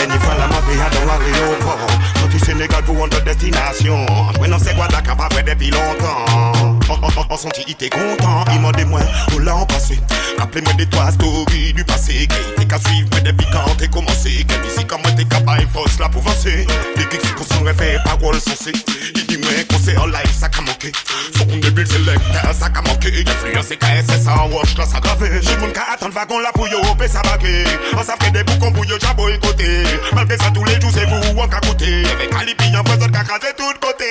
Any 0.03 0.18
fella 0.18 0.47
m'a 0.49 0.61
payé 0.66 0.87
dans 0.93 1.07
l'aéroport 1.07 1.87
Sorti 2.18 2.39
Sénégal 2.41 2.83
pour 2.83 2.97
une 2.97 3.03
autre 3.05 3.22
destination 3.25 4.05
Ouais 4.41 4.49
non 4.49 4.59
c'est 4.59 4.75
Guadalajara 4.75 5.16
pas 5.16 5.29
vrai 5.33 5.43
depuis 5.45 5.70
longtemps 5.70 6.74
En, 6.89 6.95
en, 6.95 7.09
en, 7.09 7.26
en 7.32 7.37
senti 7.37 7.62
il 7.66 7.72
était 7.72 7.89
content 7.89 8.45
Il 8.53 8.61
m'a 8.61 8.72
dit 8.72 8.85
moi 8.85 9.01
où 9.35 9.39
l'an 9.39 9.64
passé 9.66 9.99
Rappelez-moi 10.39 10.72
des 10.74 10.87
trois 10.87 11.11
stories 11.12 11.72
du 11.72 11.85
passé. 11.85 12.26
Qui 12.26 12.37
t'es 12.57 12.64
qu'à 12.66 12.78
suivre 12.78 13.09
mais 13.14 13.20
depuis 13.20 13.47
quand 13.53 13.74
t'es 13.78 13.89
commencé? 13.89 14.45
Quelle 14.49 14.61
musique 14.62 14.87
comme 14.87 15.01
moi 15.03 15.12
t'es 15.12 15.24
capable 15.24 15.66
force 15.72 15.99
là 15.99 16.09
pour 16.09 16.22
avancer? 16.26 16.66
Les 16.97 17.03
geeks 17.03 17.35
pour 17.37 17.47
son 17.47 17.62
réveil 17.64 17.99
parole 18.05 18.39
sensée 18.41 18.72
Il 19.14 19.26
dit 19.26 19.39
moi 19.39 19.51
concert 19.70 20.03
en 20.03 20.07
live 20.07 20.32
ça 20.39 20.49
qu'a 20.49 20.61
manqué. 20.62 20.93
Son 21.39 21.45
début 21.47 21.87
sélecteur 21.87 22.53
ça 22.59 22.68
qu'a 22.68 22.82
manqué. 22.82 23.24
Influence 23.26 23.70
et 23.70 23.76
KSS 23.76 24.26
en 24.28 24.49
wash 24.51 24.76
là 24.76 24.85
ça 24.85 25.01
gravé. 25.01 25.30
J'ai 25.43 25.57
mon 25.57 25.70
cas 25.70 25.85
attendre 25.95 26.14
wagon 26.14 26.39
là 26.41 26.51
pour 26.53 26.68
yo 26.68 26.78
et 27.03 27.09
ça 27.09 27.22
baquer 27.22 27.64
On 27.97 28.03
s'affrait 28.03 28.30
des 28.30 28.45
boucons 28.45 28.72
pour 28.72 28.85
yo 28.85 28.97
j'ai 29.01 29.14
boycotté 29.14 29.85
Malgré 30.12 30.37
ça 30.37 30.51
tous 30.53 30.64
les 30.64 30.80
jours 30.80 30.91
c'est 30.93 31.07
vous 31.07 31.39
en 31.41 31.49
qu'à 31.49 31.61
côté 31.61 32.03
Avec 32.12 32.35
Alipi 32.35 32.76
en 32.76 32.85
faisant 32.85 33.09
qu'à 33.09 33.22
craser 33.24 33.55
tout 33.57 33.72
côté. 33.80 34.05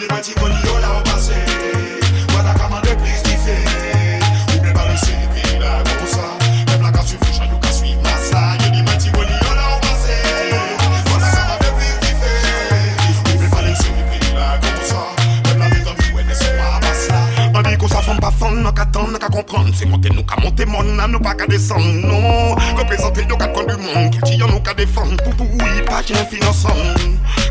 Des 0.00 0.06
bonillos 2.54 2.70
là 2.70 2.92
au 2.92 2.96
passé 2.96 3.27
Voilà 3.27 3.27
descendre, 18.38 18.60
nous 18.60 18.72
qu'à 18.72 18.82
attendre, 18.82 19.08
nous 19.12 19.18
qu'à 19.18 19.28
comprendre. 19.28 19.70
C'est 19.74 19.86
monter, 19.86 20.10
nous 20.10 20.22
qu'à 20.22 20.40
monter, 20.40 20.66
mon 20.66 20.82
nous 20.82 21.20
pas 21.20 21.34
qu'à 21.34 21.46
descendre. 21.46 21.84
Non, 21.84 22.54
représenter 22.76 23.26
nos 23.26 23.36
quatre 23.36 23.52
coins 23.52 23.64
du 23.64 23.82
monde, 23.82 24.12
cultiver 24.12 24.44
nous 24.48 24.60
qu'à 24.60 24.74
défendre. 24.74 25.16
Pour 25.22 25.34
pour 25.34 25.50
oui, 25.50 25.82
pas 25.86 26.02
qu'un 26.02 26.24
finançant. 26.24 26.68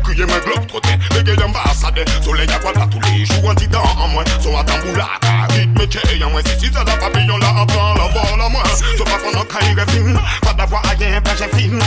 Crier 0.04 0.24
mes 0.24 0.32
globes 0.32 0.44
globe 0.44 0.66
trottin, 0.66 0.98
bégayer 1.14 1.42
ambassade. 1.42 2.04
Soleil 2.22 2.48
à 2.50 2.58
voilà 2.60 2.86
tous 2.86 3.00
les 3.00 3.24
jours, 3.24 3.50
un 3.50 3.54
titan 3.54 3.82
en 3.98 4.08
moins. 4.08 4.24
Son 4.40 4.56
à 4.56 4.64
tamboula, 4.64 5.08
rythme 5.50 5.86
tché 5.86 6.24
en 6.24 6.30
moins. 6.30 6.42
Si 6.44 6.66
si 6.66 6.72
ça 6.72 6.84
la 6.84 6.96
papillon 6.96 7.36
là, 7.38 7.48
apprend 7.60 7.94
la 7.94 8.08
vol 8.08 8.40
en 8.40 8.50
moins. 8.50 8.62
Ce 8.96 9.02
pas 9.02 9.18
qu'on 9.18 9.38
en 9.38 9.44
caille 9.44 9.76
film, 9.90 10.18
pas 10.42 10.54
d'avoir 10.54 10.84
à 10.86 10.90
rien, 10.90 11.20
pas 11.20 11.32
j'ai 11.38 11.58
film. 11.58 11.80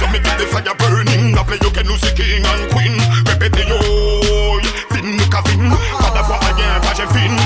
Some 0.00 0.12
me 0.12 0.18
get 0.18 0.38
the 0.38 0.46
fire 0.46 0.74
burning, 0.78 1.36
I 1.36 1.42
play 1.42 1.58
you 1.60 1.70
can 1.70 1.98
see 1.98 2.14
king 2.14 2.44
and 2.46 2.68
queen. 2.70 2.96
Répétez 3.26 3.66
yo, 3.68 4.60
fin 4.90 5.02
nous 5.02 5.28
qu'à 5.28 5.42
fin, 5.42 5.58
pas 5.98 6.10
d'avoir 6.14 6.40
à 6.40 6.54
rien, 6.54 6.80
pas 6.80 6.94
j'ai 6.96 7.06
fin. 7.06 7.37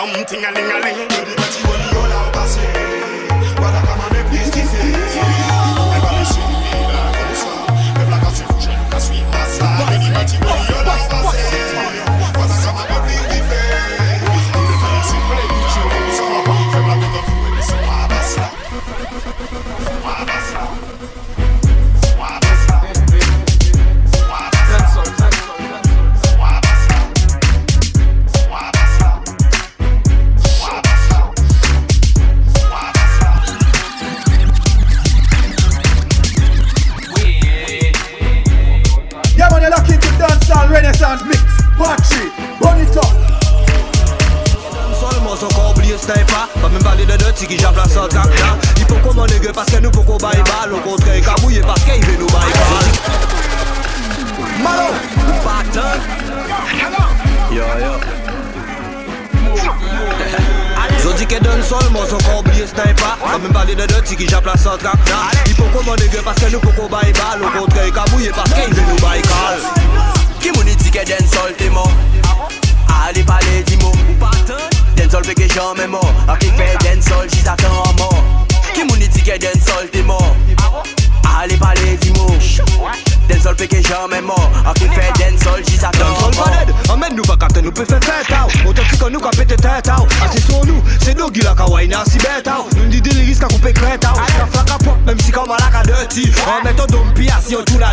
along, 0.00 0.24
ting 0.26 0.44
a 0.44 0.50
ling 0.52 0.70
a 0.70 0.81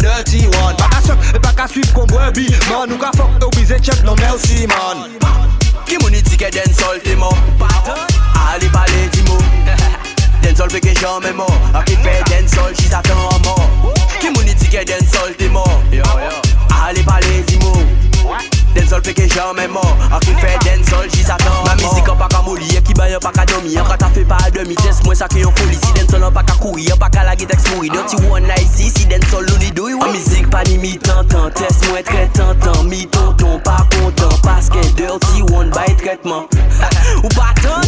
dirty 0.10 0.50
one. 0.58 0.76
Pak 0.78 0.94
a 0.98 1.02
sep, 1.02 1.18
e 1.36 1.40
pak 1.40 1.60
a 1.60 1.68
swip 1.68 1.94
kon 1.94 2.08
bwebi 2.10 2.50
Man, 2.70 2.90
nou 2.90 2.98
ka 2.98 3.12
fok 3.18 3.32
nou 3.42 3.50
bize 3.58 3.78
chep 3.86 4.02
nou 4.08 4.18
mersi 4.22 4.66
man 4.72 5.06
Ki 5.86 6.00
mouni 6.02 6.22
tike 6.26 6.50
den 6.56 6.74
sol 6.74 7.00
te 7.06 7.16
mo 7.20 7.30
Ali 8.50 8.70
pale 8.74 9.06
di 9.14 9.22
mo 9.30 9.38
Den 10.42 10.56
sol 10.56 10.70
peke 10.74 10.96
jan 11.02 11.22
me 11.24 11.34
mo 11.38 11.48
A 11.78 11.84
ki 11.86 11.98
fe 12.04 12.18
den 12.32 12.50
sol, 12.50 12.74
chi 12.74 12.90
satan 12.90 13.22
an 13.30 13.42
mo 13.46 13.58
Ki 14.20 14.34
mouni 14.34 14.58
tike 14.58 14.86
den 14.90 15.06
sol 15.14 15.34
te 15.38 15.50
mo 15.50 15.66
Ali 16.82 17.04
pale 17.06 17.44
di 17.46 17.62
mo 17.66 17.74
Denzol 18.76 19.02
peke 19.02 19.26
jan 19.28 19.56
men 19.56 19.72
mor. 19.72 19.90
Akou 20.12 20.36
fe 20.42 20.52
denzol 20.66 21.08
jiz 21.10 21.30
atan 21.30 21.64
Ma 21.66 21.74
mizik 21.80 22.10
an 22.10 22.18
pa 22.20 22.28
ka 22.30 22.42
moli 22.46 22.68
E 22.78 22.82
ki 22.86 22.94
bayan 22.94 23.20
pa 23.20 23.32
ka 23.32 23.46
domi. 23.46 23.76
An 23.78 23.88
ka 23.90 23.98
ta 23.98 24.10
fe 24.14 24.24
pa 24.26 24.38
a 24.46 24.52
demi. 24.52 24.76
Jes 24.84 25.02
mwen 25.06 25.18
sa 25.18 25.28
ki 25.28 25.42
yon 25.44 25.54
foli. 25.58 25.78
Si 25.82 25.94
denzol 25.98 26.26
an 26.28 26.34
pa 26.34 26.44
ka 26.44 26.56
kouri 26.62 26.90
An 26.94 27.00
pa 27.02 27.10
ka 27.10 27.24
lage 27.28 27.48
teks 27.50 27.70
mouri. 27.72 27.90
Dirty 27.90 28.22
one 28.30 28.46
night 28.48 28.70
si 28.70 28.90
Si 28.90 29.06
denzol 29.10 29.46
louni 29.50 29.72
doui. 29.72 29.98
An 29.98 30.14
mizik 30.14 30.50
pa 30.54 30.64
ni 30.70 30.78
mi 30.78 30.98
tantan 30.98 31.52
Tes 31.58 31.82
mwen 31.90 32.04
tre 32.04 32.28
tantan 32.38 32.86
Mi 32.90 33.06
tonton 33.08 33.60
pa 33.66 33.82
kontan. 33.96 34.34
Paske 34.46 34.82
dirty 34.96 35.42
one 35.54 35.72
bay 35.72 35.96
tretman. 35.98 36.46
Ou 37.24 37.34
pa 37.34 37.54
tan 37.64 37.82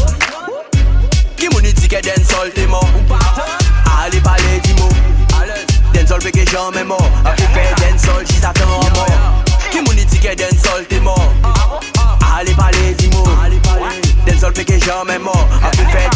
Ki 1.38 1.50
mouni 1.54 1.74
di 1.74 1.88
ke 1.88 2.02
denzol 2.06 2.50
te 2.58 2.66
mor? 2.70 2.86
Ou 2.98 3.06
pa 3.12 3.22
tan 3.38 3.70
Ale 4.02 4.22
pale 4.26 4.58
di 4.66 4.74
mo 4.80 4.90
Denzol 5.94 6.22
peke 6.24 6.46
jan 6.50 6.74
men 6.74 6.88
mor. 6.90 7.06
Akou 7.26 7.54
fe 7.54 7.70
denzol 7.84 8.26
jiz 8.26 8.46
atan 8.48 8.78
an 8.80 8.94
mor. 8.98 9.41
Ticket 10.22 10.38
den 10.38 10.52
sol 10.52 10.86
t'es 10.88 11.00
mort 11.00 11.34
Allez 12.38 12.54
parler 12.54 12.94
dis 12.94 13.10
mots 13.10 13.26
Den 14.28 14.40
sol 14.40 14.54
fait 14.56 14.66
que 14.66 14.78
jamais 14.78 15.18
mort. 15.18 15.48
A 15.64 15.72
fait 15.72 16.10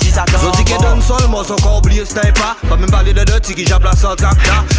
j'y 0.00 0.16
attends 0.16 0.38
Zodi 0.38 0.62
que 0.62 0.80
donne 0.80 1.02
seulement 1.02 1.42
son 1.42 1.56
corps 1.56 1.78
oublié 1.78 2.04
sniper 2.04 2.54
Pas. 2.68 2.76
Même 2.76 2.88
parler 2.88 3.12
de 3.12 3.24
deux 3.24 3.40
qui 3.40 3.66
jappe 3.66 3.82
la 3.82 3.96
sorte 3.96 4.20
là 4.20 4.30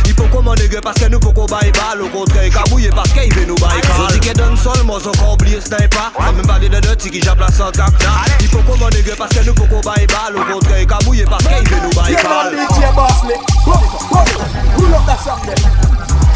Il 0.06 0.14
faut 0.14 0.24
qu'on 0.28 0.42
m'en 0.42 0.56
parce 0.82 0.98
que 0.98 1.10
nous 1.10 1.20
faut 1.22 1.34
qu'on 1.34 1.46
baille 1.46 1.74
balle 1.74 2.02
Au 2.04 2.08
contraire 2.08 2.46
il 2.46 2.54
cabouille 2.54 2.90
parce 2.96 3.10
qu'il 3.10 3.34
veut 3.34 3.46
nous 3.48 3.56
baille 3.56 3.82
balle 3.82 4.12
Zodi 4.12 4.20
que 4.22 4.34
donne 4.38 4.56
seulement 4.56 4.98
son 4.98 5.12
corps 5.12 5.34
oublié 5.34 5.60
sniper 5.60 6.12
Pas. 6.18 6.32
Même 6.32 6.48
parler 6.48 6.70
de 6.70 6.80
deux 6.80 6.96
qui 6.96 7.22
jappe 7.22 7.42
la 7.42 7.52
sorte 7.52 7.76
là 7.76 7.88
Il 8.40 8.48
faut 8.48 8.60
qu'on 8.60 8.78
m'en 8.78 8.88
parce 9.18 9.36
que 9.36 9.44
nous 9.46 9.56
faut 9.58 9.66
qu'on 9.66 9.82
baille 9.82 10.08
balle 10.08 10.38
Au 10.38 10.54
contraire 10.54 10.80
il 10.80 10.88
cabouille 10.88 11.26
parce 11.30 11.44
qu'il 11.44 11.70
veut 11.70 11.82
nous 11.84 12.02
baille 12.02 12.14
Yeah, 12.14 12.24
man, 12.24 12.56
balle 12.56 12.66
DJ 12.66 12.96
Bosley. 12.96 13.36
Run 13.66 13.82
it 13.84 13.94
up, 13.94 14.10
run 14.10 14.24
it 14.24 14.40
up. 14.40 14.78
Pull 14.78 14.94
up 14.94 15.06
that 15.06 15.20
song 15.22 15.42
there. 15.46 16.29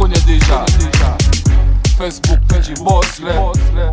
connais 0.00 0.20
déjà. 0.20 0.64
Facebook, 1.98 2.38
Benji 2.48 2.72
Bossley. 2.82 3.34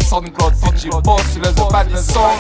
Soundcloud, 0.08 0.54
Benji 0.62 0.90
Bossley. 1.04 1.42
The 1.42 1.70
Body 1.70 1.98
Song. 1.98 2.38